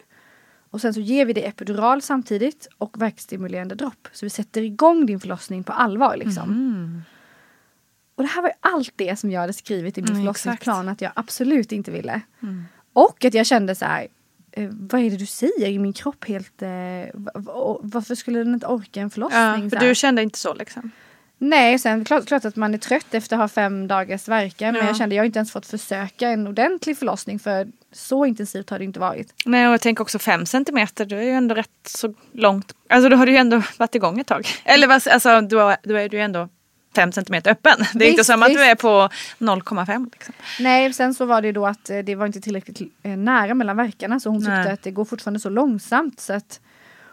Och 0.71 0.81
sen 0.81 0.95
så 0.95 1.01
ger 1.01 1.25
vi 1.27 1.33
dig 1.33 1.45
epidural 1.45 2.03
samtidigt 2.03 2.69
och 2.79 3.03
verkstimulerande 3.03 3.75
dropp. 3.75 4.09
Så 4.13 4.27
vi 4.27 4.31
sätter 4.31 4.63
igång 4.63 5.07
din 5.07 5.21
förlossning 5.21 5.65
på 5.65 5.73
allvar 5.73 6.17
liksom. 6.17 6.51
Och 8.15 8.23
det 8.23 8.29
här 8.29 8.43
var 8.43 8.49
ju 8.49 8.55
allt 8.61 8.93
det 8.97 9.17
som 9.19 9.31
jag 9.31 9.41
hade 9.41 9.53
skrivit 9.53 9.99
i 9.99 10.03
min 10.03 10.11
Mm, 10.11 10.23
förlossningsplan 10.23 10.89
att 10.89 11.01
jag 11.01 11.13
absolut 11.15 11.73
inte 11.73 11.91
ville. 11.91 12.21
Och 12.93 13.25
att 13.25 13.35
jag 13.35 13.47
kände 13.47 13.75
så 13.75 13.85
här. 13.85 14.07
Eh, 14.53 14.69
vad 14.73 15.01
är 15.01 15.11
det 15.11 15.17
du 15.17 15.27
säger? 15.27 15.67
Är 15.69 15.79
min 15.79 15.93
kropp 15.93 16.25
helt... 16.25 16.63
Eh, 16.63 16.69
va- 17.15 17.31
va- 17.35 17.79
varför 17.83 18.15
skulle 18.15 18.39
den 18.39 18.55
inte 18.55 18.67
orka 18.67 19.01
en 19.01 19.11
förlossning? 19.11 19.41
Ja, 19.65 19.71
för 19.71 19.77
du 19.89 19.95
kände 19.95 20.23
inte 20.23 20.39
så 20.39 20.55
liksom? 20.55 20.91
Nej, 21.39 21.79
sen 21.79 22.05
klart, 22.05 22.27
klart 22.27 22.45
att 22.45 22.57
man 22.57 22.75
är 22.75 22.79
trött 22.79 23.15
efter 23.15 23.37
att 23.37 23.41
ha 23.41 23.49
fem 23.49 23.89
dagars 23.89 24.29
verkan. 24.29 24.73
Men 24.73 24.83
Ja. 24.83 24.87
jag 24.89 24.97
kände 24.97 25.15
jag 25.15 25.23
har 25.23 25.27
inte 25.27 25.39
ens 25.39 25.53
fått 25.53 25.67
försöka 25.67 26.29
en 26.29 26.47
ordentlig 26.47 26.99
förlossning 26.99 27.39
för 27.39 27.67
så 27.93 28.27
intensivt 28.27 28.71
har 28.71 28.79
det 28.79 28.85
inte 28.85 29.01
varit. 29.01 29.35
Nej, 29.45 29.67
och 29.67 29.73
jag 29.73 29.81
tänker 29.81 30.03
också 30.03 30.19
fem 30.19 30.47
centimeter, 30.47 31.05
det 31.05 31.17
är 31.17 31.23
ju 31.23 31.31
ändå 31.31 31.55
rätt 31.55 31.71
så 31.85 32.15
långt. 32.33 32.73
Alltså 32.89 33.09
då 33.09 33.17
har 33.17 33.27
du 33.27 33.33
ju 33.33 33.39
ändå 33.39 33.63
varit 33.79 33.95
igång 33.95 34.21
ett 34.21 34.27
tag. 34.27 34.47
Eller 34.65 34.89
alltså, 34.89 35.41
då, 35.41 35.59
är- 35.69 35.77
då 35.83 35.95
är 35.95 36.09
du 36.09 36.17
ju 36.17 36.23
ändå 36.23 36.49
fem 36.97 37.13
centimeter 37.13 37.51
öppen. 37.51 37.79
Det 37.95 38.05
är 38.05 38.09
inte 38.09 38.21
Visst, 38.21 38.31
som 38.31 38.43
att 38.43 38.49
du 38.53 38.61
är 38.65 38.75
på 38.75 39.09
0,5. 39.39 40.09
Liksom. 40.13 40.35
Nej, 40.61 40.93
sen 40.93 41.15
så 41.15 41.25
var 41.25 41.43
det 41.43 41.47
ju 41.49 41.53
då 41.53 41.67
att 41.67 41.91
eh, 41.91 41.99
det 41.99 42.15
var 42.15 42.27
inte 42.27 42.41
tillräckligt 42.41 42.81
eh, 43.03 43.11
nära 43.17 43.55
mellan 43.55 43.77
verkarna 43.77 44.21
så 44.21 44.31
hon 44.31 44.41
tyckte 44.41 44.53
Nej. 44.55 44.73
att 44.73 44.83
det 44.83 44.91
går 44.91 45.05
fortfarande 45.05 45.41
så 45.41 45.49
långsamt. 45.49 46.21
Så 46.21 46.33
att, 46.33 46.61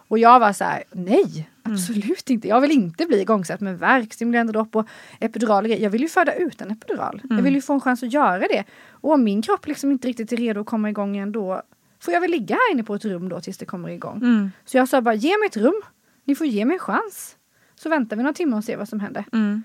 och 0.08 0.20
jag 0.20 0.40
var 0.40 0.54
så 0.54 0.64
här, 0.64 0.84
nej, 0.92 1.50
absolut 1.64 2.30
inte. 2.30 2.48
Jag 2.48 2.62
vill 2.62 2.72
inte 2.72 3.06
bli 3.06 3.22
igångsatt 3.22 3.62
med 3.62 3.80
värk, 3.80 4.14
stimulerande 4.14 4.54
dropp 4.54 4.76
och 4.76 4.88
epidural. 5.20 5.70
Jag 5.70 5.90
vill 5.90 6.02
ju 6.02 6.10
föda 6.10 6.36
ut 6.36 6.62
en 6.62 6.72
epidural. 6.72 7.22
Jag 7.30 7.42
vill 7.42 7.56
ju 7.56 7.62
få 7.62 7.74
en 7.74 7.82
chans 7.82 8.04
att 8.04 8.14
göra 8.14 8.40
det. 8.40 8.64
Och 8.90 9.12
om 9.14 9.24
min 9.24 9.42
kropp 9.42 9.68
liksom 9.68 9.92
inte 9.92 10.08
riktigt 10.08 10.32
är 10.32 10.38
redo 10.38 10.62
att 10.62 10.68
komma 10.68 10.90
igång 10.90 11.16
igen 11.16 11.32
då 11.32 11.62
får 12.00 12.14
jag 12.14 12.22
väl 12.22 12.32
ligga 12.32 12.56
här 12.56 12.72
inne 12.72 12.84
på 12.84 12.96
ett 12.96 13.06
rum 13.06 13.30
då 13.30 13.42
tills 13.42 13.58
det 13.58 13.66
kommer 13.66 13.90
igång. 13.90 14.20
Så 14.66 14.78
jag 14.78 14.90
sa 14.90 15.02
bara, 15.02 15.16
ge 15.16 15.38
mig 15.38 15.48
ett 15.48 15.58
rum. 15.58 15.82
Ni 16.26 16.36
får 16.36 16.48
ge 16.48 16.66
mig 16.66 16.74
en 16.74 16.80
chans. 16.80 17.36
Så 17.76 17.90
väntar 17.90 18.16
vi 18.16 18.24
några 18.24 18.34
timmar 18.34 18.58
och 18.58 18.64
ser 18.64 18.78
vad 18.78 18.90
som 18.90 19.00
händer. 19.00 19.26
Mm. 19.34 19.64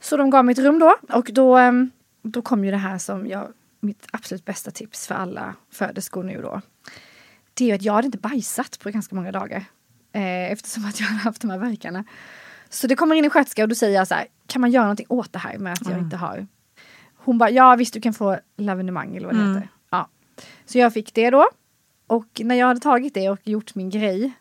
Så 0.00 0.16
de 0.16 0.30
gav 0.30 0.44
mig 0.44 0.52
ett 0.52 0.58
rum 0.58 0.78
då 0.78 0.96
och 1.08 1.30
då, 1.32 1.56
ehm, 1.56 1.90
då 2.22 2.42
kom 2.42 2.64
ju 2.64 2.70
det 2.70 2.76
här 2.76 2.98
som 2.98 3.26
jag, 3.26 3.48
mitt 3.80 4.06
absolut 4.12 4.44
bästa 4.44 4.70
tips 4.70 5.06
för 5.06 5.14
alla 5.14 5.54
föderskor 5.70 6.22
nu 6.22 6.42
då. 6.42 6.60
Det 7.56 7.64
är 7.64 7.68
ju 7.68 7.74
att 7.74 7.82
jag 7.82 7.92
hade 7.92 8.06
inte 8.06 8.18
bajsat 8.18 8.78
på 8.78 8.90
ganska 8.90 9.14
många 9.14 9.32
dagar. 9.32 9.64
Eh, 10.12 10.52
eftersom 10.52 10.84
att 10.84 11.00
jag 11.00 11.06
hade 11.06 11.20
haft 11.20 11.40
de 11.40 11.50
här 11.50 11.58
verkarna. 11.58 12.04
Så 12.68 12.86
det 12.86 12.96
kommer 12.96 13.14
in 13.14 13.24
en 13.24 13.30
sköterska 13.30 13.62
och 13.62 13.68
då 13.68 13.74
säger 13.74 13.94
jag 13.94 14.08
så 14.08 14.14
här, 14.14 14.26
kan 14.46 14.60
man 14.60 14.70
göra 14.70 14.84
någonting 14.84 15.06
åt 15.08 15.32
det 15.32 15.38
här 15.38 15.58
med 15.58 15.72
att 15.72 15.88
jag 15.88 15.98
inte 15.98 16.16
har. 16.16 16.46
Hon 17.14 17.38
bara, 17.38 17.50
ja 17.50 17.76
visst 17.76 17.94
du 17.94 18.00
kan 18.00 18.14
få 18.14 18.38
lavenemang 18.56 19.16
eller 19.16 19.26
vad 19.26 19.36
det 19.36 19.48
heter. 19.48 19.68
Ja. 19.90 20.08
Så 20.66 20.78
jag 20.78 20.92
fick 20.92 21.14
det 21.14 21.30
då. 21.30 21.48
Och 22.06 22.40
när 22.44 22.54
jag 22.54 22.66
hade 22.66 22.80
tagit 22.80 23.14
det 23.14 23.28
och 23.30 23.38
gjort 23.44 23.74
min 23.74 23.90
grej, 23.90 24.32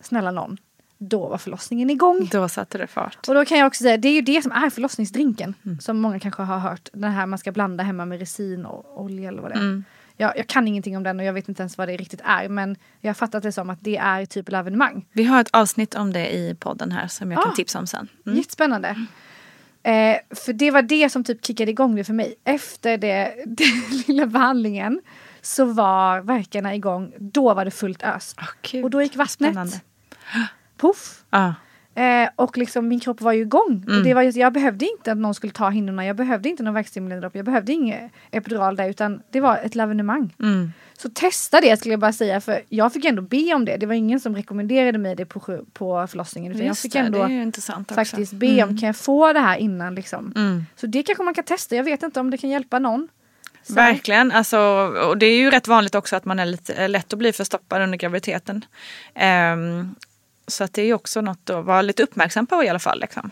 snälla 0.00 0.30
någon, 0.30 0.56
då 0.98 1.28
var 1.28 1.38
förlossningen 1.38 1.90
igång. 1.90 2.28
Då 2.32 2.48
satte 2.48 2.78
det 2.78 2.86
fart. 2.86 3.28
Och 3.28 3.34
då 3.34 3.44
kan 3.44 3.58
jag 3.58 3.66
också 3.66 3.82
säga, 3.82 3.96
det 3.96 4.08
är 4.08 4.12
ju 4.12 4.22
det 4.22 4.42
som 4.42 4.52
är 4.52 4.70
förlossningsdrinken. 4.70 5.54
Som 5.80 6.00
många 6.00 6.20
kanske 6.20 6.42
har 6.42 6.58
hört. 6.58 6.88
Den 6.92 7.10
här 7.10 7.26
man 7.26 7.38
ska 7.38 7.52
blanda 7.52 7.84
hemma 7.84 8.04
med 8.04 8.18
resin 8.18 8.66
och 8.66 9.02
olja 9.02 9.28
eller 9.28 9.42
vad 9.42 9.50
det 9.50 9.58
är. 9.58 9.82
Jag, 10.22 10.36
jag 10.38 10.46
kan 10.46 10.68
ingenting 10.68 10.96
om 10.96 11.02
den 11.02 11.20
och 11.20 11.26
jag 11.26 11.32
vet 11.32 11.48
inte 11.48 11.62
ens 11.62 11.78
vad 11.78 11.88
det 11.88 11.96
riktigt 11.96 12.20
är. 12.24 12.48
Men 12.48 12.76
jag 13.00 13.08
har 13.08 13.14
fattat 13.14 13.42
det 13.42 13.52
som 13.52 13.70
att 13.70 13.78
det 13.80 13.96
är 13.96 14.26
typ 14.26 14.50
lavenemang. 14.50 15.06
Vi 15.12 15.24
har 15.24 15.40
ett 15.40 15.48
avsnitt 15.52 15.94
om 15.94 16.12
det 16.12 16.34
i 16.34 16.54
podden 16.60 16.92
här 16.92 17.06
som 17.08 17.32
jag 17.32 17.40
Ah. 17.40 17.42
kan 17.44 17.54
tipsa 17.54 17.78
om 17.78 17.86
sen. 17.86 18.08
Mm. 18.26 18.38
Jättespännande. 18.38 18.88
Eh, 19.82 20.16
för 20.44 20.52
det 20.52 20.70
var 20.70 20.82
det 20.82 21.10
som 21.10 21.24
typ 21.24 21.46
kickade 21.46 21.70
igång 21.70 21.96
det 21.96 22.04
för 22.04 22.12
mig. 22.12 22.34
Efter 22.44 22.98
det, 22.98 23.34
den 23.46 24.02
lilla 24.06 24.26
behandlingen 24.26 25.00
så 25.40 25.64
var 25.64 26.20
verkarna 26.20 26.74
igång. 26.74 27.12
Då 27.18 27.54
var 27.54 27.64
det 27.64 27.70
fullt 27.70 28.02
ös. 28.02 28.36
Gud, 28.70 28.84
och 28.84 28.90
då 28.90 29.02
gick 29.02 29.16
vattnet. 29.16 29.50
spännande. 29.50 29.80
Puff. 30.76 31.22
Ja. 31.30 31.54
Eh, 31.94 32.28
och 32.36 32.58
liksom 32.58 32.88
min 32.88 33.00
kropp 33.00 33.20
var 33.20 33.32
ju 33.32 33.40
igång. 33.42 33.84
Mm. 33.86 33.98
Och 33.98 34.04
det 34.04 34.14
var, 34.14 34.22
ju- 34.22 34.40
jag 34.40 34.52
behövde 34.52 34.84
inte 34.86 35.12
att 35.12 35.18
någon 35.18 35.34
skulle 35.34 35.52
ta 35.52 35.68
hinnorna. 35.70 36.06
Jag 36.06 36.16
behövde 36.16 36.48
inte 36.48 36.62
någon 36.62 36.74
värkstimulerande 36.74 37.24
dropp. 37.26 37.36
Jag 37.36 37.44
behövde 37.44 37.72
ingen 37.72 38.10
epidural 38.30 38.76
där. 38.76 38.88
Utan 38.88 39.22
det 39.30 39.40
var 39.40 39.58
ett 39.64 39.74
lavenemang. 39.74 40.34
Mm. 40.40 40.72
Så 40.98 41.08
testa 41.10 41.60
det 41.60 41.76
skulle 41.76 41.92
jag 41.92 42.00
bara 42.00 42.12
säga. 42.12 42.40
För 42.40 42.60
jag 42.68 42.92
fick 42.92 43.04
ändå 43.04 43.22
be 43.22 43.54
om 43.54 43.64
det. 43.64 43.76
Det 43.76 43.86
var 43.86 43.94
ingen 43.94 44.20
som 44.20 44.36
rekommenderade 44.36 44.98
mig 44.98 45.16
det 45.16 45.24
på, 45.26 45.58
på 45.72 46.06
förlossningen. 46.06 46.52
Utan 46.52 46.60
jag 46.66 46.68
Just 46.70 46.82
fick 46.82 46.94
ändå 46.94 47.26
det 47.26 47.46
också. 47.46 47.94
faktiskt 47.94 48.32
be 48.32 48.62
om, 48.62 48.78
kan 48.78 48.86
jag 48.86 48.96
få 48.96 49.32
det 49.32 49.40
här 49.40 49.56
innan 49.56 49.94
liksom? 49.94 50.32
Mm. 50.36 50.66
Så 50.76 50.86
det 50.86 51.02
kanske 51.02 51.24
man 51.24 51.34
kan 51.34 51.44
testa. 51.44 51.76
Jag 51.76 51.84
vet 51.84 52.02
inte 52.02 52.20
om 52.20 52.30
det 52.30 52.38
kan 52.38 52.50
hjälpa 52.50 52.78
någon. 52.78 53.08
Så. 53.62 53.74
Verkligen. 53.74 54.32
Alltså, 54.32 54.58
och 55.08 55.18
det 55.18 55.26
är 55.26 55.36
ju 55.38 55.50
rätt 55.50 55.68
vanligt 55.68 55.94
också 55.94 56.16
att 56.16 56.24
man 56.24 56.38
är 56.38 56.46
lite 56.46 56.74
är 56.74 56.88
lätt 56.88 57.12
att 57.12 57.18
bli 57.18 57.32
förstoppad 57.32 57.82
under 57.82 57.98
graviditeten. 57.98 58.64
Ehm, 59.14 59.94
så 60.52 60.64
att 60.64 60.72
det 60.72 60.82
är 60.82 60.94
också 60.94 61.20
något 61.20 61.50
att 61.50 61.64
vara 61.64 61.82
lite 61.82 62.02
uppmärksam 62.02 62.46
på 62.46 62.64
i 62.64 62.68
alla 62.68 62.78
fall. 62.78 63.00
Liksom. 63.00 63.30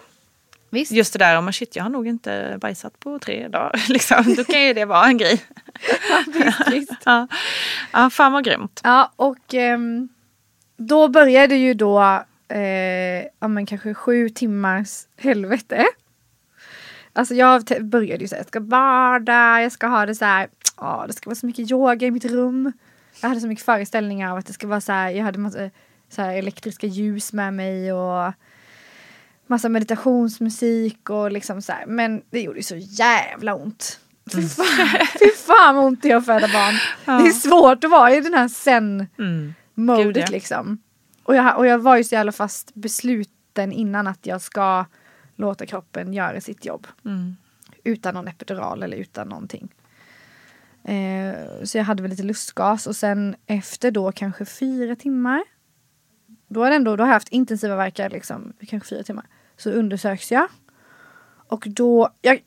Visst. 0.70 0.92
Just 0.92 1.12
det 1.12 1.18
där 1.18 1.38
om 1.38 1.44
man 1.44 1.52
shit 1.52 1.76
jag 1.76 1.82
har 1.82 1.90
nog 1.90 2.06
inte 2.06 2.58
bajsat 2.60 3.00
på 3.00 3.18
tre 3.18 3.48
dagar. 3.48 3.84
Liksom. 3.88 4.34
Då 4.36 4.44
kan 4.44 4.62
ju 4.62 4.74
det 4.74 4.84
vara 4.84 5.06
en 5.06 5.18
grej. 5.18 5.44
visst, 6.26 6.68
visst. 6.70 6.92
ja. 7.04 7.28
ja, 7.92 8.10
fan 8.10 8.32
vad 8.32 8.44
grymt. 8.44 8.80
Ja, 8.84 9.12
och 9.16 9.54
ehm, 9.54 10.08
då 10.76 11.08
började 11.08 11.54
ju 11.54 11.74
då, 11.74 12.24
eh, 12.48 13.24
ja 13.40 13.48
men 13.48 13.66
kanske 13.66 13.94
sju 13.94 14.28
timmars 14.28 15.06
helvete. 15.16 15.86
Alltså 17.12 17.34
jag 17.34 17.64
började 17.80 18.22
ju 18.22 18.28
säga, 18.28 18.40
jag 18.40 18.48
ska 18.48 18.60
bada, 18.60 19.62
jag 19.62 19.72
ska 19.72 19.86
ha 19.86 20.06
det 20.06 20.14
så 20.14 20.24
här, 20.24 20.48
ja 20.76 21.04
det 21.06 21.12
ska 21.12 21.30
vara 21.30 21.36
så 21.36 21.46
mycket 21.46 21.70
yoga 21.70 22.06
i 22.06 22.10
mitt 22.10 22.24
rum. 22.24 22.72
Jag 23.20 23.28
hade 23.28 23.40
så 23.40 23.46
mycket 23.46 23.64
föreställningar 23.64 24.30
av 24.30 24.38
att 24.38 24.46
det 24.46 24.52
ska 24.52 24.66
vara 24.66 24.80
så 24.80 24.92
här, 24.92 25.10
jag 25.10 25.24
hade 25.24 25.38
massa 25.38 25.70
så 26.10 26.22
här 26.22 26.34
elektriska 26.34 26.86
ljus 26.86 27.32
med 27.32 27.54
mig 27.54 27.92
och 27.92 28.32
massa 29.46 29.68
meditationsmusik 29.68 31.10
och 31.10 31.32
liksom 31.32 31.62
så 31.62 31.72
här. 31.72 31.86
Men 31.86 32.22
det 32.30 32.40
gjorde 32.40 32.58
ju 32.58 32.62
så 32.62 32.76
jävla 32.76 33.54
ont. 33.54 34.00
Fy 34.32 34.48
fan, 34.48 34.66
fy 35.18 35.30
fan 35.46 35.76
vad 35.76 35.84
ont 35.84 36.02
det 36.02 36.10
är 36.10 36.16
att 36.16 36.26
föda 36.26 36.48
barn. 36.48 36.74
Det 37.22 37.28
är 37.28 37.32
svårt 37.32 37.84
att 37.84 37.90
vara 37.90 38.14
i 38.14 38.20
den 38.20 38.34
här 38.34 38.48
sen 38.48 39.06
Mm. 39.18 39.54
ja. 40.20 40.26
liksom. 40.30 40.78
Och 41.22 41.36
jag, 41.36 41.58
och 41.58 41.66
jag 41.66 41.78
var 41.78 41.96
ju 41.96 42.04
så 42.04 42.14
jävla 42.14 42.32
fast 42.32 42.74
besluten 42.74 43.72
innan 43.72 44.06
att 44.06 44.26
jag 44.26 44.40
ska 44.40 44.84
låta 45.36 45.66
kroppen 45.66 46.12
göra 46.12 46.40
sitt 46.40 46.64
jobb. 46.64 46.86
Mm. 47.04 47.36
Utan 47.84 48.14
någon 48.14 48.28
epidural 48.28 48.82
eller 48.82 48.96
utan 48.96 49.28
någonting. 49.28 49.68
Eh, 50.84 51.34
så 51.64 51.78
jag 51.78 51.84
hade 51.84 52.02
väl 52.02 52.10
lite 52.10 52.22
lustgas 52.22 52.86
och 52.86 52.96
sen 52.96 53.36
efter 53.46 53.90
då 53.90 54.12
kanske 54.12 54.44
fyra 54.44 54.96
timmar. 54.96 55.42
Då 56.52 56.64
har, 56.64 56.70
ändå, 56.70 56.96
då 56.96 57.02
har 57.02 57.08
jag 57.08 57.14
haft 57.14 57.28
intensiva 57.28 57.76
verkar 57.76 58.10
liksom, 58.10 58.52
kanske 58.68 58.88
fyra 58.88 59.02
timmar. 59.02 59.24
Så 59.56 59.70
undersöks 59.70 60.32
jag. 60.32 60.48
Och 61.48 61.66
då, 61.68 62.08
jag 62.20 62.42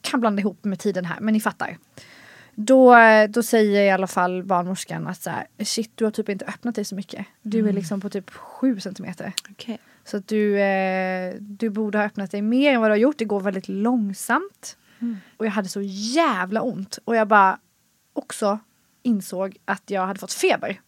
kan 0.00 0.20
blanda 0.20 0.40
ihop 0.40 0.64
med 0.64 0.78
tiden 0.78 1.04
här 1.04 1.20
men 1.20 1.34
ni 1.34 1.40
fattar. 1.40 1.78
Då, 2.54 2.94
då 3.28 3.42
säger 3.42 3.82
i 3.82 3.90
alla 3.90 4.06
fall 4.06 4.42
barnmorskan 4.42 5.06
att 5.06 5.22
så 5.22 5.30
här, 5.30 5.46
shit 5.64 5.90
du 5.94 6.04
har 6.04 6.10
typ 6.10 6.28
inte 6.28 6.44
öppnat 6.44 6.74
dig 6.74 6.84
så 6.84 6.94
mycket. 6.94 7.26
Du 7.42 7.68
är 7.68 7.72
liksom 7.72 8.00
på 8.00 8.10
typ 8.10 8.30
sju 8.30 8.80
centimeter. 8.80 9.32
Okej. 9.50 9.78
Så 10.04 10.16
att 10.16 10.28
du, 10.28 10.60
eh, 10.60 11.34
du 11.40 11.70
borde 11.70 11.98
ha 11.98 12.04
öppnat 12.04 12.30
dig 12.30 12.42
mer 12.42 12.74
än 12.74 12.80
vad 12.80 12.90
du 12.90 12.92
har 12.92 12.98
gjort. 12.98 13.18
Det 13.18 13.24
går 13.24 13.40
väldigt 13.40 13.68
långsamt. 13.68 14.76
Och 15.36 15.46
jag 15.46 15.50
hade 15.50 15.68
så 15.68 15.80
jävla 15.82 16.62
ont. 16.62 16.98
Och 17.04 17.16
jag 17.16 17.28
bara 17.28 17.58
också 18.12 18.58
insåg 19.02 19.56
att 19.64 19.82
jag 19.90 20.06
hade 20.06 20.20
fått 20.20 20.32
feber. 20.32 20.80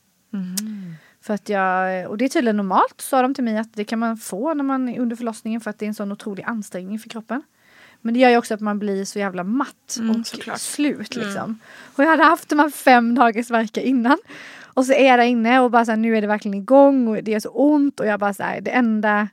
För 1.25 1.35
att 1.35 1.49
jag, 1.49 2.11
och 2.11 2.19
det 2.19 2.25
är 2.25 2.29
tydligen 2.29 2.57
normalt 2.57 3.01
sa 3.01 3.23
de 3.23 3.35
till 3.35 3.45
mig 3.45 3.59
att 3.59 3.75
det 3.75 3.85
kan 3.85 3.99
man 3.99 4.17
få 4.17 4.55
när 4.55 4.65
man 4.65 4.89
är 4.89 5.01
under 5.01 5.17
förlossningen 5.17 5.61
för 5.61 5.71
att 5.71 5.79
det 5.79 5.85
är 5.85 5.89
en 5.89 5.95
sån 5.95 6.13
otrolig 6.13 6.43
ansträngning 6.43 6.99
för 6.99 7.09
kroppen. 7.09 7.43
Men 8.01 8.15
det 8.15 8.21
gör 8.21 8.31
ju 8.31 8.37
också 8.37 8.55
att 8.55 8.61
man 8.61 8.79
blir 8.79 9.05
så 9.05 9.19
jävla 9.19 9.45
matt 9.45 9.99
och 10.11 10.27
såklart. 10.27 10.61
slut 10.61 11.17
liksom. 11.17 11.59
Och 11.97 12.05
jag 12.05 12.09
hade 12.09 12.25
haft 12.25 12.49
de 12.49 12.59
här 12.59 12.71
fem 12.71 13.15
dagars 13.15 13.51
verkar 13.51 13.83
innan. 13.83 14.19
Och 14.63 14.87
så 14.87 14.93
är 14.93 15.07
jag 15.07 15.19
där 15.19 15.27
inne 15.27 15.61
och 15.61 15.71
bara 15.71 15.85
så 15.85 15.91
här, 15.91 15.97
nu 15.97 16.17
är 16.17 16.21
det 16.21 16.27
verkligen 16.27 16.55
igång 16.55 17.09
och 17.09 17.25
det 17.25 17.35
är 17.35 17.41
så 17.41 17.49
ont 17.49 18.01
och 18.01 18.07
jag 18.07 18.21
bara 18.21 18.35
så 18.35 18.43
här, 18.43 18.61
det 18.61 18.71
enda 18.71 19.29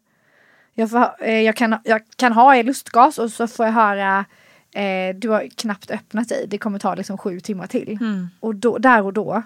jag, 0.74 0.89
får, 0.89 1.16
eh, 1.20 1.42
jag, 1.42 1.56
kan, 1.56 1.76
jag 1.84 2.02
kan 2.16 2.34
ha 2.34 2.56
är 2.56 2.64
lustgas 2.64 3.18
och 3.18 3.32
så 3.32 3.48
får 3.48 3.66
jag 3.66 3.74
höra 3.74 4.26
eh, 4.74 5.16
du 5.16 5.30
har 5.30 5.48
knappt 5.56 5.92
öppnat 5.92 6.30
dig, 6.30 6.46
det 6.48 6.58
kommer 6.58 6.80
ta 6.80 6.96
liksom 6.96 7.18
sju 7.18 7.39
timmar 7.39 7.68
till. 7.68 7.98
Och 8.39 8.56
då, 8.56 8.78
där 8.78 9.02
och 9.02 9.14
då 9.14 9.44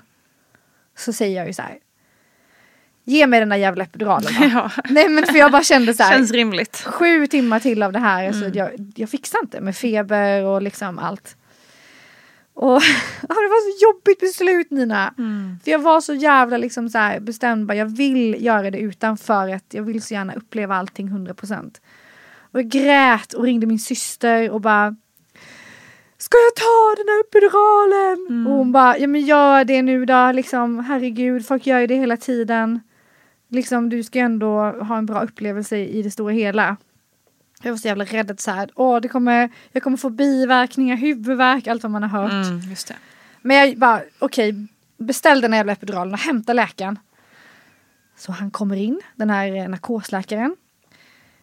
så 0.97 1.13
säger 1.13 1.37
jag 1.37 1.47
ju 1.47 1.53
så 1.53 1.61
här. 1.61 1.77
Ge 3.07 3.27
mig 3.27 3.39
den 3.39 3.49
där 3.49 3.57
jävla 3.57 3.83
epiduralen. 3.83 4.31
Ja. 4.53 4.71
Nej 4.89 5.09
men 5.09 5.25
för 5.25 5.35
jag 5.37 5.51
bara 5.51 5.63
kände 5.63 5.93
så 5.93 6.03
här. 6.03 6.11
Känns 6.11 6.31
rimligt. 6.31 6.83
Sju 6.85 7.27
timmar 7.27 7.59
till 7.59 7.83
av 7.83 7.91
det 7.91 7.99
här, 7.99 8.31
så 8.31 8.37
Mm. 8.37 8.51
jag, 8.53 8.69
jag 8.95 9.09
fixar 9.09 9.39
inte 9.43 9.61
med 9.61 9.75
feber 9.75 10.43
och 10.43 10.61
liksom 10.61 10.99
allt. 10.99 11.35
Och 12.53 12.71
ja, 12.71 12.79
det 13.21 13.49
var 13.49 13.71
så 13.79 13.83
jobbigt 13.85 14.19
beslut 14.19 14.71
Nina. 14.71 15.13
Mm. 15.17 15.57
För 15.63 15.71
jag 15.71 15.79
var 15.79 16.01
så 16.01 16.13
jävla 16.13 16.57
liksom 16.57 16.89
så 16.89 16.97
här 16.97 17.19
bestämd, 17.19 17.65
bara, 17.65 17.75
jag 17.75 17.97
vill 17.97 18.43
göra 18.45 18.71
det 18.71 18.77
utan 18.79 19.17
för 19.17 19.49
att 19.49 19.65
jag 19.73 19.83
vill 19.83 20.01
så 20.01 20.13
gärna 20.13 20.33
uppleva 20.33 20.75
allting 20.75 21.09
100%. 21.09 21.73
Och 22.51 22.59
jag 22.59 22.69
grät 22.69 23.33
och 23.33 23.43
ringde 23.43 23.67
min 23.67 23.79
syster 23.79 24.49
och 24.49 24.61
bara 24.61 24.95
Ska 26.17 26.37
jag 26.37 26.55
ta 26.55 26.95
den 27.03 27.07
här 27.07 27.19
epiduralen? 27.21 28.25
Mm. 28.29 28.47
Och 28.47 28.57
hon 28.57 28.71
bara, 28.71 28.97
ja 28.97 29.07
men 29.07 29.21
gör 29.21 29.63
det 29.63 29.81
nu 29.81 30.05
då, 30.05 30.31
liksom 30.31 30.79
herregud, 30.79 31.47
folk 31.47 31.67
gör 31.67 31.79
ju 31.79 31.87
det 31.87 31.95
hela 31.95 32.17
tiden. 32.17 32.79
Liksom 33.47 33.89
du 33.89 34.03
ska 34.03 34.19
ju 34.19 34.25
ändå 34.25 34.61
ha 34.71 34.97
en 34.97 35.05
bra 35.05 35.21
upplevelse 35.21 35.77
i 35.77 36.01
det 36.01 36.11
stora 36.11 36.33
hela. 36.33 36.77
Jag 37.61 37.71
var 37.71 37.77
så 37.77 37.87
jävla 37.87 38.05
rädd 38.05 38.31
att 38.31 38.39
så 38.39 38.51
här, 38.51 38.69
åh 38.75 39.01
det 39.01 39.07
kommer, 39.07 39.49
jag 39.71 39.83
kommer 39.83 39.97
få 39.97 40.09
biverkningar, 40.09 40.95
huvudvärk, 40.95 41.67
allt 41.67 41.83
vad 41.83 41.91
man 41.91 42.03
har 42.03 42.21
hört. 42.21 42.31
Mm. 42.31 42.61
Men 43.41 43.57
jag 43.57 43.77
bara, 43.77 44.01
okej, 44.19 44.67
beställ 44.97 45.41
den 45.41 45.53
här 45.53 45.59
jävla 45.59 45.73
epiduralen 45.73 46.13
och 46.13 46.19
hämta 46.19 46.53
läkaren. 46.53 46.99
Så 48.17 48.31
han 48.31 48.51
kommer 48.51 48.75
in, 48.75 49.01
den 49.15 49.29
här 49.29 49.55
eh, 49.55 49.69
narkosläkaren. 49.69 50.55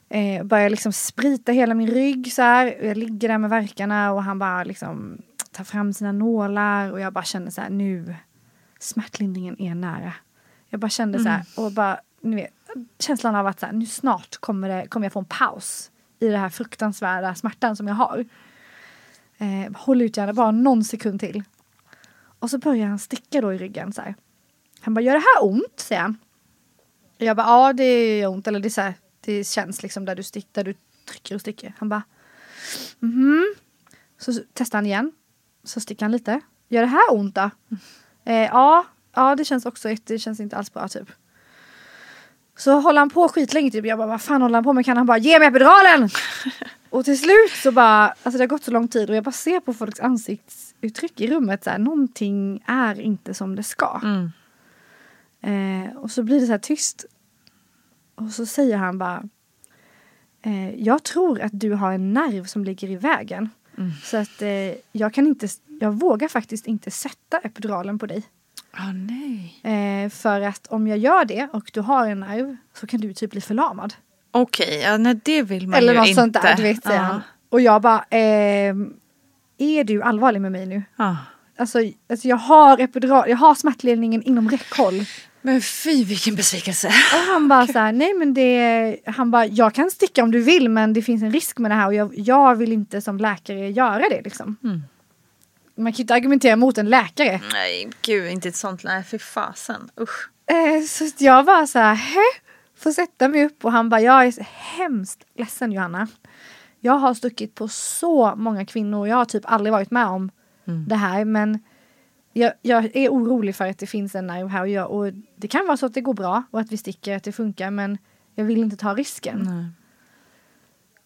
Eh, 0.09 0.44
börjar 0.44 0.70
liksom 0.70 0.92
sprita 0.92 1.53
hela 1.53 1.74
min 1.74 1.90
rygg 1.90 2.32
så 2.32 2.42
här. 2.42 2.76
Jag 2.82 2.96
ligger 2.96 3.28
där 3.28 3.38
med 3.38 3.50
verkarna 3.50 4.12
och 4.12 4.22
han 4.22 4.38
bara 4.38 4.64
liksom 4.64 5.18
tar 5.50 5.64
fram 5.64 5.92
sina 5.92 6.12
nålar 6.12 6.92
och 6.92 7.00
jag 7.00 7.12
bara 7.12 7.24
känner 7.24 7.50
så 7.50 7.61
här 7.61 7.70
nu, 7.70 8.14
smärtlindringen 8.78 9.61
är 9.61 9.74
nära. 9.74 10.12
Jag 10.72 10.80
bara 10.80 10.90
kände 10.90 11.18
så 11.18 11.28
här 11.28 11.44
och 11.56 11.72
bara, 11.72 12.00
ni 12.20 12.36
vet, 12.36 12.52
känslan 12.98 13.34
av 13.34 13.46
att 13.46 13.60
så 13.60 13.66
här, 13.66 13.72
nu 13.72 13.86
snart 13.86 14.36
kommer, 14.36 14.68
det, 14.68 14.86
kommer 14.86 15.06
jag 15.06 15.12
få 15.12 15.18
en 15.18 15.24
paus 15.24 15.90
i 16.18 16.28
den 16.28 16.40
här 16.40 16.48
fruktansvärda 16.48 17.34
smärtan 17.34 17.76
som 17.76 17.88
jag 17.88 17.94
har. 17.94 18.24
Eh, 19.38 19.72
håll 19.74 20.02
ut 20.02 20.16
gärna 20.16 20.32
bara 20.32 20.50
någon 20.50 20.84
sekund 20.84 21.20
till. 21.20 21.42
Och 22.38 22.50
så 22.50 22.58
börjar 22.58 22.86
han 22.86 22.98
sticka 22.98 23.40
då 23.40 23.52
i 23.52 23.58
ryggen 23.58 23.92
så 23.92 24.02
här. 24.02 24.14
Han 24.80 24.94
bara, 24.94 25.00
gör 25.00 25.12
det 25.12 25.24
här 25.36 25.44
ont? 25.44 25.80
säger 25.80 26.02
han. 26.02 26.16
Jag 27.18 27.36
bara, 27.36 27.46
ja 27.46 27.72
det 27.72 28.18
gör 28.18 28.28
ont. 28.28 28.46
Eller 28.46 28.60
det, 28.60 28.68
är 28.68 28.70
så 28.70 28.80
här, 28.80 28.94
det 29.20 29.44
känns 29.44 29.82
liksom 29.82 30.04
där 30.04 30.16
du, 30.16 30.22
stick, 30.22 30.48
där 30.52 30.64
du 30.64 30.74
trycker 31.08 31.34
och 31.34 31.40
sticker. 31.40 31.74
Han 31.78 31.88
bara, 31.88 32.02
mhm. 32.98 33.54
Så 34.18 34.32
testar 34.52 34.78
han 34.78 34.86
igen. 34.86 35.12
Så 35.64 35.80
sticker 35.80 36.04
han 36.04 36.12
lite. 36.12 36.40
Gör 36.68 36.82
det 36.82 36.88
här 36.88 37.12
ont 37.12 37.34
då? 37.34 37.50
Eh, 38.24 38.34
ja, 38.34 38.86
ja 39.14 39.36
det 39.36 39.44
känns 39.44 39.66
också, 39.66 39.94
det 40.04 40.18
känns 40.18 40.40
inte 40.40 40.56
alls 40.56 40.72
bra 40.72 40.88
typ. 40.88 41.12
Så 42.56 42.80
håller 42.80 42.98
han 42.98 43.10
på 43.10 43.28
skitlänge 43.28 43.70
typ. 43.70 43.86
Jag 43.86 43.98
bara, 43.98 44.08
vad 44.08 44.22
fan 44.22 44.42
håller 44.42 44.54
han 44.54 44.64
på 44.64 44.72
med? 44.72 44.84
Kan 44.84 44.96
han 44.96 45.06
bara 45.06 45.18
ge 45.18 45.38
mig 45.38 45.48
epiduralen? 45.48 46.08
och 46.90 47.04
till 47.04 47.18
slut 47.18 47.50
så 47.62 47.72
bara, 47.72 48.06
alltså 48.08 48.38
det 48.38 48.38
har 48.38 48.46
gått 48.46 48.64
så 48.64 48.70
lång 48.70 48.88
tid 48.88 49.10
och 49.10 49.16
jag 49.16 49.24
bara 49.24 49.32
ser 49.32 49.60
på 49.60 49.74
folks 49.74 50.00
ansiktsuttryck 50.00 51.20
i 51.20 51.26
rummet 51.26 51.64
så 51.64 51.70
här, 51.70 51.78
någonting 51.78 52.64
är 52.66 53.00
inte 53.00 53.34
som 53.34 53.56
det 53.56 53.62
ska. 53.62 54.00
Mm. 54.04 54.30
Eh, 55.40 55.96
och 55.96 56.10
så 56.10 56.22
blir 56.22 56.40
det 56.40 56.46
så 56.46 56.52
här 56.52 56.58
tyst. 56.58 57.04
Och 58.14 58.30
så 58.30 58.46
säger 58.46 58.76
han 58.76 58.98
bara, 58.98 59.22
eh, 60.42 60.74
jag 60.74 61.02
tror 61.02 61.40
att 61.40 61.52
du 61.60 61.72
har 61.72 61.92
en 61.92 62.12
nerv 62.12 62.44
som 62.44 62.64
ligger 62.64 62.90
i 62.90 62.96
vägen. 62.96 63.50
Så 64.04 64.16
att 64.16 64.42
eh, 64.42 64.74
jag 64.92 65.14
kan 65.14 65.26
inte, 65.26 65.48
jag 65.80 65.92
vågar 65.92 66.28
faktiskt 66.28 66.66
inte 66.66 66.90
sätta 66.90 67.38
epiduralen 67.38 67.98
på 67.98 68.06
dig. 68.06 68.22
Ah, 68.76 68.92
nej. 68.92 69.60
Eh, 69.62 70.10
för 70.10 70.40
att 70.40 70.66
om 70.66 70.86
jag 70.86 70.98
gör 70.98 71.24
det 71.24 71.48
och 71.52 71.70
du 71.72 71.80
har 71.80 72.08
en 72.08 72.20
nerv 72.20 72.56
så 72.74 72.86
kan 72.86 73.00
du 73.00 73.14
typ 73.14 73.30
bli 73.30 73.40
förlamad. 73.40 73.94
Okej, 74.30 74.80
ja, 74.84 74.96
nej, 74.96 75.20
det 75.24 75.42
vill 75.42 75.68
man 75.68 75.78
Eller 75.78 75.92
ju 75.92 75.98
något 75.98 76.08
inte. 76.08 76.20
sånt 76.20 76.32
där, 76.32 76.56
du 76.56 76.62
vet 76.62 76.84
han. 76.84 77.20
Och 77.50 77.60
jag 77.60 77.82
bara, 77.82 78.04
ehm, 78.10 78.92
är 79.58 79.84
du 79.84 80.02
allvarlig 80.02 80.40
med 80.40 80.52
mig 80.52 80.66
nu? 80.66 80.82
Ja. 80.96 81.16
Alltså, 81.58 81.78
alltså 82.10 82.28
jag 82.28 82.36
har 82.36 82.78
epidural, 82.78 83.24
jag 83.28 83.36
har 83.36 83.54
smärtlindringen 83.54 84.22
inom 84.22 84.48
räckhåll. 84.50 85.04
Men 85.42 85.60
fy 85.60 86.04
vilken 86.04 86.34
besvikelse. 86.34 86.88
Och 86.88 87.32
han 87.32 87.48
bara 87.48 87.66
så 87.66 87.78
här, 87.78 87.92
nej 87.92 88.14
men 88.14 88.34
det, 88.34 88.96
han 89.06 89.30
bara, 89.30 89.46
jag 89.46 89.74
kan 89.74 89.90
sticka 89.90 90.22
om 90.22 90.30
du 90.30 90.42
vill 90.42 90.68
men 90.68 90.92
det 90.92 91.02
finns 91.02 91.22
en 91.22 91.32
risk 91.32 91.58
med 91.58 91.70
det 91.70 91.74
här 91.74 91.86
och 91.86 91.94
jag, 91.94 92.12
jag 92.18 92.54
vill 92.54 92.72
inte 92.72 93.00
som 93.00 93.18
läkare 93.18 93.70
göra 93.70 94.08
det 94.08 94.22
liksom. 94.24 94.56
Mm. 94.64 94.82
Man 95.74 95.92
kan 95.92 95.96
ju 95.96 96.02
inte 96.02 96.14
argumentera 96.14 96.56
mot 96.56 96.78
en 96.78 96.90
läkare. 96.90 97.40
Nej, 97.52 97.90
gud 98.02 98.30
inte 98.30 98.48
ett 98.48 98.56
sånt. 98.56 98.84
Nej, 98.84 99.04
fy 99.04 99.18
fasen. 99.18 99.90
Usch. 100.00 100.30
Eh, 100.46 100.82
så 100.82 101.04
jag 101.18 101.44
var 101.44 101.66
så 101.66 101.78
här, 101.78 101.94
hä? 101.94 102.40
Får 102.76 102.90
sätta 102.90 103.28
mig 103.28 103.44
upp 103.44 103.64
och 103.64 103.72
han 103.72 103.88
bara, 103.88 104.00
jag 104.00 104.26
är 104.26 104.42
hemskt 104.42 105.24
ledsen 105.34 105.72
Johanna. 105.72 106.08
Jag 106.80 106.92
har 106.92 107.14
stuckit 107.14 107.54
på 107.54 107.68
så 107.68 108.36
många 108.36 108.66
kvinnor, 108.66 109.08
jag 109.08 109.16
har 109.16 109.24
typ 109.24 109.42
aldrig 109.46 109.72
varit 109.72 109.90
med 109.90 110.06
om 110.06 110.30
det 110.88 110.94
här 110.94 111.24
men 111.24 111.58
jag, 112.32 112.52
jag 112.62 112.96
är 112.96 113.08
orolig 113.08 113.56
för 113.56 113.66
att 113.66 113.78
det 113.78 113.86
finns 113.86 114.14
en 114.14 114.26
nerv 114.26 114.48
här 114.48 114.60
och, 114.60 114.68
jag, 114.68 114.90
och 114.90 115.12
det 115.36 115.48
kan 115.48 115.66
vara 115.66 115.76
så 115.76 115.86
att 115.86 115.94
det 115.94 116.00
går 116.00 116.14
bra 116.14 116.42
och 116.50 116.60
att 116.60 116.72
vi 116.72 116.76
sticker, 116.76 117.16
att 117.16 117.24
det 117.24 117.32
funkar 117.32 117.70
men 117.70 117.98
jag 118.34 118.44
vill 118.44 118.58
inte 118.58 118.76
ta 118.76 118.94
risken. 118.94 119.42
Nej. 119.42 119.66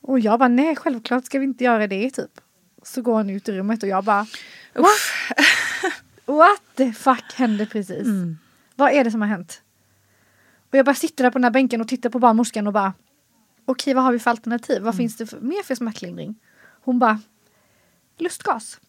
Och 0.01 0.21
jag 0.21 0.39
bara, 0.39 0.49
nej 0.49 0.77
självklart 0.77 1.25
ska 1.25 1.39
vi 1.39 1.45
inte 1.45 1.65
göra 1.65 1.87
det 1.87 2.11
typ. 2.11 2.41
Så 2.87 3.03
går 3.03 3.17
han 3.17 3.31
ut 3.31 3.49
ur 3.49 3.53
rummet 3.53 3.83
och 3.83 3.89
jag 3.89 4.05
bara, 4.05 4.27
Usch. 4.79 5.33
What 6.27 6.61
the 6.75 6.93
fuck 6.93 7.33
hände 7.35 7.67
precis? 7.67 8.07
Vad 8.75 8.93
är 8.93 9.05
det 9.05 9.11
som 9.11 9.21
har 9.21 9.29
hänt? 9.29 9.63
Och 10.71 10.79
jag 10.79 10.87
bara 10.87 10.95
sitter 10.95 11.25
där 11.25 11.31
på 11.31 11.39
den 11.39 11.45
här 11.45 11.51
bänken 11.51 11.81
och 11.81 11.89
tittar 11.89 12.11
på 12.11 12.19
barnmorskan 12.19 12.67
och 12.67 12.73
bara 12.73 12.95
Okej, 13.65 13.95
vad 13.95 14.05
har 14.05 14.13
vi 14.13 14.19
för 14.19 14.31
alternativ? 14.31 14.83
Vad 14.83 14.97
finns 14.97 15.17
det 15.17 15.27
för, 15.27 15.41
mer 15.41 15.63
för 15.63 15.75
smärtlindring? 15.75 16.35
Hon 16.81 16.99
bara 16.99 17.21
Lustgas. 18.19 18.81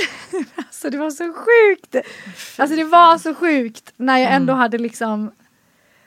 alltså 0.56 0.90
det 0.90 0.98
var 0.98 1.10
så 1.10 1.32
sjukt. 1.32 1.96
Alltså 2.58 2.76
det 2.76 2.84
var 2.84 3.18
så 3.18 3.34
sjukt 3.34 3.92
när 3.96 4.18
jag 4.18 4.32
ändå 4.32 4.52
hade 4.52 4.78
liksom 4.78 5.32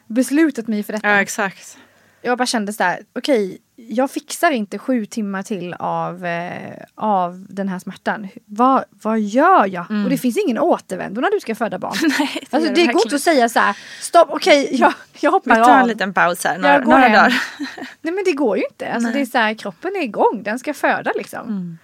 beslutat 0.08 0.68
mig 0.68 0.84
för 0.84 0.94
detta. 0.94 1.08
Ja, 1.10 1.22
exakt. 1.22 1.78
Jag 2.26 2.38
bara 2.38 2.46
kände 2.46 2.74
så 2.74 2.84
här, 2.84 3.00
okej, 3.16 3.58
jag 3.76 4.12
fixar 4.12 4.52
inte 4.52 4.78
sju 4.78 5.06
timmar 5.06 5.44
till 5.44 5.74
av, 5.74 6.26
eh, 6.26 6.84
av 6.96 7.46
den 7.50 7.70
här 7.70 7.80
smärtan. 7.80 8.28
Vad, 8.46 8.84
vad 9.02 9.20
gör 9.20 9.66
jag? 9.68 9.86
Och 10.04 10.10
det 10.10 10.18
finns 10.18 10.38
ingen 10.38 10.60
återvändo 10.60 11.22
när 11.22 11.32
du 11.32 11.40
ska 11.40 11.56
föda 11.56 11.80
barn. 11.80 11.96
Mm. 12.00 12.12
Nej, 12.20 12.30
det 12.52 12.58
alltså 12.58 12.74
det 12.74 12.86
det 12.86 12.94
går 12.94 13.02
inte 13.06 13.16
att 13.16 13.22
säga 13.22 13.50
så 13.50 13.60
här, 13.60 13.78
stopp, 14.02 14.28
okej, 14.32 14.68
jag, 14.72 14.94
jag 15.20 15.32
Vi 15.32 15.36
hoppar 15.36 15.56
tar 15.56 15.74
en 15.74 15.82
av. 15.82 15.88
liten 15.88 16.14
paus 16.14 16.44
här, 16.44 16.58
några, 16.58 16.74
Jag 16.74 16.84
några 16.88 17.00
hem. 17.00 17.12
dagar. 17.12 17.42
Nej 18.02 18.14
men 18.14 18.24
det 18.26 18.32
går 18.34 18.58
ju 18.58 18.64
inte. 18.72 18.94
Alltså, 18.94 19.10
Nej. 19.10 19.14
det 19.18 19.22
är 19.22 19.26
så 19.26 19.38
här, 19.38 19.54
kroppen 19.54 19.96
är 19.96 20.02
igång, 20.02 20.42
den 20.44 20.60
ska 20.60 20.74
föda 20.74 21.12
liksom. 21.16 21.48
Mm. 21.48 21.78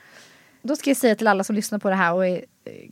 Då 0.64 0.76
ska 0.76 0.90
jag 0.90 0.98
säga 0.98 1.16
till 1.16 1.28
alla 1.28 1.44
som 1.44 1.56
lyssnar 1.56 1.80
på 1.80 1.90
det 1.90 1.96
här 1.96 2.14
och 2.14 2.28
är, 2.28 2.36
eh, 2.36 2.42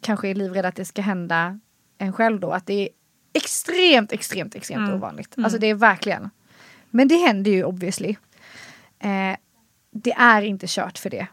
kanske 0.01 0.27
är 0.29 0.35
livrädda 0.35 0.67
att 0.67 0.75
det 0.75 0.85
ska 0.85 1.01
hända 1.01 1.59
en 1.97 2.13
själv 2.13 2.39
då, 2.39 2.51
att 2.51 2.65
det 2.65 2.73
är 2.73 2.89
extremt, 3.33 4.11
extremt, 4.11 4.55
extremt 4.55 4.79
Mm. 4.87 4.95
ovanligt. 4.95 5.33
Alltså 5.37 5.57
det 5.59 5.67
är 5.67 5.73
verkligen. 5.75 6.29
Men 6.89 7.07
det 7.07 7.17
händer 7.17 7.51
ju 7.51 7.63
obviously. 7.63 8.15
Eh, 8.99 9.35
det 9.91 10.11
är 10.11 10.41
inte 10.41 10.65
kört 10.69 10.97
för 10.97 11.09
det. 11.09 11.27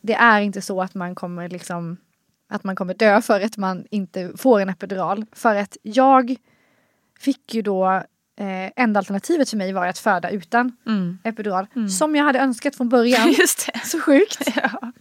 Det 0.00 0.14
är 0.14 0.40
inte 0.40 0.60
så 0.62 0.82
att 0.82 0.94
man 0.94 1.14
kommer 1.14 1.48
liksom 1.48 1.96
att 2.48 2.64
man 2.64 2.76
kommer 2.76 2.94
dö 2.94 3.22
för 3.22 3.40
att 3.40 3.56
man 3.56 3.84
inte 3.90 4.32
får 4.36 4.60
en 4.60 4.68
epidural. 4.68 5.26
För 5.32 5.54
att 5.54 5.76
jag 5.82 6.36
fick 7.20 7.54
ju 7.54 7.62
då 7.62 7.86
eh, 8.36 8.70
enda 8.76 8.98
alternativet 9.00 9.50
för 9.50 9.56
mig 9.56 9.72
var 9.72 9.86
att 9.86 9.98
föda 9.98 10.30
utan 10.30 10.76
Mm. 10.86 11.18
epidural. 11.24 11.66
Som 11.98 12.16
jag 12.16 12.24
hade 12.24 12.38
önskat 12.38 12.76
från 12.76 12.88
början. 12.88 13.32
Just 13.38 13.66
det. 13.72 13.80
Så 13.84 14.00
sjukt. 14.00 14.48
Ja. 14.56 14.92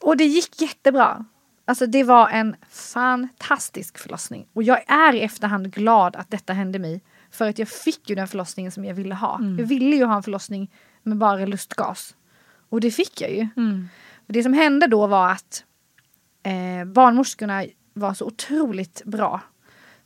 Och 0.00 0.16
det 0.16 0.24
gick 0.24 0.60
jättebra. 0.60 1.24
Alltså 1.64 1.86
det 1.86 2.02
var 2.04 2.28
en 2.28 2.56
fantastisk 2.70 3.98
förlossning. 3.98 4.46
Och 4.52 4.62
jag 4.62 4.90
är 4.90 5.14
i 5.14 5.20
efterhand 5.20 5.74
glad 5.74 6.16
att 6.16 6.30
detta 6.30 6.52
hände 6.52 6.78
mig. 6.78 7.00
För 7.30 7.48
att 7.48 7.58
jag 7.58 7.68
fick 7.68 8.10
ju 8.10 8.16
den 8.16 8.28
förlossningen 8.28 8.72
som 8.72 8.84
jag 8.84 8.94
ville 8.94 9.14
ha. 9.14 9.40
Jag 9.58 9.66
ville 9.66 9.96
ju 9.96 10.04
ha 10.04 10.16
en 10.16 10.22
förlossning 10.22 10.70
med 11.02 11.18
bara 11.18 11.46
lustgas. 11.46 12.16
Och 12.68 12.80
det 12.80 12.90
fick 12.90 13.20
jag 13.20 13.30
ju. 13.30 13.48
Och 14.26 14.32
det 14.32 14.42
som 14.42 14.52
hände 14.52 14.86
då 14.86 15.06
var 15.06 15.30
att 15.32 15.64
eh, 16.42 16.84
barnmorskorna 16.84 17.64
var 17.92 18.14
så 18.14 18.26
otroligt 18.26 19.02
bra. 19.04 19.40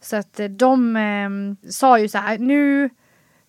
Så 0.00 0.16
att 0.16 0.40
eh, 0.40 0.48
de 0.48 0.96
eh, 0.96 1.70
sa 1.70 1.98
ju 1.98 2.08
så 2.08 2.18
här, 2.18 2.38
nu, 2.38 2.90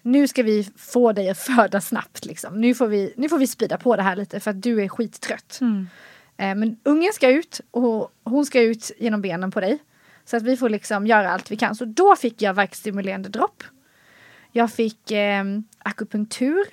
nu 0.01 0.28
ska 0.28 0.43
vi 0.43 0.69
få 0.78 1.11
dig 1.11 1.30
att 1.30 1.38
föda 1.38 1.82
snabbt. 1.82 2.26
Liksom. 2.26 2.61
Nu, 2.61 2.76
får 2.76 2.88
vi, 2.88 3.13
nu 3.17 3.30
får 3.30 3.38
vi 3.38 3.47
spida 3.47 3.78
på 3.78 3.95
det 3.95 4.03
här 4.03 4.15
lite 4.15 4.39
för 4.39 4.51
att 4.51 4.61
du 4.61 4.84
är 4.84 4.88
skittrött. 4.88 5.59
Eh, 6.38 6.55
men 6.55 6.78
ungen 6.84 7.13
ska 7.13 7.30
ut 7.30 7.61
och 7.71 8.11
hon 8.23 8.45
ska 8.45 8.61
ut 8.61 8.91
genom 8.97 9.21
benen 9.21 9.51
på 9.51 9.59
dig. 9.61 9.80
Så 10.26 10.38
att 10.38 10.43
vi 10.43 10.57
får 10.57 10.69
liksom 10.69 11.07
göra 11.07 11.32
allt 11.32 11.51
vi 11.51 11.55
kan. 11.57 11.76
Så 11.76 11.86
då 11.86 12.15
fick 12.15 12.41
jag 12.41 12.53
verkstimulerande 12.53 13.30
dropp. 13.30 13.63
Jag 14.51 14.71
fick 14.71 15.11
eh, 15.11 15.43
akupunktur 15.78 16.65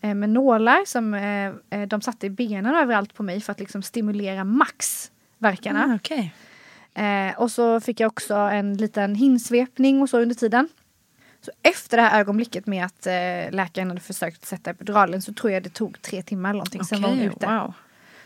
eh, 0.00 0.14
med 0.14 0.30
nålar 0.30 0.84
som 0.86 1.14
eh, 1.14 1.80
eh, 1.80 1.88
de 1.88 2.00
satte 2.00 2.26
i 2.26 2.30
benen 2.30 2.74
överallt 2.74 3.14
på 3.14 3.22
mig 3.22 3.40
för 3.40 3.52
att 3.52 3.60
liksom 3.60 3.82
stimulera 3.82 4.44
max 4.44 5.10
verkarna. 5.38 5.84
Ah, 5.92 5.94
Okej. 5.94 6.34
Eh, 6.94 7.38
och 7.40 7.50
så 7.50 7.80
fick 7.80 8.00
jag 8.00 8.08
också 8.08 8.34
en 8.34 8.76
liten 8.76 9.14
hinsvepning 9.14 10.02
och 10.02 10.08
så 10.08 10.20
under 10.20 10.34
tiden. 10.34 10.68
Så 11.40 11.50
efter 11.62 11.96
det 11.96 12.02
här 12.02 12.20
ögonblicket 12.20 12.66
med 12.66 12.84
att 12.84 13.06
eh, 13.06 13.50
läkaren 13.50 13.88
hade 13.88 14.00
försökt 14.00 14.46
sätta 14.46 14.70
epiduralen 14.70 15.22
så 15.22 15.32
tror 15.32 15.52
jag 15.52 15.62
det 15.62 15.70
tog 15.70 16.02
tre 16.02 16.22
timmar 16.22 16.50
eller 16.50 16.58
någonting. 16.58 16.84
Sen 16.84 17.02
var 17.02 17.08
hon 17.08 17.20
ute. 17.20 17.46
wow. 17.46 17.74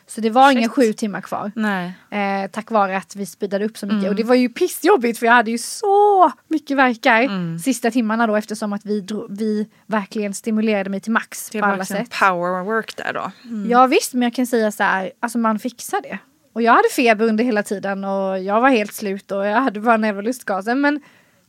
Så 0.08 0.20
det 0.20 0.30
var 0.30 0.50
inga 0.52 0.68
sju 0.68 0.92
timmar 0.92 1.20
kvar. 1.20 1.52
Nej. 1.54 1.94
Eh, 2.10 2.50
tack 2.50 2.70
vare 2.70 2.96
att 2.96 3.16
vi 3.16 3.26
speedade 3.26 3.64
upp 3.64 3.78
så 3.78 3.86
mycket. 3.86 4.10
Och 4.10 4.16
det 4.16 4.22
var 4.24 4.34
ju 4.34 4.48
pissjobbigt 4.48 5.18
för 5.18 5.26
jag 5.26 5.32
hade 5.32 5.50
ju 5.50 5.58
så 5.58 6.32
mycket 6.48 6.76
verkar 6.76 7.58
sista 7.58 7.90
timmarna 7.90 8.26
då 8.26 8.36
eftersom 8.36 8.72
att 8.72 8.84
vi, 8.84 9.00
dro- 9.00 9.26
vi 9.30 9.68
verkligen 9.86 10.34
stimulerade 10.34 10.90
mig 10.90 11.00
till 11.00 11.12
max 11.12 11.50
Det 11.50 11.60
på 11.60 11.66
var 11.66 11.72
alla 11.74 11.84
sätt. 11.84 12.10
power 12.20 12.64
work 12.64 12.96
där 12.96 13.12
då. 13.12 13.30
Ja 13.70 13.86
visst, 13.86 14.12
men 14.14 14.22
jag 14.22 14.34
kan 14.34 14.46
säga 14.46 14.72
så 14.72 14.82
här, 14.82 15.12
alltså 15.20 15.38
man 15.38 15.58
fixar 15.58 16.00
det. 16.02 16.18
Och 16.52 16.62
jag 16.62 16.72
hade 16.72 16.88
feber 16.96 17.24
under 17.28 17.44
hela 17.44 17.62
tiden 17.62 18.04
och 18.04 18.38
jag 18.42 18.60
var 18.60 18.68
helt 18.70 18.94
slut 18.94 19.30
och 19.32 19.46
jag 19.46 19.60
hade 19.60 19.80
bara 19.80 19.96
nerv 19.96 20.16
och 20.16 20.22
lustgasen. 20.22 20.80
Men 20.80 21.00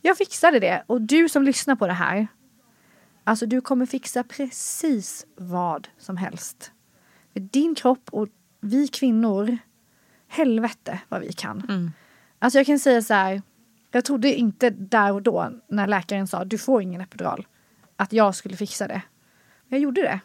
jag 0.02 0.16
fixade 0.16 0.58
det. 0.60 0.82
Och 0.86 1.00
du 1.00 1.28
som 1.28 1.42
lyssnar 1.42 1.76
på 1.76 1.86
det 1.86 1.92
här, 1.92 2.26
alltså 3.24 3.46
du 3.46 3.60
kommer 3.60 3.86
fixa 3.86 4.22
precis 4.24 5.26
vad 5.36 5.88
som 5.98 6.16
helst. 6.16 6.70
Din 7.34 7.74
kropp 7.74 8.08
och 8.12 8.28
vi 8.60 8.88
kvinnor, 8.88 9.58
helvete 10.28 10.98
vad 11.08 11.20
vi 11.20 11.32
kan. 11.32 11.62
Alltså 12.38 12.58
jag 12.58 12.66
kan 12.66 12.78
säga 12.78 13.02
så 13.02 13.14
här, 13.14 13.42
jag 13.90 14.04
trodde 14.04 14.34
inte 14.34 14.70
där 14.70 15.12
och 15.12 15.22
då 15.22 15.52
när 15.68 15.86
läkaren 15.86 16.26
sa 16.26 16.44
du 16.44 16.58
får 16.58 16.82
ingen 16.82 17.00
epidural, 17.00 17.46
att 17.96 18.12
jag 18.12 18.34
skulle 18.34 18.56
fixa 18.56 18.88
det. 18.88 19.02
Jag 19.68 19.80
gjorde 19.80 20.02
det. 20.02 20.20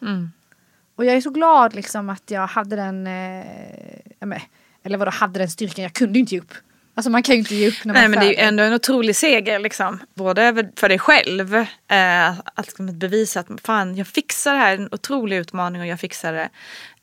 Och 0.96 1.04
jag 1.04 1.16
är 1.16 1.20
så 1.20 1.30
glad 1.30 1.74
liksom 1.74 2.10
att 2.10 2.30
jag 2.30 2.46
hade 2.46 2.76
den, 2.76 3.06
eh, 3.06 3.86
men, 4.20 4.40
eller 4.82 4.98
vadå 4.98 5.10
hade 5.10 5.38
den 5.38 5.50
styrkan, 5.50 5.82
jag 5.82 5.92
kunde 5.92 6.18
inte 6.18 6.34
ge 6.34 6.40
upp. 6.40 6.52
Alltså 6.94 7.10
man 7.10 7.22
kan 7.22 7.34
ju 7.34 7.38
inte 7.38 7.54
ge 7.54 7.68
upp 7.68 7.84
när 7.84 7.94
man 7.94 8.00
Nej 8.00 8.08
men 8.08 8.20
det 8.20 8.26
är 8.26 8.30
ju 8.30 8.48
ändå 8.48 8.62
en 8.62 8.72
otrolig 8.72 9.16
seger 9.16 9.58
liksom. 9.58 10.00
Både 10.14 10.68
för 10.76 10.88
dig 10.88 10.98
själv. 10.98 11.54
Eh, 11.54 12.30
att 12.30 12.66
liksom 12.66 12.98
bevisa 12.98 13.40
att 13.40 13.48
fan 13.64 13.96
jag 13.96 14.06
fixar 14.06 14.52
det 14.52 14.58
här. 14.58 14.74
En 14.74 14.88
otrolig 14.92 15.36
utmaning 15.36 15.80
och 15.80 15.86
jag 15.86 16.00
fixar 16.00 16.32
det. 16.32 16.48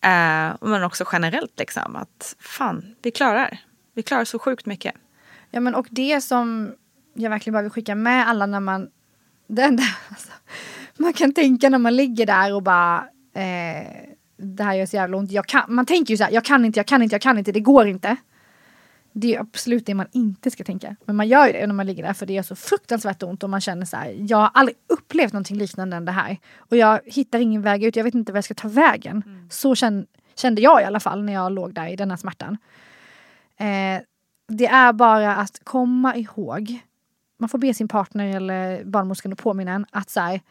Eh, 0.07 0.69
men 0.69 0.83
också 0.83 1.05
generellt 1.11 1.59
liksom. 1.59 1.95
Att 1.95 2.35
fan 2.39 2.95
vi 3.01 3.11
klarar. 3.11 3.57
Vi 3.93 4.03
klarar 4.03 4.25
så 4.25 4.39
sjukt 4.39 4.65
mycket. 4.65 4.95
Ja 5.51 5.59
men 5.59 5.75
och 5.75 5.87
det 5.89 6.21
som 6.21 6.73
jag 7.13 7.29
verkligen 7.29 7.53
bara 7.53 7.61
vill 7.61 7.71
skicka 7.71 7.95
med 7.95 8.27
alla 8.29 8.45
när 8.45 8.59
man, 8.59 8.89
det 9.47 9.61
enda, 9.61 9.83
alltså, 10.09 10.31
man 10.97 11.13
kan 11.13 11.33
tänka 11.33 11.69
när 11.69 11.77
man 11.77 11.95
ligger 11.95 12.25
där 12.25 12.53
och 12.53 12.63
bara 12.63 12.97
eh, 13.35 13.87
det 14.37 14.63
här 14.63 14.73
gör 14.73 14.85
så 14.85 14.95
jävla 14.95 15.17
ont. 15.17 15.31
Jag 15.31 15.45
kan, 15.45 15.63
man 15.67 15.85
tänker 15.85 16.13
ju 16.13 16.17
så 16.17 16.23
här, 16.23 16.31
jag 16.31 16.45
kan 16.45 16.65
inte, 16.65 16.79
jag 16.79 16.87
kan 16.87 17.01
inte, 17.01 17.13
jag 17.13 17.21
kan 17.21 17.37
inte, 17.37 17.51
det 17.51 17.59
går 17.59 17.87
inte. 17.87 18.17
Det 19.13 19.35
är 19.35 19.39
absolut 19.39 19.85
det 19.85 19.93
man 19.93 20.07
inte 20.11 20.51
ska 20.51 20.63
tänka. 20.63 20.95
Men 21.05 21.15
man 21.15 21.27
gör 21.27 21.47
ju 21.47 21.53
det 21.53 21.67
när 21.67 21.73
man 21.73 21.85
ligger 21.85 22.03
där 22.03 22.13
för 22.13 22.25
det 22.25 22.33
gör 22.33 22.43
så 22.43 22.55
fruktansvärt 22.55 23.23
ont 23.23 23.43
och 23.43 23.49
man 23.49 23.61
känner 23.61 23.85
så 23.85 23.97
här, 23.97 24.15
jag 24.17 24.37
har 24.37 24.51
aldrig 24.53 24.77
upplevt 24.87 25.33
någonting 25.33 25.57
liknande 25.57 25.97
än 25.97 26.05
det 26.05 26.11
här. 26.11 26.37
Och 26.57 26.77
jag 26.77 26.99
hittar 27.05 27.39
ingen 27.39 27.61
väg 27.61 27.83
ut, 27.83 27.95
jag 27.95 28.03
vet 28.03 28.15
inte 28.15 28.31
var 28.31 28.37
jag 28.37 28.43
ska 28.43 28.53
ta 28.53 28.67
vägen. 28.67 29.23
Så 29.49 29.75
känn, 29.75 30.05
kände 30.35 30.61
jag 30.61 30.81
i 30.81 30.83
alla 30.85 30.99
fall 30.99 31.23
när 31.23 31.33
jag 31.33 31.51
låg 31.51 31.73
där 31.73 31.87
i 31.87 31.95
denna 31.95 32.17
smärtan. 32.17 32.57
Eh, 33.57 34.01
det 34.47 34.67
är 34.67 34.93
bara 34.93 35.35
att 35.35 35.61
komma 35.63 36.15
ihåg, 36.15 36.79
man 37.37 37.49
får 37.49 37.57
be 37.57 37.73
sin 37.73 37.87
partner 37.87 38.35
eller 38.35 38.83
barnmorskan 38.83 39.33
att 39.33 39.39
påminna 39.39 39.71
en 39.71 39.85
att 39.91 40.09
så 40.09 40.19
här, 40.19 40.41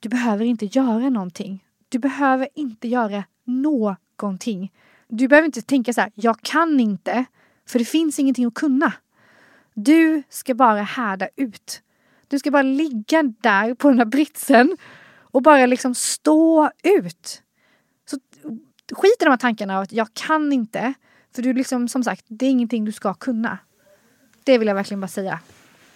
du 0.00 0.08
behöver 0.08 0.44
inte 0.44 0.66
göra 0.66 1.10
någonting. 1.10 1.64
Du 1.88 1.98
behöver 1.98 2.48
inte 2.54 2.88
göra 2.88 3.24
någonting. 3.44 4.72
Du 5.08 5.28
behöver 5.28 5.46
inte 5.46 5.62
tänka 5.62 5.92
så 5.92 6.00
här, 6.00 6.12
jag 6.14 6.40
kan 6.40 6.80
inte, 6.80 7.24
för 7.68 7.78
det 7.78 7.84
finns 7.84 8.18
ingenting 8.18 8.44
att 8.44 8.54
kunna. 8.54 8.92
Du 9.74 10.22
ska 10.28 10.54
bara 10.54 10.82
härda 10.82 11.28
ut. 11.36 11.82
Du 12.28 12.38
ska 12.38 12.50
bara 12.50 12.62
ligga 12.62 13.22
där 13.22 13.74
på 13.74 13.88
den 13.88 13.98
här 13.98 14.04
britsen 14.04 14.76
och 15.20 15.42
bara 15.42 15.66
liksom 15.66 15.94
stå 15.94 16.70
ut. 16.82 17.42
Så 18.10 18.18
skit 18.92 19.16
i 19.20 19.24
de 19.24 19.30
här 19.30 19.36
tankarna 19.36 19.76
av 19.76 19.82
att 19.82 19.92
jag 19.92 20.08
kan 20.14 20.52
inte. 20.52 20.94
För 21.34 21.42
du 21.42 21.52
liksom, 21.52 21.88
som 21.88 22.04
sagt, 22.04 22.24
det 22.28 22.46
är 22.46 22.50
ingenting 22.50 22.84
du 22.84 22.92
ska 22.92 23.14
kunna. 23.14 23.58
Det 24.44 24.58
vill 24.58 24.68
jag 24.68 24.74
verkligen 24.74 25.00
bara 25.00 25.08
säga. 25.08 25.40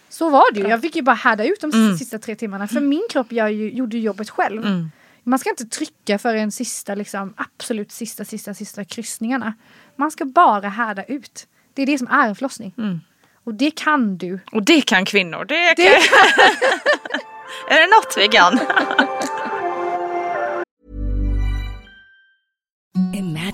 Så 0.08 0.30
var 0.30 0.52
det 0.54 0.60
ju. 0.60 0.68
Jag 0.68 0.80
fick 0.80 0.96
ju 0.96 1.02
bara 1.02 1.16
härda 1.16 1.44
ut 1.44 1.60
de 1.60 1.72
sista, 1.72 1.96
sista 1.98 2.18
tre 2.18 2.34
timmarna. 2.36 2.68
För 2.68 2.80
min 2.80 3.06
kropp 3.10 3.32
gör 3.32 3.48
ju, 3.48 3.70
gjorde 3.70 3.98
jobbet 3.98 4.30
själv. 4.30 4.62
Man 5.22 5.38
ska 5.38 5.50
inte 5.50 5.64
trycka 5.66 6.18
för 6.18 6.34
en 6.34 6.52
sista, 6.52 6.94
liksom, 6.94 7.34
absolut 7.36 7.92
sista, 7.92 8.24
sista, 8.24 8.54
sista 8.54 8.84
kryssningarna. 8.84 9.54
Man 9.96 10.10
ska 10.10 10.24
bara 10.24 10.68
härda 10.68 11.04
ut. 11.04 11.48
Det 11.76 11.82
är 11.82 11.86
det 11.86 11.98
som 11.98 12.08
är 12.08 12.28
en 12.28 12.34
förlossning. 12.34 12.74
Och 13.44 13.54
det 13.54 13.70
kan 13.70 14.18
du. 14.18 14.40
Och 14.52 14.62
det 14.62 14.80
kan 14.80 15.04
kvinnor. 15.04 15.44
Det 15.44 15.74
kan... 15.74 15.84
är 17.76 17.80
det 17.80 17.86
något 17.86 18.14
vi 18.16 18.28
kan? 18.28 18.58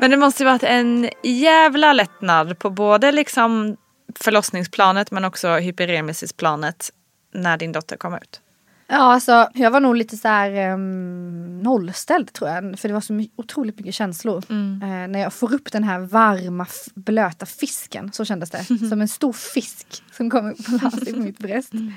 Men 0.00 0.10
det 0.10 0.16
måste 0.16 0.42
ju 0.42 0.48
varit 0.48 0.62
en 0.62 1.10
jävla 1.22 1.92
lättnad 1.92 2.58
på 2.58 2.70
både 2.70 3.12
liksom 3.12 3.76
förlossningsplanet 4.14 5.10
men 5.10 5.24
också 5.24 5.48
hyperemesisplanet 5.48 6.90
när 7.34 7.56
din 7.56 7.72
dotter 7.72 7.96
kom 7.96 8.14
ut. 8.14 8.40
Ja, 8.86 8.96
alltså 8.96 9.48
jag 9.54 9.70
var 9.70 9.80
nog 9.80 9.96
lite 9.96 10.16
så 10.16 10.28
här 10.28 10.72
um, 10.72 11.58
nollställd 11.62 12.32
tror 12.32 12.50
jag. 12.50 12.78
För 12.78 12.88
det 12.88 12.94
var 12.94 13.00
så 13.00 13.12
my- 13.12 13.30
otroligt 13.36 13.78
mycket 13.78 13.94
känslor. 13.94 14.44
Mm. 14.48 14.82
Eh, 14.82 15.08
när 15.08 15.20
jag 15.20 15.32
får 15.32 15.54
upp 15.54 15.72
den 15.72 15.84
här 15.84 15.98
varma, 15.98 16.66
blöta 16.94 17.46
fisken, 17.46 18.12
så 18.12 18.24
kändes 18.24 18.50
det. 18.50 18.64
som 18.88 19.00
en 19.00 19.08
stor 19.08 19.32
fisk 19.32 20.02
som 20.12 20.30
kommer 20.30 20.52
på 20.52 20.84
land 20.84 21.08
i 21.08 21.12
mitt 21.12 21.38
bröst. 21.38 21.72
Mm. 21.72 21.92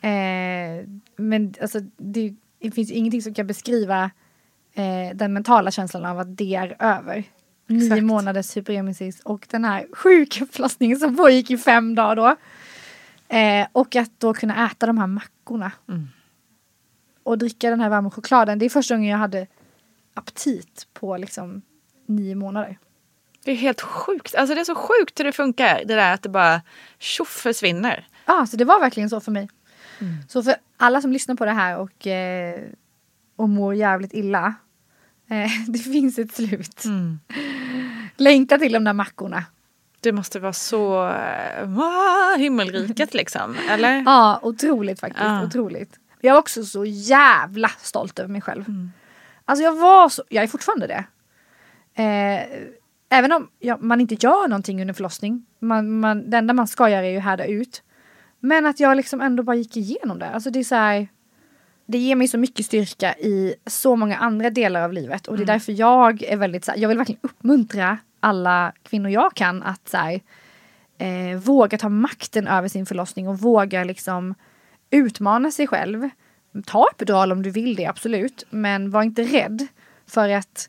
Eh, 0.00 0.88
men 1.16 1.54
alltså 1.62 1.80
det, 1.96 2.34
det 2.60 2.70
finns 2.70 2.90
ingenting 2.90 3.22
som 3.22 3.34
kan 3.34 3.46
beskriva 3.46 4.10
eh, 4.74 5.16
den 5.16 5.32
mentala 5.32 5.70
känslan 5.70 6.04
av 6.04 6.18
att 6.18 6.36
det 6.36 6.54
är 6.54 6.76
över. 6.78 7.24
Nio 7.66 7.84
Exakt. 7.84 8.02
månaders 8.02 8.56
hyperemesis 8.56 9.20
och 9.20 9.46
den 9.50 9.64
här 9.64 9.86
sjuka 9.92 10.46
förlossningen 10.52 10.98
som 10.98 11.16
pågick 11.16 11.50
i 11.50 11.58
fem 11.58 11.94
dagar 11.94 12.16
då. 12.16 12.36
Eh, 13.36 13.66
och 13.72 13.96
att 13.96 14.10
då 14.18 14.34
kunna 14.34 14.66
äta 14.66 14.86
de 14.86 14.98
här 14.98 15.06
mackorna. 15.06 15.72
Och 17.22 17.38
dricka 17.38 17.70
den 17.70 17.80
här 17.80 17.88
varma 17.88 18.10
chokladen. 18.10 18.58
Det 18.58 18.64
är 18.64 18.70
första 18.70 18.94
gången 18.94 19.10
jag 19.10 19.18
hade 19.18 19.46
aptit 20.14 20.86
på 20.92 21.16
liksom 21.16 21.62
nio 22.06 22.34
månader. 22.34 22.78
Det 23.44 23.50
är 23.50 23.56
helt 23.56 23.80
sjukt. 23.80 24.34
Alltså 24.34 24.54
det 24.54 24.60
är 24.60 24.64
så 24.64 24.74
sjukt 24.74 25.20
hur 25.20 25.24
det 25.24 25.32
funkar. 25.32 25.82
Det 25.84 25.94
där 25.94 26.14
att 26.14 26.22
det 26.22 26.28
bara 26.28 26.62
tjoff 26.98 27.28
försvinner. 27.28 28.06
Ja, 28.26 28.46
så 28.46 28.56
det 28.56 28.64
var 28.64 28.80
verkligen 28.80 29.10
så 29.10 29.20
för 29.20 29.32
mig. 29.32 29.48
Så 30.28 30.42
för 30.42 30.54
alla 30.76 31.00
som 31.00 31.12
lyssnar 31.12 31.34
på 31.34 31.44
det 31.44 31.50
här 31.50 31.78
och, 31.78 32.06
eh, 32.06 32.60
och 33.36 33.48
mår 33.48 33.74
jävligt 33.74 34.14
illa. 34.14 34.54
Eh, 35.30 35.50
det 35.68 35.78
finns 35.78 36.18
ett 36.18 36.34
slut. 36.34 36.84
Längta 38.16 38.58
till 38.58 38.72
de 38.72 38.84
där 38.84 38.92
mackorna. 38.92 39.44
Det 40.00 40.12
måste 40.12 40.40
vara 40.40 40.52
så 40.52 41.06
äh, 41.06 41.78
ah, 41.78 42.36
himmelriket 42.36 43.14
liksom. 43.14 43.56
Eller? 43.70 44.02
Ja, 44.06 44.40
otroligt 44.42 45.00
faktiskt. 45.00 45.24
Ja. 45.24 45.44
Otroligt. 45.44 45.98
Jag 46.20 46.32
var 46.32 46.40
också 46.40 46.64
så 46.64 46.84
jävla 46.84 47.68
stolt 47.68 48.18
över 48.18 48.28
mig 48.28 48.40
själv. 48.40 48.64
Alltså 49.44 49.64
jag 49.64 49.76
var 49.76 50.08
så, 50.08 50.22
jag 50.28 50.44
är 50.44 50.48
fortfarande 50.48 50.86
det. 50.86 51.04
Eh, 52.02 52.46
även 53.08 53.32
om 53.32 53.48
ja, 53.58 53.78
man 53.80 54.00
inte 54.00 54.14
gör 54.14 54.48
någonting 54.48 54.80
under 54.80 54.94
förlossning. 54.94 55.46
Man, 55.58 56.00
man, 56.00 56.30
det 56.30 56.36
enda 56.36 56.54
man 56.54 56.68
ska 56.68 56.88
göra 56.88 57.06
är 57.06 57.10
ju 57.10 57.18
härda 57.18 57.46
ut. 57.46 57.82
Men 58.40 58.66
att 58.66 58.80
jag 58.80 58.96
liksom 58.96 59.20
ändå 59.20 59.42
bara 59.42 59.56
gick 59.56 59.76
igenom 59.76 60.18
det. 60.18 60.30
Alltså 60.30 60.50
det 60.50 60.58
är 60.58 60.64
så 60.64 60.74
här, 60.74 61.08
det 61.92 61.98
ger 61.98 62.16
mig 62.16 62.28
så 62.28 62.38
mycket 62.38 62.66
styrka 62.66 63.14
i 63.14 63.54
så 63.66 63.96
många 63.96 64.16
andra 64.16 64.50
delar 64.50 64.82
av 64.82 64.92
livet. 64.92 65.28
Och 65.28 65.36
det 65.36 65.42
är 65.42 65.46
därför 65.46 65.72
jag 65.72 66.22
är 66.22 66.36
väldigt 66.36 66.64
så 66.64 66.72
jag 66.76 66.88
vill 66.88 66.98
verkligen 66.98 67.20
uppmuntra 67.22 67.98
alla 68.20 68.72
kvinnor 68.82 69.10
jag 69.10 69.34
kan 69.34 69.62
att 69.62 69.88
så 69.88 69.96
här, 69.96 70.20
eh, 70.98 71.38
våga 71.38 71.78
ta 71.78 71.88
makten 71.88 72.48
över 72.48 72.68
sin 72.68 72.86
förlossning 72.86 73.28
och 73.28 73.38
våga 73.38 73.84
liksom 73.84 74.34
utmana 74.90 75.50
sig 75.50 75.66
själv. 75.66 76.08
Ta 76.66 76.88
epidural 76.94 77.32
om 77.32 77.42
du 77.42 77.50
vill 77.50 77.76
det, 77.76 77.86
absolut. 77.86 78.44
Men 78.50 78.90
var 78.90 79.02
inte 79.02 79.22
rädd. 79.22 79.66
För 80.06 80.28
att 80.28 80.68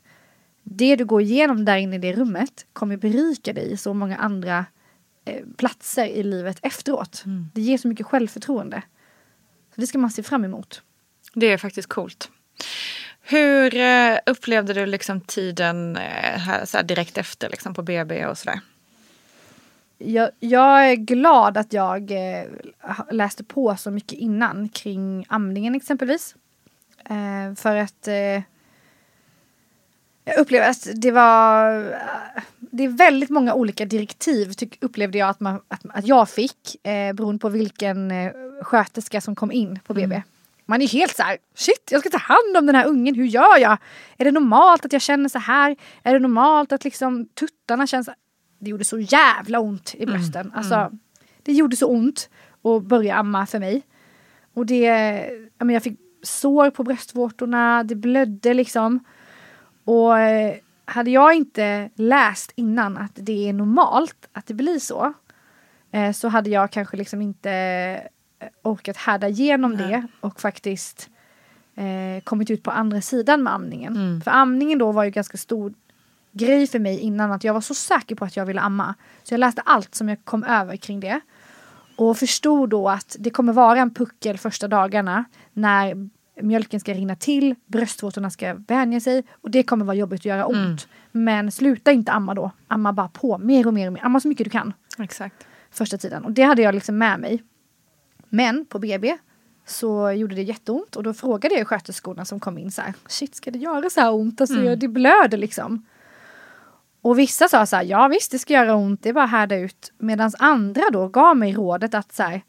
det 0.62 0.96
du 0.96 1.04
går 1.04 1.22
igenom 1.22 1.64
där 1.64 1.76
inne 1.76 1.96
i 1.96 1.98
det 1.98 2.12
rummet 2.12 2.66
kommer 2.72 2.96
berika 2.96 3.52
dig 3.52 3.72
i 3.72 3.76
så 3.76 3.94
många 3.94 4.16
andra 4.16 4.66
eh, 5.24 5.42
platser 5.56 6.06
i 6.06 6.22
livet 6.22 6.58
efteråt. 6.62 7.22
Det 7.54 7.60
ger 7.60 7.78
så 7.78 7.88
mycket 7.88 8.06
självförtroende. 8.06 8.82
Så 9.74 9.80
det 9.80 9.86
ska 9.86 9.98
man 9.98 10.10
se 10.10 10.22
fram 10.22 10.44
emot. 10.44 10.82
Det 11.34 11.46
är 11.46 11.58
faktiskt 11.58 11.88
coolt. 11.88 12.30
Hur 13.20 13.76
eh, 13.76 14.18
upplevde 14.26 14.72
du 14.72 14.86
liksom 14.86 15.20
tiden 15.20 15.96
eh, 15.96 16.38
här, 16.38 16.64
så 16.64 16.76
här 16.76 16.84
direkt 16.84 17.18
efter 17.18 17.48
liksom 17.48 17.74
på 17.74 17.82
BB 17.82 18.26
och 18.26 18.38
sådär? 18.38 18.60
Jag, 19.98 20.30
jag 20.40 20.90
är 20.90 20.94
glad 20.94 21.56
att 21.56 21.72
jag 21.72 22.10
eh, 22.10 22.44
läste 23.10 23.44
på 23.44 23.76
så 23.76 23.90
mycket 23.90 24.18
innan 24.18 24.68
kring 24.68 25.26
amningen 25.28 25.74
exempelvis. 25.74 26.34
Eh, 27.04 27.54
för 27.56 27.76
att 27.76 28.08
eh, 28.08 28.42
jag 30.24 30.38
upplevde 30.38 30.68
att 30.68 30.88
det 30.94 31.10
var 31.10 31.94
det 32.58 32.84
är 32.84 32.88
väldigt 32.88 33.30
många 33.30 33.54
olika 33.54 33.84
direktiv 33.84 34.52
tyck, 34.52 34.78
upplevde 34.80 35.18
jag 35.18 35.28
att, 35.28 35.40
man, 35.40 35.60
att, 35.68 35.80
att 35.88 36.06
jag 36.06 36.28
fick 36.28 36.86
eh, 36.86 37.12
beroende 37.12 37.38
på 37.38 37.48
vilken 37.48 38.10
eh, 38.10 38.32
sköterska 38.62 39.20
som 39.20 39.34
kom 39.34 39.52
in 39.52 39.78
på 39.86 39.94
BB. 39.94 40.22
Man 40.66 40.82
är 40.82 40.88
helt 40.88 41.16
så 41.16 41.22
här, 41.22 41.38
shit 41.54 41.88
jag 41.90 42.00
ska 42.00 42.10
ta 42.10 42.18
hand 42.18 42.56
om 42.58 42.66
den 42.66 42.74
här 42.74 42.86
ungen, 42.86 43.14
hur 43.14 43.24
gör 43.24 43.58
jag? 43.58 43.78
Är 44.16 44.24
det 44.24 44.30
normalt 44.30 44.84
att 44.84 44.92
jag 44.92 45.02
känner 45.02 45.28
så 45.28 45.38
här? 45.38 45.76
Är 46.02 46.12
det 46.12 46.18
normalt 46.18 46.72
att 46.72 46.84
liksom 46.84 47.26
tuttarna 47.26 47.86
känns 47.86 48.08
det 48.64 48.70
gjorde 48.70 48.84
så 48.84 48.98
jävla 48.98 49.60
ont 49.60 49.94
i 49.98 50.06
brösten. 50.06 50.52
Alltså, 50.54 50.90
det 51.42 51.52
gjorde 51.52 51.76
så 51.76 51.86
ont 51.86 52.30
att 52.62 52.82
börja 52.82 53.14
amma 53.14 53.46
för 53.46 53.58
mig. 53.58 53.82
Och 54.54 54.66
det, 54.66 54.84
ja, 55.58 55.64
men 55.64 55.74
jag 55.74 55.82
fick 55.82 55.98
sår 56.22 56.70
på 56.70 56.82
bröstvårtorna, 56.82 57.82
det 57.84 57.94
blödde 57.94 58.54
liksom. 58.54 59.04
Och 59.84 60.18
eh, 60.18 60.54
hade 60.84 61.10
jag 61.10 61.34
inte 61.34 61.90
läst 61.94 62.52
innan 62.54 62.96
att 62.96 63.12
det 63.14 63.48
är 63.48 63.52
normalt 63.52 64.28
att 64.32 64.46
det 64.46 64.54
blir 64.54 64.78
så. 64.78 65.12
Eh, 65.92 66.12
så 66.12 66.28
hade 66.28 66.50
jag 66.50 66.70
kanske 66.70 66.96
liksom 66.96 67.22
inte 67.22 68.08
orkat 68.62 68.96
härda 68.96 69.28
igenom 69.28 69.76
det 69.76 70.06
och 70.20 70.40
faktiskt 70.40 71.08
eh, 71.74 72.22
kommit 72.24 72.50
ut 72.50 72.62
på 72.62 72.70
andra 72.70 73.00
sidan 73.00 73.42
med 73.42 73.52
amningen. 73.52 74.20
För 74.24 74.30
amningen 74.30 74.78
då 74.78 74.92
var 74.92 75.04
ju 75.04 75.10
ganska 75.10 75.36
stor 75.36 75.74
grej 76.32 76.66
för 76.66 76.78
mig 76.78 76.98
innan 76.98 77.32
att 77.32 77.44
jag 77.44 77.54
var 77.54 77.60
så 77.60 77.74
säker 77.74 78.14
på 78.14 78.24
att 78.24 78.36
jag 78.36 78.46
ville 78.46 78.60
amma. 78.60 78.94
Så 79.22 79.34
jag 79.34 79.38
läste 79.38 79.62
allt 79.64 79.94
som 79.94 80.08
jag 80.08 80.24
kom 80.24 80.44
över 80.44 80.76
kring 80.76 81.00
det. 81.00 81.20
Och 81.96 82.16
förstod 82.18 82.70
då 82.70 82.88
att 82.88 83.16
det 83.18 83.30
kommer 83.30 83.52
vara 83.52 83.80
en 83.80 83.94
puckel 83.94 84.38
första 84.38 84.68
dagarna 84.68 85.24
när 85.52 86.08
mjölken 86.42 86.80
ska 86.80 86.94
rinna 86.94 87.16
till, 87.16 87.54
bröstvårtorna 87.66 88.30
ska 88.30 88.54
vänja 88.54 89.00
sig 89.00 89.24
och 89.40 89.50
det 89.50 89.62
kommer 89.62 89.84
vara 89.84 89.96
jobbigt 89.96 90.20
att 90.20 90.24
göra 90.24 90.46
ont. 90.46 90.88
Men 91.12 91.52
sluta 91.52 91.92
inte 91.92 92.12
amma 92.12 92.34
då. 92.34 92.50
Amma 92.68 92.92
bara 92.92 93.08
på, 93.08 93.38
mer 93.38 93.66
och 93.66 93.74
mer 93.74 93.86
och 93.86 93.92
mer. 93.92 94.04
Amma 94.04 94.20
så 94.20 94.28
mycket 94.28 94.44
du 94.44 94.50
kan 94.50 94.72
Exakt. 94.98 95.46
första 95.70 95.98
tiden. 95.98 96.24
Och 96.24 96.32
det 96.32 96.42
hade 96.42 96.62
jag 96.62 96.74
liksom 96.74 96.98
med 96.98 97.20
mig. 97.20 97.42
Men 98.36 98.66
på 98.66 98.78
BB 98.78 99.16
så 99.66 100.10
gjorde 100.12 100.34
det 100.34 100.42
jätteont 100.42 100.96
och 100.96 101.02
då 101.02 101.14
frågade 101.14 101.54
jag 101.54 101.66
sköterskorna 101.66 102.24
som 102.24 102.40
kom 102.40 102.58
in 102.58 102.70
så 102.70 102.82
här, 102.82 102.94
shit 103.06 103.34
ska 103.34 103.50
det 103.50 103.58
göra 103.58 103.90
så 103.90 104.00
här 104.00 104.14
ont? 104.14 104.40
Alltså 104.40 104.56
Mm. 104.56 104.78
det 104.78 104.88
blöder 104.88 105.38
liksom. 105.38 105.86
Och 107.02 107.18
vissa 107.18 107.48
sa 107.48 107.66
så 107.66 107.76
här, 107.76 107.82
ja 107.84 108.08
visst 108.08 108.30
det 108.30 108.38
ska 108.38 108.52
göra 108.54 108.74
ont, 108.74 109.02
det 109.02 109.08
är 109.08 109.12
bara 109.12 109.26
härda 109.26 109.56
ut. 109.56 109.92
Medan 109.98 110.32
andra 110.38 110.82
då 110.92 111.08
gav 111.08 111.36
mig 111.36 111.52
rådet 111.52 111.94
att 111.94 112.12
så 112.12 112.22
här, 112.22 112.42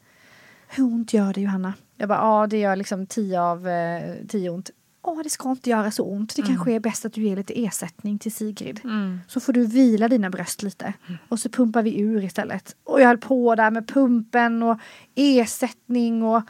hur 0.68 0.84
ont 0.84 1.12
gör 1.12 1.32
det 1.32 1.40
Johanna? 1.40 1.74
Jag 1.96 2.08
bara, 2.08 2.18
ja 2.18 2.46
det 2.46 2.58
gör 2.58 2.76
liksom 2.76 3.06
10 3.06 3.40
av 3.40 3.68
eh, 3.68 4.14
10 4.28 4.50
ont. 4.50 4.70
Åh 5.08 5.22
det 5.22 5.30
ska 5.30 5.50
inte 5.50 5.70
göra 5.70 5.90
så 5.90 6.04
ont, 6.04 6.36
det 6.36 6.42
kanske 6.42 6.72
är 6.72 6.80
bäst 6.80 7.04
att 7.04 7.12
du 7.12 7.22
ger 7.22 7.36
lite 7.36 7.64
ersättning 7.64 8.18
till 8.18 8.32
Sigrid. 8.32 8.80
Så 9.28 9.40
får 9.40 9.52
du 9.52 9.66
vila 9.66 10.08
dina 10.08 10.30
bröst 10.30 10.62
lite. 10.62 10.92
Och 11.28 11.38
så 11.38 11.48
pumpar 11.48 11.82
vi 11.82 12.00
ur 12.00 12.24
istället. 12.24 12.76
Och 12.84 13.00
jag 13.00 13.06
höll 13.06 13.18
på 13.18 13.54
där 13.54 13.70
med 13.70 13.88
pumpen 13.88 14.62
och 14.62 14.78
ersättning 15.14 16.22
och 16.22 16.42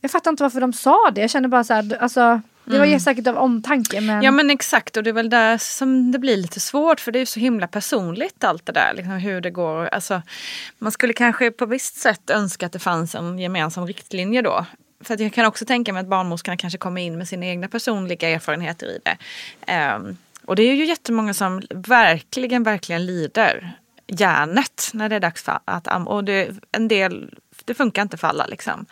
jag 0.00 0.10
fattar 0.10 0.30
inte 0.30 0.42
varför 0.42 0.60
de 0.60 0.72
sa 0.72 1.10
det. 1.14 1.20
Jag 1.20 1.30
kände 1.30 1.48
bara 1.48 1.64
så 1.64 1.74
här, 1.74 1.96
alltså 2.00 2.40
det 2.64 2.78
var 2.78 2.86
ju 2.86 3.00
säkert 3.00 3.26
av 3.26 3.36
omtanke 3.36 4.00
men, 4.00 4.22
Ja 4.22 4.30
men 4.30 4.50
exakt 4.50 4.96
och 4.96 5.02
det 5.02 5.10
är 5.10 5.14
väl 5.14 5.30
där 5.30 5.58
som 5.58 6.12
det 6.12 6.18
blir 6.18 6.36
lite 6.36 6.60
svårt 6.60 7.00
för 7.00 7.12
det 7.12 7.18
är 7.18 7.26
så 7.26 7.40
himla 7.40 7.66
personligt 7.66 8.44
allt 8.44 8.66
det 8.66 8.72
där. 8.72 8.92
Liksom 8.94 9.12
hur 9.12 9.40
det 9.40 9.50
går. 9.50 9.86
Alltså, 9.86 10.22
man 10.78 10.92
skulle 10.92 11.12
kanske 11.12 11.50
på 11.50 11.66
visst 11.66 11.96
sätt 11.96 12.30
önska 12.30 12.66
att 12.66 12.72
det 12.72 12.78
fanns 12.78 13.14
en 13.14 13.38
gemensam 13.38 13.86
riktlinje 13.86 14.42
då. 14.42 14.66
För 15.00 15.14
att 15.14 15.20
jag 15.20 15.32
kan 15.32 15.46
också 15.46 15.64
tänka 15.64 15.92
mig 15.92 16.00
att 16.00 16.06
barnmorskorna 16.08 16.56
kanske 16.56 16.78
kommer 16.78 17.00
in 17.00 17.18
med 17.18 17.28
sina 17.28 17.46
egna 17.46 17.68
personliga 17.68 18.28
erfarenheter 18.28 18.86
i 18.86 18.98
det. 19.04 19.16
Ehm, 19.72 20.16
och 20.44 20.56
det 20.56 20.62
är 20.62 20.74
ju 20.74 20.84
jättemånga 20.84 21.34
som 21.34 21.62
verkligen, 21.70 22.62
verkligen 22.62 23.06
lider 23.06 23.72
hjärnet 24.06 24.90
när 24.94 25.08
det 25.08 25.16
är 25.16 25.20
dags 25.20 25.42
för 25.42 25.58
att 25.64 25.88
amma. 25.88 26.10
Och 26.10 26.24
det, 26.24 26.50
en 26.72 26.88
del, 26.88 27.34
det 27.64 27.74
funkar 27.74 28.02
inte 28.02 28.16
för 28.16 28.28
alla 28.28 28.46
liksom. 28.46 28.86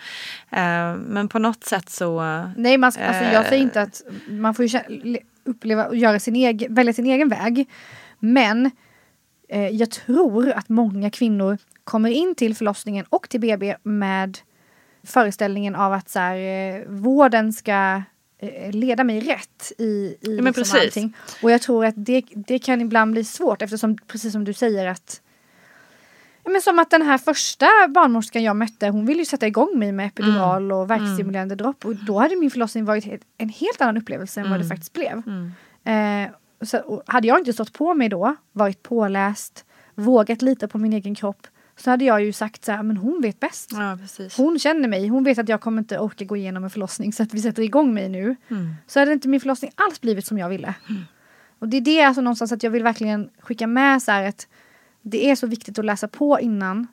Ehm, 0.51 0.99
men 0.99 1.29
på 1.29 1.39
något 1.39 1.65
sätt 1.65 1.91
så... 1.91 2.21
Nej, 2.57 2.79
man, 2.79 2.87
alltså, 2.87 3.25
jag 3.25 3.47
säger 3.47 3.53
Eh. 3.53 3.63
inte 3.63 3.83
att 3.83 4.03
man 4.29 4.55
får 4.55 4.67
uppleva 5.45 5.87
och 5.87 5.97
göra 5.97 6.21
sin 6.21 6.37
egen, 6.37 6.75
välja 6.75 6.93
sin 6.93 7.07
egen 7.07 7.29
väg. 7.29 7.69
Men 8.19 8.71
eh, 9.49 9.69
jag 9.69 9.91
tror 9.91 10.51
att 10.51 10.69
många 10.69 11.11
kvinnor 11.11 11.59
kommer 11.85 12.11
in 12.11 12.35
till 12.35 12.57
förlossningen 12.57 13.07
och 13.09 13.29
till 13.29 13.41
BB 13.41 13.77
med 13.83 14.39
föreställningen 15.03 15.75
av 15.75 15.93
att 15.93 16.09
så 16.09 16.19
här, 16.19 16.37
eh, 16.37 16.83
vården 16.89 17.53
ska 17.53 18.03
eh, 18.39 18.71
leda 18.73 19.05
mig 19.05 19.21
rätt 19.21 19.73
i, 19.79 19.85
i 19.85 20.17
men 20.29 20.35
liksom 20.45 20.55
precis. 20.55 20.75
allting. 20.75 21.17
Och 21.43 21.51
jag 21.51 21.63
tror 21.63 21.85
att 21.85 21.95
det, 21.97 22.25
det 22.35 22.59
kan 22.59 22.81
ibland 22.81 23.13
bli 23.13 23.25
svårt 23.25 23.63
eftersom, 23.63 23.97
precis 24.07 24.33
som 24.33 24.45
du 24.45 24.53
säger 24.53 24.87
att 24.87 25.21
Ja, 26.45 26.51
men 26.53 26.63
som 26.63 26.79
att 26.79 26.91
den 26.91 27.03
här 27.03 27.19
första 27.19 27.67
barnmorskan 27.89 28.43
jag 28.43 28.57
mötte, 28.57 28.89
hon 28.89 29.07
ville 29.07 29.19
ju 29.19 29.25
sätta 29.25 29.47
igång 29.47 29.79
mig 29.79 29.93
med 29.93 30.07
epidural 30.07 30.63
Mm. 30.65 30.77
och 30.77 30.91
värkstimulerande 30.91 31.55
dropp. 31.55 31.85
Och 31.85 31.97
då 31.97 32.19
hade 32.19 32.37
min 32.37 32.51
förlossning 32.51 32.85
varit 32.85 33.23
en 33.39 33.49
helt 33.49 33.81
annan 33.81 33.97
upplevelse 33.97 34.41
än 34.41 34.45
vad 34.51 34.57
Mm. 34.57 34.63
det 34.69 34.75
faktiskt 34.75 34.93
blev. 34.93 35.23
Eh, 35.85 36.31
så, 36.63 37.03
hade 37.07 37.29
jag 37.29 37.39
inte 37.39 37.53
stått 37.53 37.73
på 37.73 37.95
mig 37.95 38.09
då, 38.09 38.37
varit 38.53 38.83
påläst, 38.83 39.65
vågat 39.95 40.43
lita 40.43 40.69
på 40.69 40.79
min 40.79 40.93
egen 40.93 41.15
kropp. 41.15 41.47
Så 41.79 41.91
hade 41.91 42.05
jag 42.05 42.25
ju 42.25 42.33
sagt 42.33 42.65
så 42.65 42.73
här, 42.73 42.83
men 42.83 42.97
hon 42.97 43.21
vet 43.23 43.41
bäst. 43.41 43.71
Ja. 43.73 43.99
Hon 44.37 44.59
känner 44.59 44.89
mig, 44.89 45.09
hon 45.09 45.25
vet 45.25 45.39
att 45.39 45.49
jag 45.49 45.61
kommer 45.61 45.79
inte 45.79 45.99
orka 45.99 46.25
gå 46.25 46.37
igenom 46.37 46.65
en 46.65 46.71
förlossning 46.71 47.13
så 47.13 47.23
att 47.23 47.35
vi 47.35 47.43
sätter 47.43 47.63
igång 47.63 47.95
mig 47.95 48.09
nu. 48.09 48.37
Mm. 48.49 48.75
Så 48.87 48.99
hade 48.99 49.13
inte 49.13 49.29
min 49.29 49.41
förlossning 49.41 49.71
alls 49.75 50.01
blivit 50.01 50.27
som 50.27 50.39
jag 50.39 50.49
ville. 50.49 50.75
Och 51.59 51.69
det 51.69 51.77
är 51.77 51.81
det 51.81 52.03
alltså 52.03 52.21
någonstans 52.21 52.53
att 52.53 52.63
jag 52.63 52.71
vill 52.71 52.83
verkligen 52.83 53.31
skicka 53.41 53.67
med 53.67 54.03
så 54.03 54.13
här 54.13 54.29
att 54.29 54.49
det 55.03 55.31
är 55.31 55.35
så 55.35 55.47
viktigt 55.47 55.79
att 55.79 55.85
läsa 55.85 56.09
på 56.09 56.41
innan 56.41 56.87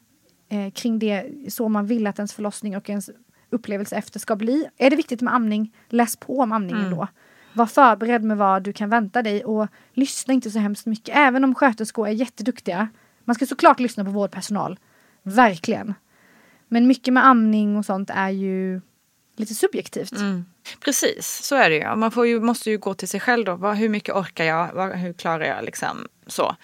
eh, 0.50 0.72
kring 0.72 1.00
det 1.00 1.26
så 1.50 1.70
man 1.70 1.86
vill 1.86 2.08
att 2.08 2.20
ens 2.20 2.34
förlossning 2.34 2.78
och 2.78 2.90
ens 2.90 3.10
upplevelse 3.50 3.96
efter 3.96 4.20
ska 4.20 4.36
bli. 4.36 4.68
Är 4.78 4.90
det 4.90 4.96
viktigt 4.96 5.22
med 5.22 5.34
amning, 5.34 5.74
läs 5.90 6.16
på 6.16 6.40
om 6.40 6.52
amningen 6.52 6.92
då. 6.92 7.08
Var 7.54 7.66
förberedd 7.66 8.24
med 8.24 8.38
vad 8.38 8.64
du 8.64 8.74
kan 8.74 8.90
vänta 8.90 9.22
dig 9.22 9.46
och 9.46 9.68
lyssna 9.94 10.34
inte 10.34 10.52
så 10.52 10.60
hemskt 10.60 10.86
mycket. 10.86 11.16
Även 11.18 11.44
om 11.44 11.56
sköterskor 11.56 12.08
är 12.08 12.12
jätteduktiga. 12.12 12.90
Man 13.26 13.36
ska 13.36 13.46
såklart 13.46 13.80
lyssna 13.80 14.06
på 14.06 14.12
vårdpersonal. 14.12 14.80
Verkligen. 15.24 15.94
Men 16.68 16.88
mycket 16.88 17.14
med 17.14 17.26
amning 17.26 17.78
och 17.78 17.86
sånt 17.86 18.10
är 18.14 18.30
ju 18.30 18.82
lite 19.36 19.56
subjektivt. 19.56 20.12
Mm. 20.12 20.46
Precis, 20.80 21.28
så 21.44 21.56
är 21.56 21.70
det 21.70 21.76
ju. 21.76 21.96
Man 21.96 22.12
får 22.12 22.28
ju, 22.28 22.40
måste 22.40 22.70
ju 22.70 22.78
gå 22.78 22.94
till 22.94 23.08
sig 23.08 23.20
själv 23.20 23.46
då. 23.46 23.56
Hur 23.56 23.90
mycket 23.90 24.16
orkar 24.16 24.46
jag? 24.46 24.92
Hur 24.96 25.14
klarar 25.14 25.46
jag 25.46 25.66
liksom 25.66 26.08
så? 26.28 26.56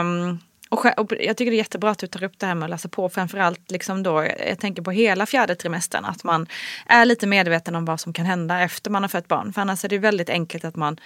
Um, 0.00 0.38
och, 0.68 0.98
och 0.98 1.12
jag 1.20 1.36
tycker 1.36 1.50
det 1.50 1.56
är 1.56 1.58
jättebra 1.58 1.90
att 1.90 1.98
du 1.98 2.06
tar 2.06 2.22
upp 2.22 2.38
det 2.38 2.46
här 2.46 2.54
med 2.54 2.64
att 2.66 2.70
läsa 2.70 2.88
på. 2.88 3.08
Framförallt 3.08 3.70
liksom 3.70 4.02
då, 4.02 4.26
jag 4.46 4.58
tänker 4.58 4.82
på 4.82 4.90
hela 4.90 5.26
fjärde 5.26 5.54
trimestern. 5.54 6.04
Att 6.04 6.24
man 6.24 6.46
är 6.86 7.04
lite 7.04 7.26
medveten 7.26 7.74
om 7.74 7.84
vad 7.84 8.00
som 8.00 8.12
kan 8.12 8.26
hända 8.26 8.60
efter 8.60 8.90
man 8.90 9.02
har 9.02 9.08
fött 9.08 9.28
barn. 9.28 9.52
För 9.52 9.60
annars 9.60 9.84
är 9.84 9.88
det 9.88 9.98
väldigt 9.98 10.30
enkelt 10.30 10.64
att 10.64 10.76
man 10.76 11.00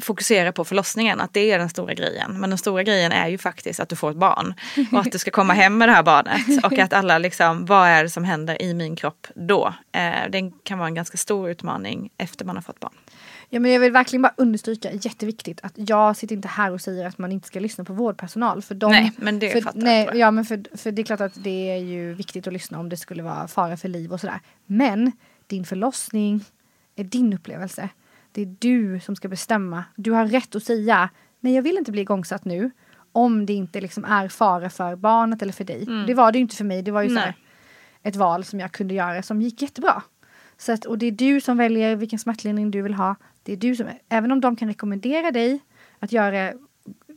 fokuserar 0.00 0.52
på 0.52 0.64
förlossningen, 0.64 1.20
att 1.20 1.34
det 1.34 1.52
är 1.52 1.58
den 1.58 1.68
stora 1.68 1.94
grejen. 1.94 2.40
Men 2.40 2.50
den 2.50 2.58
stora 2.58 2.82
grejen 2.82 3.12
är 3.12 3.28
ju 3.28 3.38
faktiskt 3.38 3.80
att 3.80 3.88
du 3.88 3.96
får 3.96 4.10
ett 4.10 4.16
barn. 4.16 4.54
Och 4.92 5.00
att 5.00 5.12
du 5.12 5.18
ska 5.18 5.30
komma 5.30 5.52
hem 5.52 5.78
med 5.78 5.88
det 5.88 5.92
här 5.92 6.02
barnet. 6.02 6.64
Och 6.64 6.78
att 6.78 6.92
alla 6.92 7.18
liksom, 7.18 7.66
vad 7.66 7.88
är 7.88 8.02
det 8.02 8.10
som 8.10 8.24
händer 8.24 8.62
i 8.62 8.74
min 8.74 8.96
kropp 8.96 9.26
då? 9.34 9.74
Eh, 9.92 10.30
det 10.30 10.52
kan 10.62 10.78
vara 10.78 10.88
en 10.88 10.94
ganska 10.94 11.16
stor 11.16 11.50
utmaning 11.50 12.10
efter 12.18 12.44
man 12.44 12.56
har 12.56 12.62
fått 12.62 12.80
barn. 12.80 12.92
Ja, 13.52 13.60
men 13.60 13.70
jag 13.70 13.80
vill 13.80 13.92
verkligen 13.92 14.22
bara 14.22 14.34
understryka, 14.36 14.92
jätteviktigt, 14.92 15.60
att 15.62 15.72
jag 15.76 16.16
sitter 16.16 16.36
inte 16.36 16.48
här 16.48 16.72
och 16.72 16.80
säger 16.80 17.06
att 17.06 17.18
man 17.18 17.32
inte 17.32 17.46
ska 17.46 17.60
lyssna 17.60 17.84
på 17.84 17.92
vårdpersonal. 17.92 18.62
För 18.62 18.74
de, 18.74 18.92
Nej, 18.92 19.12
men 19.16 19.38
det 19.38 19.50
för, 19.50 19.60
fattar 19.60 19.80
nej, 19.80 20.04
jag. 20.04 20.16
Ja, 20.16 20.30
men 20.30 20.44
för, 20.44 20.76
för 20.76 20.90
det 20.90 21.02
är 21.02 21.04
klart 21.04 21.20
att 21.20 21.44
det 21.44 21.70
är 21.70 21.76
ju 21.76 22.14
viktigt 22.14 22.46
att 22.46 22.52
lyssna 22.52 22.78
om 22.78 22.88
det 22.88 22.96
skulle 22.96 23.22
vara 23.22 23.48
fara 23.48 23.76
för 23.76 23.88
liv 23.88 24.12
och 24.12 24.20
sådär. 24.20 24.40
Men 24.66 25.12
din 25.46 25.64
förlossning 25.64 26.44
är 26.96 27.04
din 27.04 27.32
upplevelse. 27.32 27.88
Det 28.32 28.42
är 28.42 28.54
du 28.58 29.00
som 29.00 29.16
ska 29.16 29.28
bestämma. 29.28 29.84
Du 29.96 30.10
har 30.12 30.26
rätt 30.26 30.54
att 30.54 30.62
säga, 30.62 31.10
nej 31.40 31.54
jag 31.54 31.62
vill 31.62 31.78
inte 31.78 31.92
bli 31.92 32.00
igångsatt 32.00 32.44
nu. 32.44 32.70
Om 33.12 33.46
det 33.46 33.52
inte 33.52 33.80
liksom 33.80 34.04
är 34.04 34.28
fara 34.28 34.70
för 34.70 34.96
barnet 34.96 35.42
eller 35.42 35.52
för 35.52 35.64
dig. 35.64 35.86
Det 36.06 36.14
var 36.14 36.32
det 36.32 36.38
ju 36.38 36.42
inte 36.42 36.56
för 36.56 36.64
mig. 36.64 36.82
Det 36.82 36.90
var 36.90 37.02
ju 37.02 37.08
så 37.08 37.14
här, 37.20 37.26
Mm. 37.26 37.36
Ett 38.02 38.16
val 38.16 38.44
som 38.44 38.60
jag 38.60 38.72
kunde 38.72 38.94
göra 38.94 39.22
som 39.22 39.42
gick 39.42 39.62
jättebra. 39.62 40.02
Så 40.56 40.72
att, 40.72 40.84
och 40.84 40.98
det 40.98 41.06
är 41.06 41.12
du 41.12 41.40
som 41.40 41.56
väljer 41.56 41.96
vilken 41.96 42.18
smärtlindring 42.18 42.70
du 42.70 42.82
vill 42.82 42.94
ha. 42.94 43.14
Det 43.42 43.52
är 43.52 43.56
du 43.56 43.76
som, 43.76 43.86
även 44.08 44.32
om 44.32 44.40
de 44.40 44.56
kan 44.56 44.68
rekommendera 44.68 45.30
dig 45.30 45.60
att 45.98 46.12
göra 46.12 46.52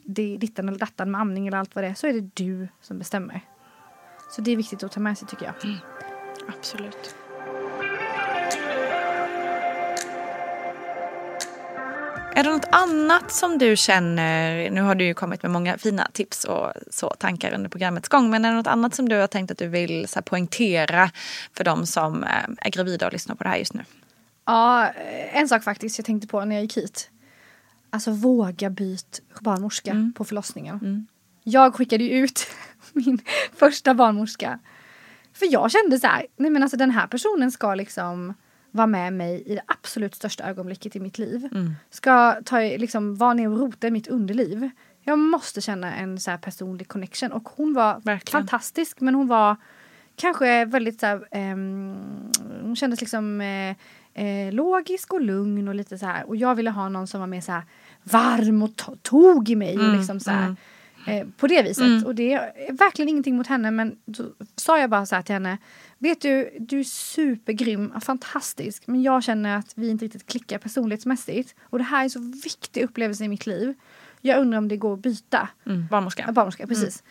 det, 0.05 0.37
dittan 0.37 0.67
eller 0.69 0.79
dattan 0.79 1.11
med 1.11 1.21
amning 1.21 1.47
eller 1.47 1.57
allt 1.57 1.75
vad 1.75 1.83
det 1.83 1.87
är, 1.87 1.93
så 1.93 2.07
är 2.07 2.13
det 2.13 2.29
du 2.33 2.67
som 2.81 2.99
bestämmer. 2.99 3.41
Så 4.35 4.41
det 4.41 4.51
är 4.51 4.57
viktigt 4.57 4.83
att 4.83 4.91
ta 4.91 4.99
med 4.99 5.17
sig 5.17 5.27
tycker 5.27 5.45
jag. 5.45 5.55
Absolut. 6.47 7.15
Är 12.35 12.43
det 12.43 12.49
något 12.49 12.67
annat 12.71 13.31
som 13.31 13.57
du 13.57 13.75
känner, 13.75 14.69
nu 14.69 14.81
har 14.81 14.95
du 14.95 15.05
ju 15.05 15.13
kommit 15.13 15.43
med 15.43 15.51
många 15.51 15.77
fina 15.77 16.07
tips 16.13 16.43
och 16.43 16.71
så 16.89 17.09
tankar 17.09 17.53
under 17.53 17.69
programmets 17.69 18.09
gång, 18.09 18.29
men 18.29 18.45
är 18.45 18.49
det 18.49 18.55
något 18.55 18.67
annat 18.67 18.95
som 18.95 19.09
du 19.09 19.15
har 19.15 19.27
tänkt 19.27 19.51
att 19.51 19.57
du 19.57 19.67
vill 19.67 20.07
så 20.07 20.15
här, 20.15 20.21
poängtera 20.21 21.11
för 21.57 21.63
de 21.63 21.85
som 21.85 22.23
eh, 22.23 22.29
är 22.57 22.69
gravida 22.69 23.05
och 23.05 23.13
lyssnar 23.13 23.35
på 23.35 23.43
det 23.43 23.49
här 23.49 23.57
just 23.57 23.73
nu? 23.73 23.83
Ja, 24.45 24.87
eh, 24.87 25.37
en 25.37 25.49
sak 25.49 25.63
faktiskt 25.63 25.97
jag 25.97 26.05
tänkte 26.05 26.27
på 26.27 26.45
när 26.45 26.55
jag 26.55 26.63
gick 26.63 26.77
hit. 26.77 27.09
Alltså 27.89 28.11
våga 28.11 28.69
byt 28.69 29.21
barnmorska 29.41 30.11
på 30.15 30.25
förlossningen. 30.25 31.07
Jag 31.43 31.75
skickade 31.75 32.03
ju 32.03 32.09
ut 32.09 32.47
min 32.93 33.21
första 33.55 33.93
barnmorska. 33.93 34.59
För 35.33 35.53
jag 35.53 35.71
kände 35.71 35.99
så 35.99 36.07
här, 36.07 36.25
nej 36.37 36.51
men 36.51 36.63
alltså 36.63 36.77
den 36.77 36.91
här 36.91 37.07
personen 37.07 37.51
ska 37.51 37.75
liksom 37.75 38.33
vara 38.75 38.87
med 38.87 39.13
mig 39.13 39.43
i 39.45 39.55
det 39.55 39.61
absolut 39.65 40.15
största 40.15 40.43
ögonblicket 40.43 40.95
i 40.95 40.99
mitt 40.99 41.17
liv. 41.17 41.49
Ska 41.89 42.35
ta, 42.45 42.59
liksom, 42.59 43.15
vara 43.15 43.33
ner 43.33 43.49
och 43.49 43.59
rota 43.59 43.87
i 43.87 43.91
mitt 43.91 44.07
underliv. 44.07 44.69
Jag 45.01 45.19
måste 45.19 45.61
känna 45.61 45.95
en 45.95 46.19
så 46.19 46.31
här 46.31 46.37
personlig 46.37 46.87
connection 46.87 47.31
och 47.31 47.49
hon 47.49 47.73
var 47.73 47.99
Verkligen. 48.03 48.41
fantastisk 48.41 49.01
men 49.01 49.15
hon 49.15 49.27
var 49.27 49.55
kanske 50.15 50.65
väldigt 50.65 50.99
så 50.99 51.05
här, 51.05 51.27
ehm, 51.31 51.95
hon 52.61 52.75
kändes 52.75 53.01
liksom 53.01 53.41
eh, 53.41 53.69
eh, 54.25 54.53
logisk 54.53 55.13
och 55.13 55.21
lugn 55.21 55.67
och 55.67 55.75
lite 55.75 55.97
så 55.97 56.05
här 56.05 56.27
och 56.27 56.35
jag 56.35 56.55
ville 56.55 56.69
ha 56.69 56.89
någon 56.89 57.07
som 57.07 57.19
var 57.19 57.27
mer 57.27 57.41
så 57.41 57.51
här 57.51 57.63
varm 58.03 58.63
och 58.63 58.69
to- 58.69 58.97
tog 59.01 59.49
i 59.49 59.55
mig 59.55 59.77
och 59.79 59.97
liksom 59.97 60.19
så 60.19 60.31
här, 60.31 60.55
eh, 61.07 61.27
på 61.37 61.47
det 61.47 61.61
viset 61.63 62.05
och 62.05 62.15
det 62.15 62.33
är 62.33 62.73
verkligen 62.77 63.09
ingenting 63.09 63.35
mot 63.37 63.47
henne 63.47 63.71
men 63.71 63.97
då 64.05 64.23
sa 64.55 64.79
jag 64.79 64.89
bara 64.89 65.05
så 65.05 65.15
här 65.15 65.21
till 65.23 65.33
henne 65.33 65.57
vet 66.03 66.21
du 66.21 66.57
du 66.59 66.79
är 66.79 66.83
supergrym, 66.83 67.93
fantastisk 68.01 68.87
men 68.87 69.03
jag 69.03 69.23
känner 69.23 69.57
att 69.57 69.73
vi 69.75 69.89
inte 69.89 70.05
riktigt 70.05 70.25
klickar 70.25 70.57
personlighetsmässigt 70.57 71.55
och 71.61 71.77
det 71.77 71.83
här 71.83 71.99
är 71.99 72.03
en 72.03 72.09
så 72.09 72.19
viktig 72.43 72.83
upplevelse 72.83 73.23
i 73.23 73.27
mitt 73.27 73.45
liv 73.45 73.73
jag 74.25 74.41
undrar 74.41 74.57
om 74.57 74.67
det 74.67 74.77
går 74.77 74.93
att 74.93 74.99
byta 74.99 75.49
Mm. 75.65 75.87
Barnmorska. 75.91 76.23
Ja, 76.27 76.31
barnmorska, 76.31 76.67
precis. 76.67 77.03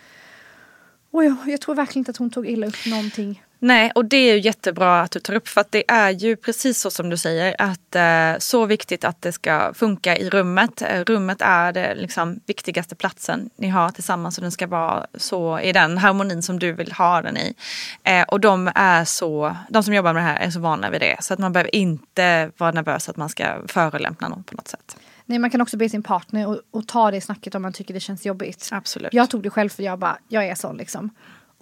Och 1.11 1.25
jag, 1.25 1.37
jag 1.47 1.61
tror 1.61 1.75
verkligen 1.75 2.01
inte 2.01 2.11
att 2.11 2.17
hon 2.17 2.31
tog 2.31 2.47
illa 2.47 2.67
upp 2.67 2.87
någonting. 2.87 3.43
Nej, 3.65 3.93
och 3.95 4.05
det 4.05 4.17
är 4.17 4.35
ju 4.35 4.41
jättebra 4.41 5.01
att 5.01 5.11
du 5.11 5.21
tar 5.21 5.35
upp 5.35 5.49
för 5.49 5.61
att 5.61 5.73
det 5.73 5.91
är 5.91 6.11
ju 6.11 6.37
precis 6.37 6.81
så 6.81 6.91
som 6.91 7.11
du 7.11 7.17
säger 7.17 7.57
att 7.59 7.95
eh, 7.95 8.39
så 8.39 8.67
viktigt 8.67 9.05
att 9.05 9.23
det 9.23 9.33
ska 9.33 9.75
funka 9.75 10.17
i 10.17 10.31
rummet. 10.31 10.83
Eh, 10.83 11.05
rummet 11.05 11.39
är 11.41 11.73
det 11.73 11.95
liksom 11.95 12.41
viktigaste 12.47 12.95
platsen 12.95 13.51
ni 13.57 13.69
har 13.69 13.91
tillsammans 13.91 14.39
och 14.39 14.43
den 14.43 14.53
ska 14.53 14.67
vara 14.67 15.07
så 15.15 15.61
i 15.61 15.73
den 15.73 15.99
harmonin 15.99 16.43
som 16.43 16.59
du 16.59 16.73
vill 16.73 16.93
ha 16.93 17.23
den 17.23 17.37
i. 17.37 17.55
Eh, 18.03 18.23
och 18.23 18.41
de 18.41 18.71
är 18.75 19.05
så, 19.05 19.57
de 19.69 19.83
som 19.83 19.95
jobbar 19.95 20.13
med 20.13 20.23
det 20.23 20.27
här 20.27 20.41
är 20.41 20.51
så 20.51 20.61
vana 20.61 20.91
vid 20.91 21.01
det 21.01 21.17
så 21.21 21.35
att 21.35 21.41
man 21.41 21.53
behöver 21.53 21.75
inte 21.75 22.51
vara 22.57 22.73
nervös 22.73 23.09
att 23.09 23.17
man 23.17 23.29
ska 23.29 23.69
förolämpna 23.69 24.29
någon 24.29 24.45
på 24.45 24.55
något 24.55 24.69
sätt. 24.69 24.97
Nej, 25.27 25.39
man 25.39 25.51
kan 25.51 25.61
också 25.61 25.77
be 25.77 25.89
sin 25.89 26.03
partner 26.03 26.47
och, 26.49 26.61
och 26.71 26.89
ta 26.89 27.11
det 27.11 27.21
snacket 27.21 27.55
om 27.55 27.63
man 27.63 27.73
tycker 27.73 27.95
det 27.95 28.01
känns 28.01 28.27
jobbigt. 28.27 28.69
Absolut. 28.73 29.15
Jag 29.15 29.31
tog 29.31 29.43
det 29.43 29.51
själv 29.51 29.69
för 29.69 29.83
jag 29.83 29.99
bara, 29.99 30.19
jag 30.29 30.47
är 30.47 30.55
sån 30.55 30.77
liksom. 30.77 31.11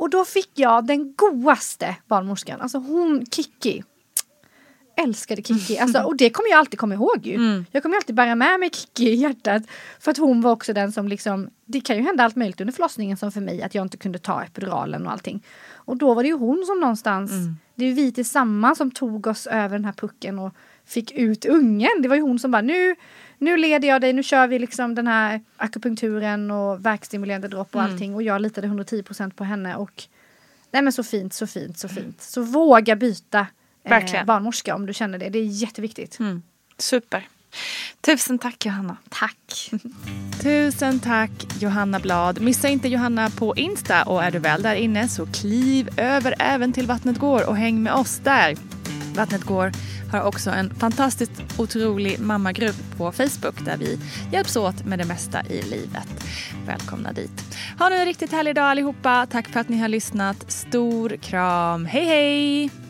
Och 0.00 0.10
då 0.10 0.24
fick 0.24 0.50
jag 0.54 0.86
den 0.86 1.14
godaste 1.16 1.96
barnmorskan, 2.06 2.60
alltså 2.60 2.78
hon 2.78 3.26
Kiki. 3.30 3.82
Älskade 4.96 5.42
Kiki, 5.42 5.78
alltså, 5.78 6.02
och 6.02 6.16
det 6.16 6.30
kommer 6.30 6.50
jag 6.50 6.58
alltid 6.58 6.78
komma 6.78 6.94
ihåg 6.94 7.26
ju. 7.26 7.34
Mm. 7.34 7.66
Jag 7.70 7.82
kommer 7.82 7.96
alltid 7.96 8.16
bära 8.16 8.34
med 8.34 8.60
mig 8.60 8.70
Kiki 8.70 9.10
i 9.10 9.14
hjärtat. 9.14 9.62
För 10.00 10.10
att 10.10 10.16
hon 10.18 10.40
var 10.40 10.52
också 10.52 10.72
den 10.72 10.92
som 10.92 11.08
liksom, 11.08 11.50
det 11.66 11.80
kan 11.80 11.96
ju 11.96 12.02
hända 12.02 12.24
allt 12.24 12.36
möjligt 12.36 12.60
under 12.60 12.72
förlossningen 12.72 13.16
som 13.16 13.32
för 13.32 13.40
mig, 13.40 13.62
att 13.62 13.74
jag 13.74 13.84
inte 13.84 13.96
kunde 13.96 14.18
ta 14.18 14.42
epiduralen 14.42 15.06
och 15.06 15.12
allting. 15.12 15.46
Och 15.72 15.96
då 15.96 16.14
var 16.14 16.22
det 16.22 16.28
ju 16.28 16.34
hon 16.36 16.64
som 16.66 16.80
någonstans, 16.80 17.30
Mm. 17.30 17.56
det 17.74 17.84
är 17.84 17.88
ju 17.88 17.94
vi 17.94 18.12
tillsammans 18.12 18.78
som 18.78 18.90
tog 18.90 19.26
oss 19.26 19.46
över 19.46 19.68
den 19.68 19.84
här 19.84 19.92
pucken 19.92 20.38
och 20.38 20.54
fick 20.86 21.12
ut 21.12 21.44
ungen. 21.44 22.02
Det 22.02 22.08
var 22.08 22.16
ju 22.16 22.22
hon 22.22 22.38
som 22.38 22.50
bara, 22.50 22.62
nu, 22.62 22.96
nu 23.40 23.56
leder 23.56 23.88
jag 23.88 24.00
dig, 24.00 24.12
nu 24.12 24.22
kör 24.22 24.46
vi 24.46 24.58
liksom 24.58 24.94
den 24.94 25.06
här 25.06 25.40
akupunkturen 25.56 26.50
och 26.50 26.86
värkstimulerande 26.86 27.48
dropp 27.48 27.74
och 27.74 27.80
Mm. 27.80 27.92
allting. 27.92 28.14
Och 28.14 28.22
jag 28.22 28.42
litade 28.42 28.66
110% 28.68 29.30
på 29.36 29.44
henne. 29.44 29.76
Och 29.76 30.02
nej 30.70 30.82
men 30.82 30.92
så 30.92 31.02
fint, 31.02 31.34
så 31.34 31.46
fint, 31.46 31.78
så 31.78 31.88
fint. 31.88 32.22
Så 32.22 32.42
våga 32.42 32.96
byta 32.96 33.46
eh, 33.84 34.24
barnmorska 34.24 34.74
om 34.74 34.86
du 34.86 34.94
känner 34.94 35.18
det. 35.18 35.28
Det 35.28 35.38
är 35.38 35.44
jätteviktigt. 35.44 36.18
Mm. 36.18 36.42
Super. 36.78 37.28
Tusen 38.00 38.38
tack 38.38 38.66
Johanna. 38.66 38.96
Tack. 39.08 39.70
Tusen 40.42 41.00
tack 41.00 41.30
Johanna 41.60 42.00
Blad. 42.00 42.40
Missa 42.40 42.68
inte 42.68 42.88
Johanna 42.88 43.30
på 43.30 43.56
Insta 43.56 44.02
och 44.02 44.22
är 44.24 44.30
du 44.30 44.38
väl 44.38 44.62
där 44.62 44.74
inne 44.74 45.08
så 45.08 45.26
kliv 45.26 45.88
över 45.96 46.34
även 46.38 46.72
till 46.72 46.86
Vattnet 46.86 47.18
går 47.18 47.48
och 47.48 47.56
häng 47.56 47.82
med 47.82 47.92
oss 47.92 48.18
där. 48.24 48.56
Vattnet 49.14 49.42
går 49.44 49.72
har 50.10 50.22
också 50.22 50.50
en 50.50 50.74
fantastiskt 50.74 51.32
otrolig 51.58 52.20
mammagrupp 52.20 52.96
på 52.96 53.12
Facebook 53.12 53.64
där 53.64 53.76
vi 53.76 53.98
hjälps 54.32 54.56
åt 54.56 54.84
med 54.84 54.98
det 54.98 55.04
mesta 55.04 55.42
i 55.42 55.62
livet. 55.62 56.24
Välkomna 56.66 57.12
dit. 57.12 57.56
Ha 57.78 57.88
nu 57.88 57.96
en 57.96 58.04
riktigt 58.06 58.32
härlig 58.32 58.54
dag 58.54 58.64
allihopa. 58.64 59.26
Tack 59.30 59.48
för 59.48 59.60
att 59.60 59.68
ni 59.68 59.78
har 59.78 59.88
lyssnat. 59.88 60.50
Stor 60.50 61.16
kram. 61.16 61.84
Hej 61.84 62.04
hej! 62.04 62.89